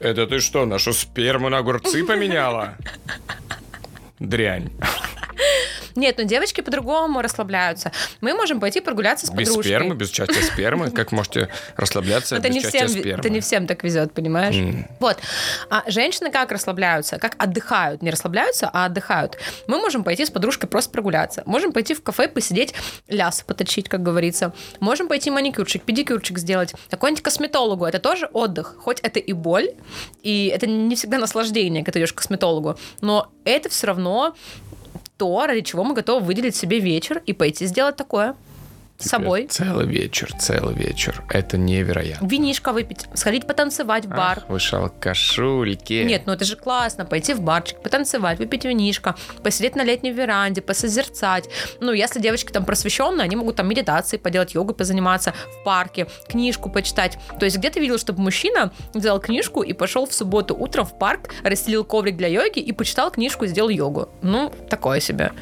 Это 0.00 0.26
ты 0.26 0.40
что, 0.40 0.64
нашу 0.64 0.94
сперму 0.94 1.50
на 1.50 1.58
огурцы 1.58 2.04
поменяла? 2.04 2.76
Дрянь. 4.18 4.70
Нет, 6.00 6.16
ну 6.16 6.24
девочки 6.24 6.62
по-другому 6.62 7.20
расслабляются. 7.20 7.92
Мы 8.22 8.32
можем 8.32 8.58
пойти 8.58 8.80
прогуляться 8.80 9.26
с 9.26 9.30
Без 9.30 9.48
подружкой. 9.48 9.64
спермы, 9.64 9.94
без 9.94 10.10
участия 10.10 10.42
спермы? 10.42 10.90
Как 11.00 11.12
можете 11.12 11.48
расслабляться 11.76 12.36
Это 12.36 12.48
без 12.48 12.54
не, 12.54 12.60
всем, 12.62 12.88
спермы? 12.88 13.20
это 13.20 13.28
не 13.28 13.40
всем 13.40 13.66
так 13.66 13.84
везет, 13.84 14.14
понимаешь? 14.14 14.56
М. 14.56 14.86
Вот. 14.98 15.18
А 15.68 15.82
женщины 15.88 16.30
как 16.30 16.52
расслабляются? 16.52 17.18
Как 17.18 17.34
отдыхают? 17.36 18.00
Не 18.00 18.10
расслабляются, 18.10 18.70
а 18.72 18.86
отдыхают. 18.86 19.36
Мы 19.66 19.78
можем 19.78 20.02
пойти 20.02 20.24
с 20.24 20.30
подружкой 20.30 20.70
просто 20.70 20.90
прогуляться. 20.90 21.42
Можем 21.44 21.72
пойти 21.72 21.92
в 21.94 22.02
кафе 22.02 22.28
посидеть, 22.28 22.72
ляс 23.08 23.42
поточить, 23.42 23.88
как 23.90 24.02
говорится. 24.02 24.54
Можем 24.80 25.06
пойти 25.06 25.30
маникюрчик, 25.30 25.82
педикюрчик 25.82 26.38
сделать. 26.38 26.74
Какой-нибудь 26.88 27.22
косметологу. 27.22 27.84
Это 27.84 27.98
тоже 27.98 28.30
отдых. 28.32 28.76
Хоть 28.78 29.00
это 29.00 29.18
и 29.20 29.34
боль, 29.34 29.70
и 30.22 30.46
это 30.46 30.66
не 30.66 30.96
всегда 30.96 31.18
наслаждение, 31.18 31.82
когда 31.84 31.92
ты 31.92 31.98
идешь 32.00 32.14
к 32.14 32.16
косметологу. 32.16 32.78
Но 33.02 33.30
это 33.44 33.68
все 33.68 33.88
равно 33.88 34.34
то, 35.20 35.46
ради 35.46 35.60
чего 35.60 35.84
мы 35.84 35.92
готовы 35.92 36.24
выделить 36.24 36.56
себе 36.56 36.78
вечер 36.78 37.22
и 37.26 37.34
пойти 37.34 37.66
сделать 37.66 37.96
такое 37.96 38.36
с 39.00 39.08
собой. 39.08 39.46
Целый 39.48 39.86
вечер, 39.86 40.32
целый 40.38 40.74
вечер. 40.74 41.22
Это 41.28 41.56
невероятно. 41.56 42.26
Винишко 42.26 42.72
выпить, 42.72 43.06
сходить 43.14 43.46
потанцевать 43.46 44.04
в 44.04 44.08
бар. 44.08 44.38
Ах, 44.42 44.48
вы 44.48 44.58
шалкашульки. 44.58 46.04
Нет, 46.04 46.22
ну 46.26 46.32
это 46.32 46.44
же 46.44 46.56
классно, 46.56 47.04
пойти 47.04 47.34
в 47.34 47.40
барчик, 47.40 47.80
потанцевать, 47.80 48.38
выпить 48.38 48.64
винишко, 48.64 49.16
посидеть 49.42 49.76
на 49.76 49.84
летней 49.84 50.12
веранде, 50.12 50.60
посозерцать. 50.62 51.48
Ну, 51.80 51.92
если 51.92 52.20
девочки 52.20 52.52
там 52.52 52.64
просвещенные, 52.64 53.24
они 53.24 53.36
могут 53.36 53.56
там 53.56 53.68
медитации 53.68 54.16
поделать, 54.16 54.54
йогой 54.54 54.74
позаниматься 54.74 55.32
в 55.60 55.64
парке, 55.64 56.06
книжку 56.28 56.70
почитать. 56.70 57.18
То 57.38 57.44
есть 57.46 57.56
где 57.56 57.70
ты 57.70 57.80
видел, 57.80 57.98
чтобы 57.98 58.20
мужчина 58.20 58.72
взял 58.94 59.18
книжку 59.20 59.62
и 59.62 59.72
пошел 59.72 60.06
в 60.06 60.12
субботу 60.12 60.54
утром 60.54 60.84
в 60.84 60.98
парк, 60.98 61.30
расстелил 61.42 61.84
коврик 61.84 62.16
для 62.16 62.28
йоги 62.28 62.58
и 62.58 62.72
почитал 62.72 63.10
книжку 63.10 63.44
и 63.44 63.48
сделал 63.48 63.68
йогу? 63.68 64.08
Ну, 64.22 64.52
такое 64.68 65.00
себе. 65.00 65.32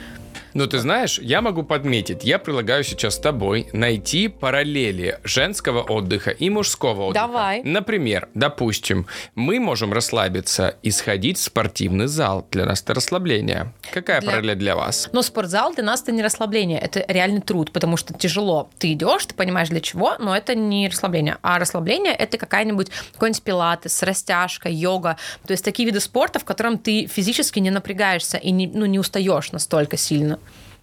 Ну, 0.58 0.66
ты 0.66 0.80
знаешь, 0.80 1.20
я 1.20 1.40
могу 1.40 1.62
подметить, 1.62 2.24
я 2.24 2.40
предлагаю 2.40 2.82
сейчас 2.82 3.14
с 3.14 3.18
тобой 3.18 3.68
найти 3.72 4.26
параллели 4.26 5.20
женского 5.22 5.82
отдыха 5.82 6.32
и 6.32 6.50
мужского 6.50 7.04
отдыха. 7.04 7.28
Давай. 7.28 7.62
Например, 7.62 8.28
допустим, 8.34 9.06
мы 9.36 9.60
можем 9.60 9.92
расслабиться 9.92 10.74
и 10.82 10.90
сходить 10.90 11.38
в 11.38 11.42
спортивный 11.42 12.08
зал. 12.08 12.44
Для 12.50 12.64
нас 12.64 12.82
это 12.82 12.94
расслабление. 12.94 13.72
Какая 13.92 14.20
Для- 14.20 14.30
параллель 14.32 14.56
для 14.56 14.74
вас? 14.74 15.08
Но 15.12 15.22
спортзал 15.22 15.74
для 15.74 15.84
нас 15.84 16.02
это 16.02 16.10
не 16.10 16.24
расслабление, 16.24 16.80
это 16.80 17.04
реальный 17.06 17.40
труд, 17.40 17.70
потому 17.70 17.96
что 17.96 18.12
тяжело. 18.12 18.68
Ты 18.78 18.94
идешь, 18.94 19.26
ты 19.26 19.34
понимаешь 19.34 19.68
для 19.68 19.80
чего, 19.80 20.16
но 20.18 20.36
это 20.36 20.56
не 20.56 20.88
расслабление. 20.88 21.36
А 21.40 21.60
расслабление 21.60 22.14
это 22.14 22.36
какая-нибудь 22.36 22.90
какой-нибудь 23.12 23.42
пилатес, 23.44 24.02
растяжка, 24.02 24.68
йога. 24.68 25.18
То 25.46 25.52
есть 25.52 25.64
такие 25.64 25.86
виды 25.86 26.00
спорта, 26.00 26.40
в 26.40 26.44
котором 26.44 26.78
ты 26.78 27.06
физически 27.06 27.60
не 27.60 27.70
напрягаешься 27.70 28.38
и 28.38 28.50
не, 28.50 28.66
ну, 28.66 28.86
не 28.86 28.98
устаешь 28.98 29.52
настолько 29.52 29.96
сильно. 29.96 30.40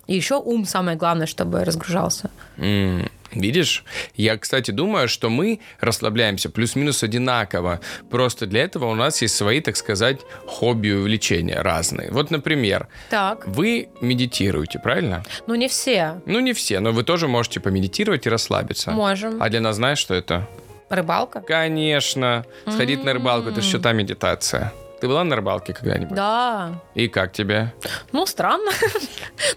И 0.08 0.16
еще 0.16 0.36
ум 0.36 0.66
самое 0.66 0.97
главное, 0.97 1.28
чтобы 1.28 1.64
разгружался. 1.66 2.30
М, 2.58 3.10
Видишь? 3.32 3.84
Я, 4.16 4.38
кстати, 4.38 4.72
думаю, 4.72 5.10
что 5.10 5.30
мы 5.30 5.60
расслабляемся 5.82 6.49
плюс-минус 6.49 7.03
одинаково. 7.03 7.82
Просто 8.10 8.45
для 8.45 8.64
этого 8.64 8.86
у 8.86 8.95
нас 8.95 9.22
есть 9.22 9.36
свои, 9.36 9.60
так 9.60 9.76
сказать, 9.76 10.22
хобби 10.47 10.88
и 10.89 10.93
увлечения 10.93 11.60
разные. 11.62 12.12
Вот, 12.12 12.32
например, 12.32 12.88
Так. 13.10 13.45
вы 13.45 13.89
медитируете, 13.99 14.80
правильно? 14.80 15.24
Ну 15.47 15.56
не 15.56 15.68
все. 15.68 16.22
Ну, 16.26 16.39
не 16.39 16.53
все, 16.53 16.80
но 16.80 16.91
вы 16.93 17.03
тоже 17.03 17.28
можете 17.28 17.60
помедитировать 17.60 18.26
и 18.26 18.30
расслабиться. 18.30 18.91
Можем. 18.91 19.41
А 19.43 19.49
для 19.49 19.60
нас 19.60 19.76
знаешь, 19.76 19.97
что 19.99 20.14
это? 20.14 20.47
Рыбалка? 20.89 21.41
Конечно. 21.41 22.45
Сходить 22.70 23.03
на 23.03 23.12
рыбалку, 23.14 23.49
это 23.49 23.60
все 23.60 23.80
та 23.80 23.91
медитация. 23.91 24.72
Ты 25.02 25.08
была 25.08 25.24
на 25.24 25.36
рыбалке 25.36 25.74
когда-нибудь? 25.74 26.16
Да. 26.16 26.82
И 26.93 27.08
как 27.08 27.34
тебе? 27.34 27.74
Ну, 28.12 28.26
странно. 28.26 28.72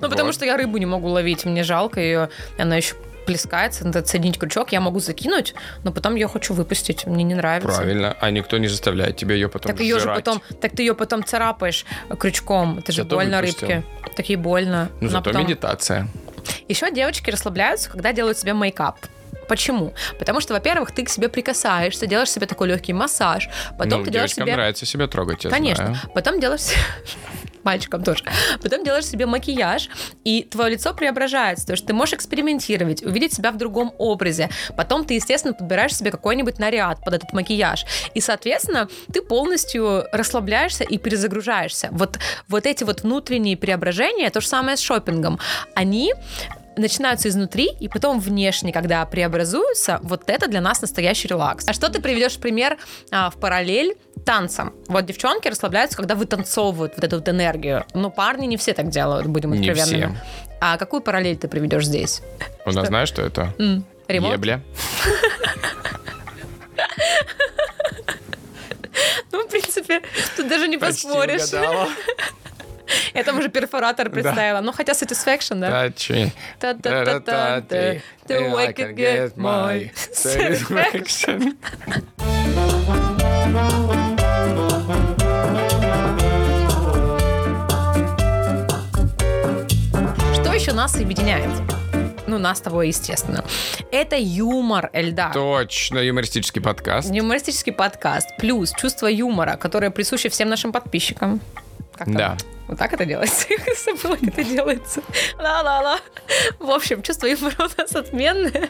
Ну, 0.01 0.09
потому 0.11 0.32
что 0.32 0.45
я 0.45 0.57
рыбу 0.57 0.78
не 0.78 0.86
могу 0.86 1.09
ловить, 1.09 1.45
мне 1.45 1.62
жалко 1.64 2.01
ее. 2.01 2.28
Она 2.59 2.76
еще 2.76 2.95
плескается, 3.26 3.84
надо 3.84 3.99
отсоединить 3.99 4.39
крючок, 4.39 4.72
я 4.72 4.80
могу 4.80 5.01
закинуть, 5.01 5.55
но 5.84 5.93
потом 5.93 6.14
я 6.14 6.28
хочу 6.28 6.55
выпустить, 6.55 7.07
мне 7.07 7.24
не 7.24 7.34
нравится. 7.34 7.68
Правильно. 7.68 8.16
А 8.20 8.30
никто 8.30 8.57
не 8.57 8.68
заставляет 8.68 9.16
тебя 9.16 9.34
ее 9.34 9.51
потом 9.51 9.70
Так 9.72 9.80
ее 9.80 9.99
же 9.99 10.07
потом, 10.07 10.41
так 10.62 10.72
ты 10.74 10.82
ее 10.82 10.95
потом 10.95 11.22
царапаешь 11.22 11.84
крючком, 12.18 12.78
это 12.78 12.91
же 12.91 13.03
Зато 13.03 13.16
больно 13.16 13.41
выпустил. 13.41 13.68
рыбке. 13.68 13.84
Так 14.16 14.28
ей 14.30 14.36
больно. 14.36 14.89
Ну, 15.03 15.09
зато 15.11 15.24
потом- 15.30 15.43
медитация. 15.45 16.09
Еще 16.68 16.91
девочки 16.91 17.30
расслабляются, 17.30 17.91
когда 17.91 18.12
делают 18.14 18.39
себе 18.39 18.55
мейкап. 18.55 18.97
Почему? 19.49 19.94
Потому 20.18 20.40
что, 20.40 20.55
во-первых, 20.55 20.92
ты 20.92 21.05
к 21.05 21.09
себе 21.09 21.28
прикасаешься, 21.28 22.07
делаешь 22.07 22.30
себе 22.30 22.46
такой 22.46 22.68
легкий 22.68 22.92
массаж, 22.92 23.49
потом 23.78 24.01
ну, 24.01 24.05
ты 24.05 24.11
делаешь 24.11 24.34
себе... 24.34 24.53
нравится 24.53 24.86
себя 24.86 25.07
трогать, 25.09 25.44
я 25.44 25.51
Конечно. 25.51 25.86
знаю. 25.86 25.99
Потом 26.14 26.40
делаешь... 26.40 26.62
Мальчикам 27.64 28.03
тоже. 28.03 28.24
Потом 28.62 28.84
делаешь 28.84 29.05
себе 29.05 29.26
макияж, 29.26 29.90
и 30.24 30.42
твое 30.42 30.70
лицо 30.72 30.94
преображается. 30.94 31.66
То 31.66 31.72
есть 31.72 31.84
ты 31.84 31.92
можешь 31.92 32.14
экспериментировать, 32.14 33.03
увидеть 33.03 33.34
себя 33.34 33.51
в 33.51 33.59
другом 33.59 33.92
образе. 33.99 34.49
Потом 34.76 35.05
ты, 35.05 35.14
естественно, 35.14 35.53
подбираешь 35.53 35.94
себе 35.94 36.11
какой-нибудь 36.11 36.59
наряд 36.59 37.05
под 37.05 37.14
этот 37.14 37.32
макияж. 37.32 37.84
И, 38.14 38.20
соответственно, 38.20 38.88
ты 39.12 39.20
полностью 39.22 40.05
расслабляешься 40.12 40.84
и 40.84 40.99
перезагружаешься. 40.99 41.88
Вот, 41.90 42.18
вот 42.49 42.64
эти 42.64 42.84
вот 42.84 43.03
внутренние 43.03 43.57
преображения, 43.57 44.30
то 44.30 44.40
же 44.40 44.46
самое 44.46 44.76
с 44.76 44.80
шопингом, 44.80 45.38
они 45.74 46.14
начинаются 46.78 47.28
изнутри, 47.28 47.70
и 47.80 47.88
потом 47.88 48.20
внешне, 48.20 48.72
когда 48.72 49.04
преобразуются, 49.06 50.00
вот 50.02 50.22
это 50.30 50.48
для 50.48 50.60
нас 50.60 50.80
настоящий 50.80 51.28
релакс. 51.28 51.66
А 51.68 51.72
что 51.72 51.88
ты 51.88 52.00
приведешь 52.00 52.36
пример 52.38 52.76
а, 53.10 53.30
в 53.30 53.36
параллель 53.36 53.96
танцам? 54.24 54.74
Вот 54.88 55.06
девчонки 55.06 55.48
расслабляются, 55.48 55.96
когда 55.96 56.14
вытанцовывают 56.14 56.94
вот 56.96 57.04
эту 57.04 57.16
вот 57.16 57.28
энергию. 57.28 57.84
Но 57.94 58.10
парни 58.10 58.46
не 58.46 58.56
все 58.56 58.72
так 58.74 58.88
делают, 58.90 59.26
будем 59.26 59.52
Не 59.52 59.68
откровенными. 59.70 60.14
все. 60.14 60.24
А 60.60 60.76
какую 60.76 61.02
параллель 61.02 61.36
ты 61.36 61.48
приведешь 61.48 61.86
здесь? 61.86 62.22
У 62.66 62.72
нас 62.72 62.88
знаешь, 62.88 63.08
что 63.08 63.22
это? 63.22 63.54
М, 63.58 63.84
ремонт? 64.08 64.34
Ебля. 64.34 64.60
Ну, 69.30 69.46
в 69.46 69.50
принципе, 69.50 70.02
тут 70.36 70.48
даже 70.48 70.68
не 70.68 70.78
Почти 70.78 71.06
поспоришь. 71.06 71.42
угадала. 71.48 71.88
Я 73.14 73.24
там 73.24 73.39
уже 73.39 73.49
перфоратор 73.49 74.11
представила. 74.11 74.61
Ну, 74.61 74.72
хотя 74.72 74.93
Satisfaction, 74.93 75.61
да? 75.61 75.86
Way 78.28 78.66
I 78.68 78.72
can 78.72 78.95
get 78.95 79.36
my 79.36 79.91
satisfaction. 80.12 81.57
Что 90.34 90.53
еще 90.53 90.72
нас 90.72 90.95
объединяет? 90.97 91.51
Ну, 92.26 92.39
нас 92.39 92.59
с 92.59 92.61
тобой, 92.61 92.89
естественно. 92.89 93.43
Это 93.91 94.16
юмор, 94.16 94.91
Эльдар. 94.93 95.32
Точно, 95.32 95.99
юмористический 95.99 96.61
подкаст. 96.61 97.11
Юмористический 97.11 97.72
подкаст. 97.72 98.28
Плюс 98.39 98.72
чувство 98.72 99.07
юмора, 99.07 99.57
которое 99.57 99.91
присуще 99.91 100.28
всем 100.28 100.51
нашим 100.51 100.72
подписчикам. 100.72 101.41
Как 101.99 102.07
там? 102.07 102.16
Да. 102.16 102.36
Вот 102.68 102.78
так 102.78 102.92
это 102.92 103.05
делается. 103.05 103.46
Забыла, 103.84 104.16
как 104.16 104.28
это 104.28 104.44
делается. 104.44 105.03
Ла-ла-ла. 105.38 105.99
В 106.59 106.70
общем, 106.70 107.03
чувство 107.03 107.26
юмора 107.26 107.57
у 107.59 107.80
нас 107.80 107.94
отменное. 107.94 108.68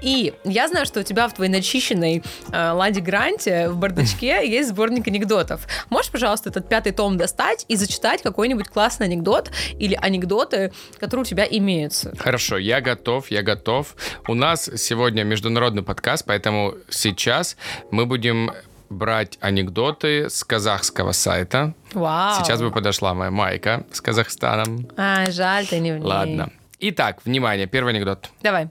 И 0.00 0.32
я 0.44 0.68
знаю, 0.68 0.86
что 0.86 1.00
у 1.00 1.02
тебя 1.02 1.28
в 1.28 1.34
твоей 1.34 1.50
начищенной 1.50 2.22
э, 2.52 2.70
Ладе 2.70 3.00
Гранте 3.00 3.68
в 3.68 3.76
бардачке 3.76 4.40
есть 4.48 4.68
сборник 4.70 5.08
анекдотов. 5.08 5.66
Можешь, 5.90 6.10
пожалуйста, 6.10 6.50
этот 6.50 6.68
пятый 6.68 6.92
том 6.92 7.16
достать 7.16 7.64
и 7.68 7.76
зачитать 7.76 8.22
какой-нибудь 8.22 8.68
классный 8.68 9.06
анекдот 9.06 9.50
или 9.78 9.98
анекдоты, 10.00 10.72
которые 10.98 11.22
у 11.22 11.26
тебя 11.26 11.46
имеются? 11.50 12.14
Хорошо, 12.16 12.58
я 12.58 12.80
готов, 12.80 13.30
я 13.30 13.42
готов. 13.42 13.96
У 14.28 14.34
нас 14.34 14.70
сегодня 14.76 15.24
международный 15.24 15.82
подкаст, 15.82 16.24
поэтому 16.26 16.74
сейчас 16.90 17.56
мы 17.90 18.06
будем 18.06 18.52
брать 18.90 19.38
анекдоты 19.40 20.28
с 20.30 20.44
казахского 20.44 21.12
сайта. 21.12 21.74
Вау. 21.92 22.42
Сейчас 22.42 22.60
бы 22.60 22.70
подошла 22.70 23.14
моя 23.14 23.30
майка 23.30 23.86
с 23.92 24.00
Казахстаном. 24.00 24.88
А, 24.96 25.30
жаль, 25.30 25.66
ты 25.66 25.78
не 25.78 25.92
в 25.92 25.98
ней. 25.98 26.04
Ладно. 26.04 26.50
Итак, 26.80 27.20
внимание, 27.24 27.66
первый 27.66 27.92
анекдот. 27.92 28.30
Давай. 28.42 28.68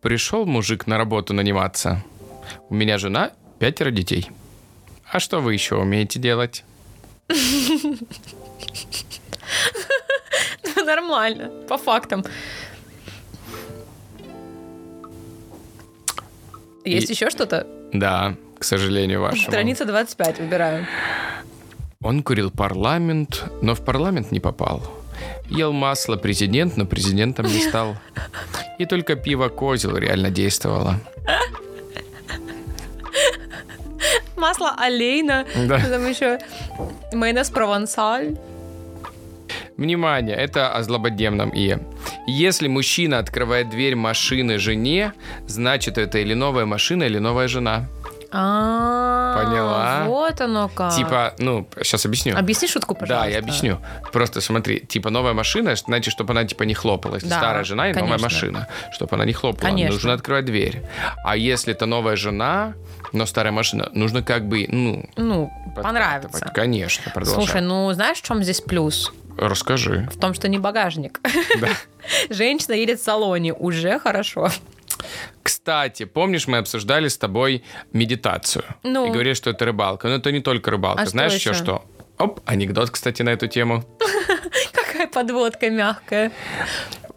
Пришел 0.00 0.46
мужик 0.46 0.86
на 0.86 0.98
работу 0.98 1.32
наниматься. 1.34 2.02
У 2.68 2.74
меня 2.74 2.98
жена, 2.98 3.32
пятеро 3.58 3.90
детей. 3.90 4.30
А 5.10 5.20
что 5.20 5.40
вы 5.40 5.52
еще 5.54 5.76
умеете 5.76 6.18
делать? 6.18 6.64
Нормально, 10.84 11.50
по 11.68 11.78
фактам. 11.78 12.24
Есть 16.84 17.10
еще 17.10 17.30
что-то? 17.30 17.66
Да, 17.92 18.34
к 18.60 18.64
сожалению, 18.64 19.22
вашему. 19.22 19.42
Страница 19.42 19.86
25, 19.86 20.38
выбираю. 20.38 20.86
Он 22.02 22.22
курил 22.22 22.50
парламент, 22.50 23.44
но 23.62 23.74
в 23.74 23.82
парламент 23.82 24.32
не 24.32 24.40
попал. 24.40 24.82
Ел 25.48 25.72
масло 25.72 26.16
президент, 26.16 26.76
но 26.76 26.84
президентом 26.84 27.46
не 27.46 27.60
стал. 27.60 27.96
И 28.78 28.84
только 28.84 29.16
пиво 29.16 29.48
козел 29.48 29.96
реально 29.96 30.30
действовало. 30.30 31.00
Масло 34.36 34.74
олейна. 34.78 35.46
Да. 35.66 35.78
Там 35.80 36.06
еще 36.06 36.38
майонез 37.14 37.48
провансаль. 37.48 38.36
Внимание, 39.78 40.36
это 40.36 40.74
о 40.74 40.82
злободневном 40.82 41.48
И. 41.48 41.78
Если 42.26 42.68
мужчина 42.68 43.18
открывает 43.18 43.70
дверь 43.70 43.96
машины 43.96 44.58
жене, 44.58 45.14
значит 45.46 45.96
это 45.96 46.18
или 46.18 46.34
новая 46.34 46.66
машина, 46.66 47.04
или 47.04 47.18
новая 47.18 47.48
жена. 47.48 47.88
А, 48.32 49.42
Поняла. 49.44 50.04
Вот 50.06 50.40
оно 50.40 50.68
как. 50.68 50.94
Типа, 50.94 51.34
ну, 51.38 51.66
сейчас 51.82 52.06
объясню. 52.06 52.36
Объясни 52.36 52.68
шутку, 52.68 52.94
пожалуйста. 52.94 53.26
Да, 53.26 53.32
я 53.32 53.38
объясню. 53.38 53.78
Просто 54.12 54.40
смотри, 54.40 54.80
типа 54.80 55.10
новая 55.10 55.32
машина, 55.32 55.74
значит, 55.76 56.12
чтобы 56.12 56.32
она 56.32 56.44
типа 56.44 56.62
не 56.62 56.74
хлопала. 56.74 57.16
Если 57.16 57.28
Да, 57.28 57.38
старая 57.38 57.64
жена 57.64 57.90
и 57.90 57.92
новая 57.92 58.06
конечно. 58.18 58.26
машина, 58.26 58.68
чтобы 58.92 59.16
она 59.16 59.24
не 59.24 59.32
хлопала, 59.32 59.62
Конечно. 59.62 59.94
нужно 59.94 60.12
открывать 60.12 60.44
дверь. 60.44 60.82
А 61.24 61.36
если 61.36 61.72
это 61.74 61.86
новая 61.86 62.16
жена, 62.16 62.74
но 63.12 63.26
старая 63.26 63.52
машина, 63.52 63.90
нужно 63.94 64.22
как 64.22 64.46
бы, 64.46 64.66
ну, 64.68 65.04
Ну, 65.16 65.50
понравится. 65.74 66.46
Конечно, 66.54 67.10
продолжай. 67.12 67.44
Слушай, 67.44 67.60
ну 67.62 67.92
знаешь, 67.92 68.18
в 68.18 68.22
чем 68.22 68.42
здесь 68.42 68.60
плюс? 68.60 69.12
Расскажи. 69.36 70.08
В 70.12 70.18
том, 70.20 70.34
что 70.34 70.48
не 70.48 70.58
багажник. 70.58 71.20
Да. 71.60 71.68
Женщина 72.30 72.74
едет 72.74 73.00
в 73.00 73.04
салоне, 73.04 73.54
уже 73.54 73.98
хорошо. 73.98 74.50
Кстати, 75.42 76.04
помнишь, 76.04 76.46
мы 76.46 76.58
обсуждали 76.58 77.08
с 77.08 77.16
тобой 77.18 77.62
медитацию? 77.92 78.64
Ну. 78.82 79.06
И 79.06 79.10
говорили, 79.10 79.34
что 79.34 79.50
это 79.50 79.64
рыбалка. 79.64 80.08
Но 80.08 80.14
это 80.14 80.32
не 80.32 80.40
только 80.40 80.70
рыбалка. 80.70 81.02
А 81.02 81.06
Знаешь 81.06 81.34
еще? 81.34 81.54
что? 81.54 81.84
Оп, 82.18 82.40
анекдот, 82.44 82.90
кстати, 82.90 83.22
на 83.22 83.30
эту 83.30 83.46
тему. 83.46 83.82
Какая 84.72 85.06
подводка 85.06 85.70
мягкая. 85.70 86.32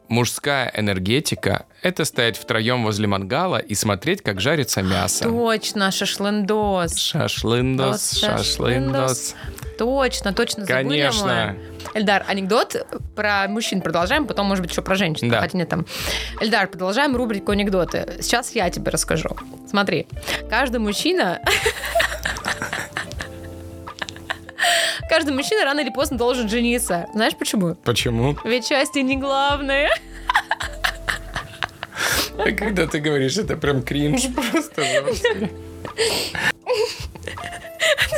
Мужская 0.10 0.72
энергетика– 0.76 1.66
это 1.82 2.06
стоять 2.06 2.38
втроем 2.38 2.84
возле 2.84 3.08
мангала 3.08 3.58
и 3.58 3.74
смотреть, 3.74 4.22
как 4.22 4.42
жарится 4.42 4.82
мясо. 4.82 5.24
Точно, 5.26 5.92
шашлындос. 5.92 6.96
Шашлындос, 6.98 7.88
Дос, 7.88 8.20
шашлындос. 8.20 9.36
Точно, 9.78 10.34
точно 10.34 10.66
Конечно. 10.66 11.56
Эльдар, 11.94 12.24
анекдот 12.28 12.76
про 13.16 13.48
мужчин 13.48 13.82
продолжаем, 13.82 14.28
потом, 14.28 14.46
может 14.48 14.62
быть, 14.62 14.72
еще 14.72 14.82
про 14.82 14.96
женщин. 14.96 15.30
Да. 15.30 15.42
Хотя 15.42 15.58
нет 15.58 15.70
там. 15.70 15.86
Эльдар, 16.40 16.68
продолжаем 16.68 17.16
рубрику 17.16 17.52
анекдоты. 17.52 18.18
Сейчас 18.22 18.54
я 18.56 18.70
тебе 18.70 18.92
расскажу. 18.92 19.30
Смотри, 19.70 20.08
каждый 20.50 20.80
мужчина... 20.80 21.42
Каждый 25.10 25.34
мужчина 25.34 25.66
рано 25.66 25.82
или 25.82 25.90
поздно 25.90 26.18
должен 26.18 26.50
жениться. 26.50 27.08
Знаешь 27.14 27.36
почему? 27.36 27.76
Почему? 27.76 28.38
Ведь 28.44 28.68
счастье 28.68 29.04
не 29.04 29.18
главное. 29.18 29.90
А 32.38 32.52
когда 32.52 32.88
ты 32.88 33.00
говоришь, 33.00 33.38
это 33.38 33.56
прям 33.58 33.84
кринж 33.84 34.24
просто 34.52 34.84
жесткий. 34.84 35.52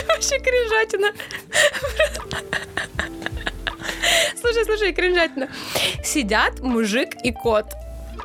Вообще 0.08 0.40
кринжатина. 0.40 1.12
Слушай, 4.40 4.66
слушай, 4.66 4.94
кринжатина. 4.94 5.50
Сидят 6.04 6.60
мужик 6.62 7.10
и 7.24 7.32
кот. 7.32 7.66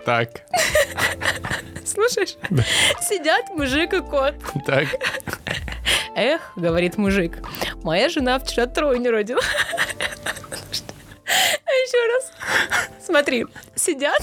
Так, 0.04 0.28
Слушаешь? 1.84 2.36
Сидят 3.02 3.50
мужик 3.50 3.92
и 3.92 4.00
кот. 4.00 4.34
так. 4.66 4.86
Эх, 6.14 6.52
говорит 6.56 6.96
мужик, 6.98 7.38
моя 7.82 8.08
жена 8.08 8.38
вчера 8.38 8.66
тройню 8.66 9.10
родила. 9.10 9.40
А 11.64 11.70
еще 11.72 12.12
раз. 12.14 12.32
Смотри, 13.04 13.46
сидят. 13.74 14.20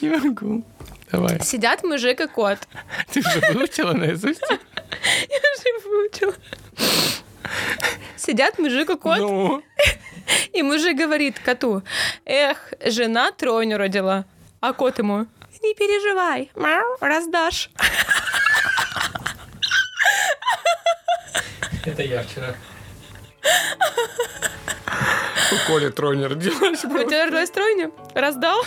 Не 0.00 0.08
могу. 0.10 0.64
Давай. 1.10 1.40
Сидят 1.40 1.82
мужик 1.84 2.20
и 2.20 2.26
кот. 2.26 2.58
Ты 3.12 3.20
уже 3.20 3.40
выучила 3.52 3.92
наизусть? 3.92 4.42
Я 4.50 4.56
же 4.58 5.88
выучила. 5.88 6.34
Сидят 8.16 8.58
мужик 8.58 8.90
и 8.90 8.96
кот, 8.96 9.18
Ну, 9.18 9.62
и 10.52 10.62
мужик 10.62 10.96
говорит 10.96 11.38
коту, 11.38 11.82
эх, 12.24 12.72
жена 12.84 13.32
тройню 13.32 13.76
родила. 13.78 14.24
А 14.60 14.72
кот 14.72 14.98
ему, 14.98 15.26
не 15.62 15.74
переживай, 15.74 16.50
мяу, 16.54 16.96
раздашь. 17.00 17.70
Это 21.84 22.02
я 22.02 22.22
вчера. 22.22 22.54
у 25.52 25.66
Коли 25.66 25.90
тройня 25.90 26.28
родилась. 26.28 26.84
У 26.84 26.88
тебя 26.88 27.26
родилась 27.26 27.50
тройня? 27.50 27.90
Раздал? 28.14 28.62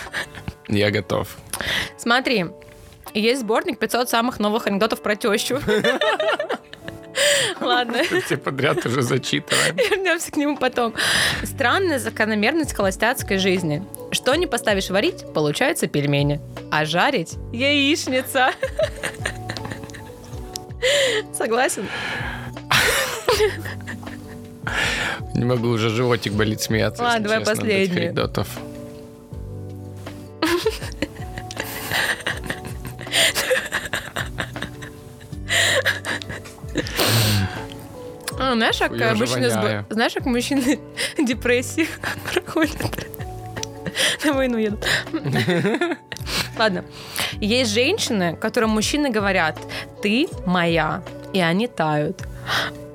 Я 0.68 0.90
готов. 0.90 1.36
Смотри, 1.96 2.46
есть 3.14 3.40
сборник 3.40 3.78
500 3.78 4.08
самых 4.08 4.38
новых 4.38 4.66
анекдотов 4.66 5.02
про 5.02 5.16
тещу. 5.16 5.60
Ладно, 7.60 8.02
Все 8.24 8.36
подряд 8.36 8.84
уже 8.86 9.02
зачитываем. 9.02 9.76
вернемся 9.90 10.30
к 10.30 10.36
нему 10.36 10.56
потом. 10.56 10.94
Странная 11.42 11.98
закономерность 11.98 12.74
холостяцкой 12.74 13.38
жизни. 13.38 13.84
Что 14.10 14.34
не 14.34 14.46
поставишь 14.46 14.90
варить, 14.90 15.24
получаются 15.32 15.86
пельмени. 15.86 16.40
А 16.70 16.84
жарить– 16.84 17.34
яичница. 17.52 18.50
Согласен? 21.32 21.88
Не 25.34 25.44
могу, 25.44 25.68
уже 25.68 25.88
животик 25.90 26.32
болит 26.32 26.60
смеяться. 26.60 27.02
Ладно, 27.02 27.28
давай 27.28 27.44
последний. 27.44 28.06
анекдотов. 28.06 28.48
А, 38.52 38.54
знаешь, 38.54 38.78
как 38.78 38.92
Я 38.92 39.12
уже 39.12 39.26
мужчины, 39.26 39.50
с 39.50 39.84
знаешь, 39.90 40.12
как 40.14 40.26
мужчины 40.26 40.78
депрессии 41.18 41.86
проходят? 42.32 43.08
На 44.24 44.32
войну 44.32 44.58
едут. 44.58 44.86
Ладно. 46.58 46.84
Есть 47.40 47.72
женщины, 47.72 48.36
которым 48.36 48.70
мужчины 48.70 49.10
говорят, 49.10 49.58
ты 50.02 50.28
моя, 50.46 51.02
и 51.32 51.40
они 51.40 51.68
тают. 51.68 52.22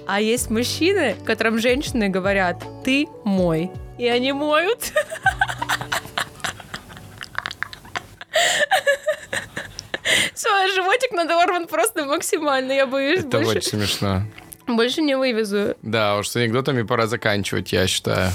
А 0.07 0.19
есть 0.19 0.49
мужчины, 0.49 1.15
которым 1.25 1.59
женщины 1.59 2.09
говорят, 2.09 2.63
ты 2.83 3.07
мой, 3.23 3.71
и 3.97 4.07
они 4.07 4.33
моют. 4.33 4.91
Все, 10.33 10.49
животик 10.73 11.11
надорван 11.11 11.67
просто 11.67 12.05
максимально. 12.05 12.73
Я 12.73 12.85
боюсь, 12.85 13.19
Это 13.21 13.37
больше, 13.37 13.57
очень 13.57 13.69
смешно. 13.69 14.23
Больше 14.67 15.01
не 15.01 15.15
вывезу. 15.15 15.75
Да, 15.81 16.17
уж 16.17 16.29
с 16.29 16.35
анекдотами 16.35 16.83
пора 16.83 17.07
заканчивать, 17.07 17.73
я 17.73 17.87
считаю. 17.87 18.31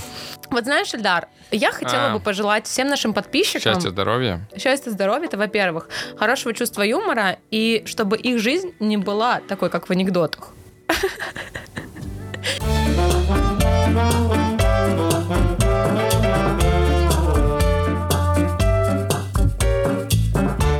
Вот 0.51 0.64
знаешь, 0.64 0.95
Эльдар, 0.95 1.29
я 1.51 1.72
хотела 1.72 2.07
а. 2.07 2.12
бы 2.12 2.20
пожелать 2.20 2.66
всем 2.66 2.89
нашим 2.89 3.14
подписчикам... 3.14 3.74
Счастья, 3.74 3.91
здоровья. 3.91 4.49
Счастья, 4.57 4.91
здоровья, 4.91 5.26
это 5.26 5.37
во-первых. 5.37 5.89
Хорошего 6.16 6.55
чувства 6.55 6.83
юмора, 6.83 7.39
и 7.51 7.83
чтобы 7.87 8.16
их 8.16 8.39
жизнь 8.41 8.74
не 8.81 8.97
была 8.97 9.41
такой, 9.41 9.70
как 9.70 9.89
в 9.89 9.91
анекдотах. 9.91 10.51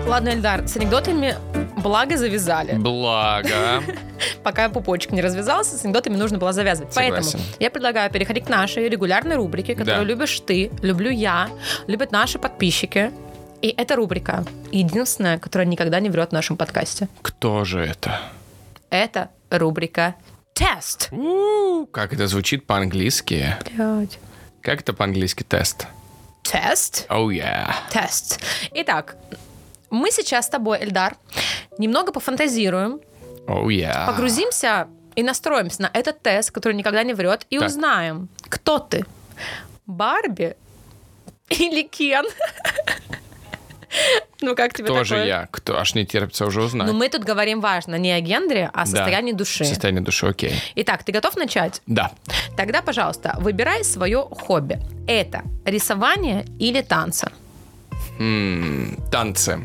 Ладно, 0.07 0.31
Эльдар, 0.31 0.67
с 0.67 0.77
анекдотами 0.77 1.37
благо 1.81 2.17
завязали. 2.17 2.75
Благо. 2.75 3.83
Пока 4.43 4.69
пупочек 4.69 5.13
не 5.13 5.21
развязался, 5.23 5.77
с 5.77 5.85
анекдотами 5.85 6.17
нужно 6.17 6.39
было 6.39 6.53
завязывать. 6.53 6.93
Согласен. 6.93 7.33
Поэтому 7.33 7.45
я 7.61 7.71
предлагаю 7.71 8.11
переходить 8.11 8.45
к 8.45 8.49
нашей 8.49 8.89
регулярной 8.89 9.37
рубрике, 9.37 9.75
которую 9.75 10.03
Да. 10.03 10.09
любишь 10.13 10.41
ты, 10.41 10.71
люблю 10.83 11.11
я, 11.11 11.49
любят 11.87 12.13
наши 12.13 12.39
подписчики. 12.39 13.11
И 13.61 13.69
эта 13.77 13.97
рубрика 13.97 14.45
единственная, 14.71 15.39
которая 15.39 15.67
никогда 15.67 15.99
не 16.01 16.11
врет 16.11 16.31
в 16.31 16.33
нашем 16.33 16.57
подкасте. 16.57 17.09
Кто 17.23 17.65
же 17.65 17.81
это? 17.85 18.21
Это 18.91 19.31
рубрика 19.51 20.15
«Тест». 20.55 21.09
У, 21.13 21.87
Как 21.87 22.13
это 22.13 22.27
звучит 22.27 22.67
по-английски? 22.67 23.57
Блядь. 23.75 24.19
Как 24.63 24.81
это 24.81 24.93
по-английски 24.93 25.43
тест? 25.43 25.87
Тест. 26.43 27.07
Oh 27.09 27.27
yeah. 27.29 27.73
Тест. 27.93 28.41
Итак, 28.75 29.17
мы 29.91 30.11
сейчас 30.11 30.47
с 30.47 30.49
тобой, 30.49 30.79
Эльдар, 30.83 31.17
немного 31.79 32.13
пофантазируем, 32.13 33.01
Oh 33.47 33.67
yeah. 33.67 34.07
погрузимся 34.07 34.89
и 35.15 35.23
настроимся 35.23 35.83
на 35.83 35.91
этот 35.93 36.21
тест, 36.23 36.51
который 36.51 36.75
никогда 36.75 37.03
не 37.03 37.15
врет, 37.15 37.47
и 37.51 37.59
Так. 37.59 37.69
узнаем, 37.69 38.29
кто 38.49 38.79
ты. 38.79 39.05
Барби 39.87 40.57
или 41.49 41.83
Кен? 41.83 42.27
Ну, 44.43 44.55
как 44.55 44.75
тебе 44.75 44.85
Кто 44.85 45.03
же 45.03 45.15
такое? 45.15 45.27
я? 45.27 45.49
Кто? 45.51 45.79
Аж 45.79 45.95
не 45.95 46.05
терпится 46.07 46.45
уже 46.47 46.63
узнать. 46.63 46.87
Ну, 46.87 46.93
мы 46.93 47.09
тут 47.09 47.25
говорим 47.25 47.61
важно 47.61 47.97
не 47.97 48.13
о 48.13 48.21
гендере, 48.21 48.71
а 48.73 48.83
о 48.83 48.85
Да. 48.85 48.91
состоянии 48.91 49.33
души. 49.33 49.65
Состояние 49.65 50.03
души, 50.03 50.27
окей. 50.27 50.53
Итак, 50.77 51.03
ты 51.05 51.11
готов 51.11 51.37
начать? 51.37 51.81
Да. 51.87 52.13
Тогда, 52.57 52.83
пожалуйста, 52.83 53.35
выбирай 53.39 53.83
свое 53.85 54.21
хобби. 54.31 54.79
Это 55.09 55.43
рисование 55.65 56.45
или 56.61 56.83
танцы? 56.83 57.31
Танцы. 59.11 59.61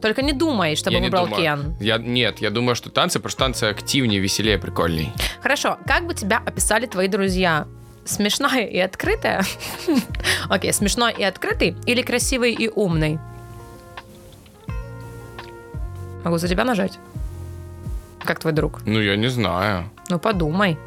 Только 0.00 0.22
не 0.22 0.32
думай, 0.32 0.76
чтобы 0.76 0.94
Я 0.94 1.00
не 1.00 1.06
выбрал 1.06 1.26
думаю. 1.26 1.42
Кен. 1.42 1.76
Я, 1.80 1.98
нет, 1.98 2.38
я 2.40 2.50
думаю, 2.50 2.74
что 2.74 2.90
танцы, 2.90 3.18
потому 3.18 3.30
что 3.30 3.38
танцы 3.38 3.64
активнее, 3.64 4.20
веселее, 4.20 4.58
прикольней. 4.58 5.12
Хорошо, 5.42 5.78
как 5.86 6.06
бы 6.06 6.14
тебя 6.14 6.42
описали 6.44 6.86
твои 6.86 7.08
друзья? 7.08 7.66
Смешная 8.04 8.66
и 8.66 8.78
открытая? 8.78 9.44
Окей, 10.48 10.72
смешной 10.72 11.12
и 11.12 11.22
открытый 11.22 11.76
или 11.86 12.02
красивый 12.02 12.54
и 12.54 12.68
умный? 12.68 13.18
Могу 16.24 16.38
за 16.38 16.48
тебя 16.48 16.64
нажать? 16.64 16.98
Как 18.24 18.40
твой 18.40 18.52
друг? 18.52 18.80
Ну, 18.86 19.00
я 19.00 19.16
не 19.16 19.28
знаю. 19.28 19.90
Ну, 20.08 20.18
подумай. 20.18 20.78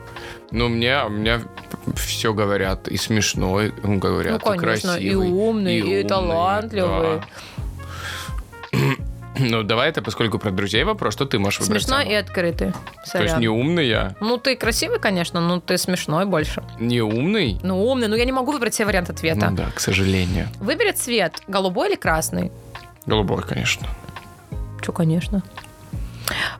Ну, 0.51 0.69
мне, 0.69 1.03
мне 1.09 1.41
все 1.95 2.33
говорят 2.33 2.87
и 2.87 2.97
смешной, 2.97 3.73
говорят, 3.83 4.41
ну, 4.45 4.53
и 4.53 4.57
конечно, 4.57 4.93
красивый. 4.93 5.27
и 5.27 5.31
умный, 5.31 5.77
и, 5.77 5.81
умный, 5.81 6.03
талантливый. 6.03 7.21
да. 8.71 8.77
Ну, 9.39 9.63
давай 9.63 9.89
это, 9.89 10.01
поскольку 10.01 10.37
про 10.37 10.51
друзей 10.51 10.83
вопрос, 10.83 11.13
что 11.13 11.25
ты 11.25 11.39
можешь 11.39 11.59
выбрать 11.61 11.81
Смешной 11.83 12.07
и 12.07 12.13
открытый. 12.13 12.71
То 12.71 12.77
есть 12.99 13.11
Сорян. 13.11 13.39
не 13.39 13.47
умный 13.47 13.87
я? 13.87 14.15
Ну, 14.21 14.37
ты 14.37 14.55
красивый, 14.55 14.99
конечно, 14.99 15.41
но 15.41 15.59
ты 15.59 15.77
смешной 15.77 16.25
больше. 16.25 16.63
Не 16.79 17.01
умный? 17.01 17.59
Ну, 17.63 17.83
умный, 17.83 18.07
но 18.07 18.15
я 18.15 18.25
не 18.25 18.31
могу 18.31 18.51
выбрать 18.51 18.75
себе 18.75 18.85
вариант 18.85 19.09
ответа. 19.09 19.49
Ну 19.49 19.55
да, 19.55 19.71
к 19.73 19.79
сожалению. 19.79 20.49
Выбери 20.59 20.91
цвет, 20.91 21.33
голубой 21.47 21.89
или 21.89 21.95
красный? 21.95 22.51
Голубой, 23.07 23.41
конечно. 23.41 23.87
Че, 24.83 24.91
конечно. 24.91 25.41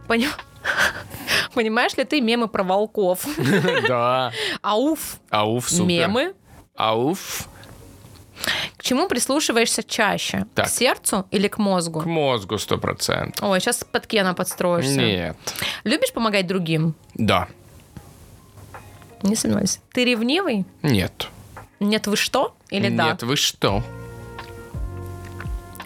Поним- 0.08 0.30
Понимаешь 1.54 1.96
ли 1.98 2.04
ты 2.04 2.22
мемы 2.22 2.48
про 2.48 2.64
волков? 2.64 3.26
Да. 3.88 4.32
Ауф, 4.62 5.18
Ауф, 5.30 5.70
супер. 5.70 5.86
мемы. 5.86 6.34
Ауф. 6.76 7.48
К 8.78 8.84
чему 8.84 9.08
прислушиваешься 9.08 9.84
чаще? 9.84 10.46
Так. 10.56 10.66
К 10.66 10.70
сердцу 10.70 11.26
или 11.32 11.48
к 11.48 11.58
мозгу? 11.58 12.02
К 12.02 12.06
мозгу 12.06 12.58
сто 12.58 12.78
процентов. 12.78 13.42
Ой, 13.48 13.60
сейчас 13.62 13.84
под 13.84 14.06
Кена 14.08 14.34
подстроишься. 14.34 14.98
Нет. 15.00 15.38
Любишь 15.86 16.12
помогать 16.12 16.48
другим? 16.48 16.94
Да. 17.14 17.48
Не 19.22 19.36
сомневаюсь. 19.36 19.80
Ты 19.94 20.04
ревнивый? 20.04 20.66
Нет. 20.82 21.30
Нет, 21.80 22.08
вы 22.08 22.18
что? 22.18 22.56
Или 22.70 22.90
да? 22.90 23.10
Нет, 23.12 23.24
вы 23.24 23.38
что? 23.38 23.82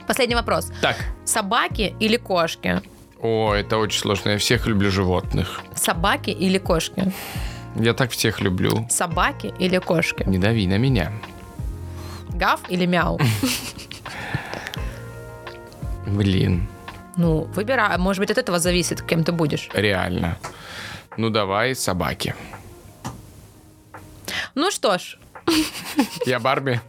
Последний 0.07 0.35
вопрос. 0.35 0.71
Так. 0.81 0.95
Собаки 1.25 1.95
или 1.99 2.17
кошки? 2.17 2.81
О, 3.21 3.53
это 3.53 3.77
очень 3.77 3.99
сложно. 3.99 4.29
Я 4.31 4.37
всех 4.37 4.67
люблю 4.67 4.91
животных. 4.91 5.61
Собаки 5.75 6.29
или 6.29 6.57
кошки? 6.57 7.11
Я 7.75 7.93
так 7.93 8.11
всех 8.11 8.41
люблю. 8.41 8.87
Собаки 8.89 9.53
или 9.59 9.77
кошки? 9.79 10.23
Не 10.27 10.37
дави 10.37 10.67
на 10.67 10.77
меня. 10.77 11.11
Гав 12.29 12.61
или 12.69 12.85
мяу? 12.85 13.19
Блин, 16.05 16.67
Ну, 17.17 17.41
выбирай. 17.55 17.97
Может 17.97 18.19
быть, 18.21 18.31
от 18.31 18.37
этого 18.37 18.59
зависит, 18.59 19.01
кем 19.01 19.23
ты 19.23 19.31
будешь. 19.31 19.69
реально. 19.73 20.37
Ну 21.17 21.29
давай, 21.29 21.75
собаки. 21.75 22.35
Ну 24.55 24.69
что 24.71 24.97
ж, 24.97 25.17
Я 26.25 26.39
Барби. 26.39 26.79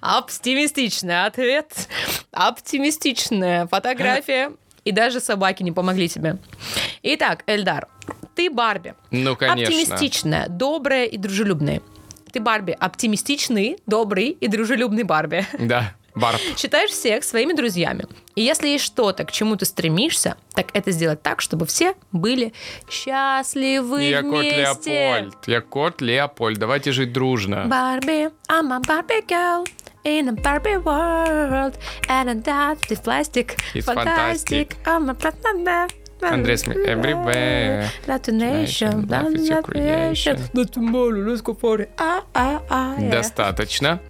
оптимистичный 0.00 1.26
ответ, 1.26 1.88
оптимистичная 2.32 3.66
фотография. 3.66 4.52
И 4.84 4.92
даже 4.92 5.20
собаки 5.20 5.62
не 5.62 5.72
помогли 5.72 6.08
тебе. 6.08 6.38
Итак, 7.02 7.42
Эльдар, 7.46 7.88
ты 8.34 8.50
Барби. 8.50 8.94
Ну, 9.10 9.36
конечно. 9.36 9.62
Оптимистичная, 9.64 10.48
добрая 10.48 11.06
и 11.06 11.16
дружелюбная. 11.16 11.80
Ты 12.32 12.40
Барби. 12.40 12.76
Оптимистичный, 12.78 13.78
добрый 13.86 14.30
и 14.30 14.48
дружелюбный 14.48 15.04
Барби. 15.04 15.46
Да, 15.58 15.94
Барб. 16.14 16.40
Считаешь 16.56 16.90
всех 16.90 17.24
своими 17.24 17.52
друзьями. 17.52 18.06
И 18.34 18.42
если 18.42 18.68
есть 18.68 18.84
что-то, 18.84 19.24
к 19.24 19.32
чему 19.32 19.56
ты 19.56 19.64
стремишься, 19.64 20.36
так 20.52 20.66
это 20.74 20.90
сделать 20.90 21.22
так, 21.22 21.40
чтобы 21.40 21.66
все 21.66 21.94
были 22.12 22.52
счастливы 22.90 24.02
Я 24.02 24.22
кот 24.22 24.40
вместе. 24.40 24.90
Леопольд. 24.90 25.36
Я 25.46 25.60
кот 25.60 26.00
Леопольд. 26.00 26.58
Давайте 26.58 26.92
жить 26.92 27.12
дружно. 27.12 27.66
Барби, 27.66 28.30
I'm 28.48 28.72
a 28.72 28.80
Barbie 28.80 29.26
girl 29.26 29.64
in 30.03 30.27
a 30.27 30.33
Barbie 30.33 30.77
world, 30.77 31.77
and 32.07 32.29
I 32.29 32.33
dive 32.33 32.81
the 32.87 32.95
plastic. 32.95 33.61
It's 33.73 33.85
fantastic. 33.85 34.77
I'm 34.85 35.09
a 35.09 35.13
platinum. 35.13 35.89
Andrés 36.21 36.59
Smith, 36.63 36.85
everywhere. 36.85 37.89
Latination, 38.07 39.07
Life 39.07 39.35
is 39.35 39.49
your 39.49 39.61
creation. 39.61 40.37
Latination. 40.53 41.25
Let's 41.25 41.41
go 41.41 41.53
for 41.53 41.81
it. 41.81 41.91
Ah, 41.97 42.23
ah, 42.35 42.61
ah, 42.69 42.97
yeah. 42.99 43.09
Достаточно. 43.09 44.01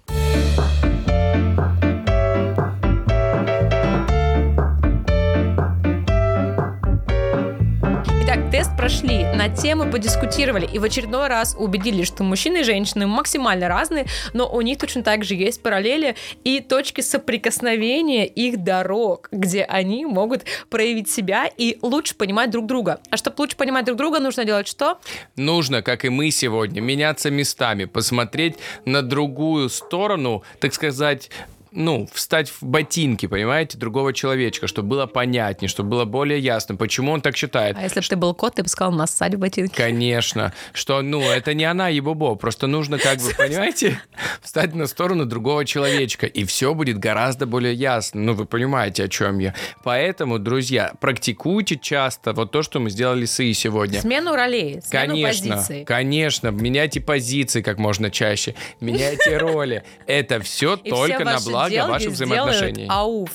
Тест 8.55 8.77
прошли, 8.77 9.25
на 9.25 9.49
темы 9.49 9.91
подискутировали 9.91 10.65
и 10.65 10.79
в 10.79 10.85
очередной 10.85 11.27
раз 11.27 11.57
убедились, 11.59 12.07
что 12.07 12.23
мужчины 12.23 12.59
и 12.59 12.63
женщины 12.63 13.05
максимально 13.05 13.67
разные, 13.67 14.05
но 14.31 14.49
у 14.49 14.61
них 14.61 14.77
точно 14.77 15.03
так 15.03 15.25
же 15.25 15.35
есть 15.35 15.61
параллели 15.61 16.15
и 16.45 16.61
точки 16.61 17.01
соприкосновения 17.01 18.25
их 18.25 18.63
дорог, 18.63 19.27
где 19.33 19.63
они 19.63 20.05
могут 20.05 20.45
проявить 20.69 21.09
себя 21.09 21.49
и 21.57 21.77
лучше 21.81 22.15
понимать 22.15 22.49
друг 22.49 22.65
друга. 22.65 23.01
А 23.09 23.17
чтобы 23.17 23.35
лучше 23.39 23.57
понимать 23.57 23.83
друг 23.83 23.97
друга, 23.97 24.21
нужно 24.21 24.45
делать 24.45 24.69
что? 24.69 24.99
Нужно, 25.35 25.81
как 25.81 26.05
и 26.05 26.09
мы 26.09 26.31
сегодня, 26.31 26.79
меняться 26.79 27.29
местами, 27.29 27.83
посмотреть 27.83 28.55
на 28.85 29.01
другую 29.01 29.67
сторону, 29.67 30.43
так 30.61 30.73
сказать, 30.73 31.29
ну, 31.75 32.07
встать 32.13 32.49
в 32.49 32.63
ботинки, 32.63 33.25
понимаете, 33.25 33.77
другого 33.77 34.13
человечка, 34.13 34.67
чтобы 34.67 34.89
было 34.89 35.05
понятнее, 35.05 35.69
чтобы 35.69 35.89
было 35.89 36.05
более 36.05 36.39
ясно, 36.39 36.75
почему 36.75 37.11
он 37.11 37.21
так 37.21 37.35
считает. 37.35 37.77
А 37.77 37.83
если 37.83 37.99
бы 37.99 38.05
ты 38.07 38.15
был 38.15 38.33
кот, 38.33 38.55
ты 38.55 38.63
бы 38.63 38.69
сказал 38.69 38.93
нассать 38.93 39.35
в 39.35 39.39
ботинки. 39.39 39.75
Конечно, 39.75 40.53
что, 40.73 41.01
ну, 41.01 41.21
это 41.21 41.53
не 41.53 41.65
она, 41.65 41.89
ебобо, 41.89 42.35
просто 42.35 42.67
нужно, 42.67 42.97
как 42.97 43.19
бы, 43.19 43.29
понимаете, 43.37 43.99
встать 44.41 44.73
на 44.73 44.87
сторону 44.87 45.25
другого 45.25 45.65
человечка, 45.65 46.25
и 46.25 46.45
все 46.45 46.73
будет 46.73 46.97
гораздо 46.97 47.45
более 47.45 47.73
ясно. 47.73 48.21
Ну, 48.21 48.33
вы 48.33 48.45
понимаете, 48.45 49.03
о 49.03 49.07
чем 49.07 49.39
я. 49.39 49.53
Поэтому, 49.83 50.39
друзья, 50.39 50.93
практикуйте 50.99 51.77
часто 51.77 52.33
вот 52.33 52.51
то, 52.51 52.63
что 52.63 52.79
мы 52.79 52.89
сделали 52.89 53.25
с 53.25 53.39
Ии 53.39 53.51
сегодня. 53.53 54.01
Смену 54.01 54.35
ролей, 54.35 54.81
смену 54.81 55.07
Конечно, 55.07 55.55
позиций. 55.55 55.85
конечно, 55.85 56.47
меняйте 56.49 57.01
позиции 57.01 57.61
как 57.61 57.77
можно 57.77 58.09
чаще, 58.09 58.55
меняйте 58.79 59.37
роли. 59.37 59.83
Это 60.07 60.39
все 60.39 60.75
И 60.75 60.89
только 60.89 61.23
на 61.23 61.37
ваши 61.39 61.64
благо 61.65 61.75
делги 61.75 61.91
ваших 61.91 62.11
взаимоотношений. 62.11 62.87
Ауф. 62.89 63.29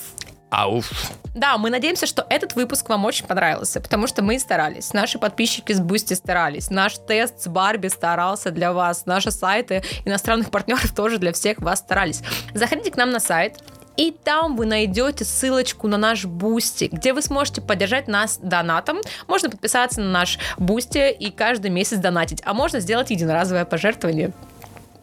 Ауф. 0.50 0.90
Да, 1.34 1.58
мы 1.58 1.70
надеемся, 1.70 2.06
что 2.06 2.26
этот 2.28 2.56
выпуск 2.56 2.88
вам 2.88 3.04
очень 3.04 3.26
понравился, 3.26 3.80
потому 3.80 4.08
что 4.08 4.22
мы 4.22 4.38
старались. 4.38 4.92
Наши 4.92 5.18
подписчики 5.18 5.72
с 5.72 5.80
Boosty 5.80 6.14
старались. 6.14 6.70
Наш 6.70 6.98
тест 6.98 7.40
с 7.40 7.46
Барби 7.46 7.86
старался 7.86 8.50
для 8.50 8.72
вас. 8.72 9.06
Наши 9.06 9.30
сайты 9.30 9.82
иностранных 10.04 10.50
партнеров 10.50 10.92
тоже 10.96 11.18
для 11.18 11.32
всех 11.32 11.58
вас 11.60 11.78
старались. 11.78 12.22
Заходите 12.52 12.90
к 12.90 12.96
нам 12.96 13.10
на 13.10 13.20
сайт, 13.20 13.62
и 13.96 14.10
там 14.12 14.56
вы 14.56 14.66
найдете 14.66 15.24
ссылочку 15.24 15.86
на 15.86 15.98
наш 15.98 16.24
Boosty, 16.24 16.88
где 16.90 17.12
вы 17.12 17.22
сможете 17.22 17.60
поддержать 17.60 18.08
нас 18.08 18.38
донатом. 18.38 18.98
Можно 19.28 19.50
подписаться 19.50 20.00
на 20.00 20.10
наш 20.10 20.38
Boosty 20.58 21.12
и 21.12 21.30
каждый 21.30 21.70
месяц 21.70 21.98
донатить. 21.98 22.42
А 22.44 22.54
можно 22.54 22.80
сделать 22.80 23.10
единоразовое 23.10 23.64
пожертвование. 23.64 24.32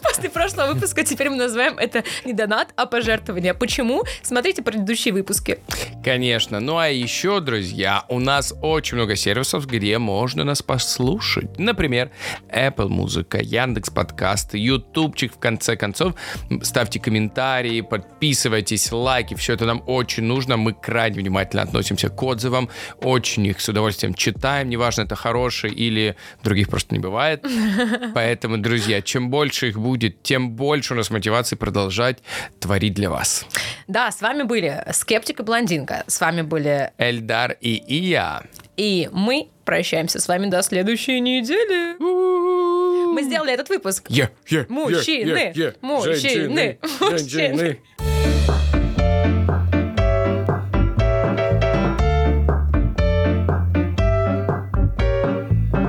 После 0.04 0.28
прошлого 0.28 0.74
выпуска 0.74 1.02
теперь 1.02 1.30
мы 1.30 1.36
называем 1.36 1.78
это 1.78 2.04
не 2.24 2.34
донат, 2.34 2.72
а 2.76 2.86
пожертвование. 2.86 3.54
Почему? 3.54 4.04
Смотрите 4.22 4.62
предыдущие 4.62 5.14
выпуски. 5.14 5.58
Конечно. 6.04 6.60
Ну 6.60 6.76
а 6.76 6.88
еще, 6.88 7.40
друзья, 7.40 8.04
у 8.08 8.20
нас 8.20 8.54
очень 8.60 8.96
много 8.96 9.16
сервисов, 9.16 9.66
где 9.66 9.98
можно 9.98 10.44
нас 10.44 10.62
послушать. 10.62 11.58
Например, 11.58 12.10
Apple 12.54 12.88
Музыка, 12.88 13.38
Яндекс 13.38 13.90
Подкасты, 13.90 14.58
Ютубчик, 14.58 15.34
в 15.34 15.38
конце 15.38 15.76
концов. 15.76 16.14
Ставьте 16.62 17.00
комментарии, 17.00 17.80
подписывайтесь, 17.80 18.92
лайки. 18.92 19.34
Все 19.34 19.54
это 19.54 19.64
нам 19.64 19.82
очень 19.86 20.24
нужно. 20.24 20.56
Мы 20.58 20.74
крайне 20.74 21.20
внимательно 21.20 21.62
относимся 21.62 22.10
к 22.10 22.22
отзывам. 22.22 22.68
Очень 23.00 23.46
их 23.46 23.60
с 23.60 23.68
удовольствием 23.68 24.12
читаем. 24.12 24.68
Неважно, 24.68 25.02
это 25.02 25.16
хорошие 25.16 25.72
или 25.72 26.16
других 26.42 26.68
просто 26.68 26.94
не 26.94 27.00
бывает. 27.00 27.44
Поэтому, 28.14 28.58
друзья, 28.58 29.00
чем 29.00 29.30
больше 29.30 29.68
их 29.68 29.78
будет, 29.78 29.93
тем 29.98 30.50
больше 30.52 30.94
у 30.94 30.96
нас 30.96 31.10
мотивации 31.10 31.56
продолжать 31.56 32.18
творить 32.60 32.94
для 32.94 33.10
вас. 33.10 33.46
Да, 33.88 34.10
с 34.10 34.20
вами 34.20 34.42
были 34.42 34.84
Скептик 34.92 35.40
и 35.40 35.42
Блондинка. 35.42 36.04
С 36.06 36.20
вами 36.20 36.42
были... 36.42 36.90
Эльдар 36.98 37.56
и 37.60 37.74
Ия. 37.74 38.42
И 38.76 39.08
мы 39.12 39.48
прощаемся 39.64 40.20
с 40.20 40.28
вами 40.28 40.46
до 40.46 40.62
следующей 40.62 41.20
недели. 41.20 41.96
Мы 42.00 43.22
сделали 43.22 43.52
этот 43.52 43.68
выпуск. 43.68 44.06
Е, 44.08 44.30
е, 44.48 44.66
Мужчины, 44.68 45.52
е. 45.54 45.74
мужчины, 45.80 46.14
Женщины, 46.16 46.78
мужчины. 47.00 47.18
женщины. 47.28 47.78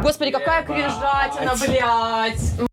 Господи, 0.04 0.32
какая 0.32 0.64
кринжатина, 0.64 1.56
блядь. 1.56 2.70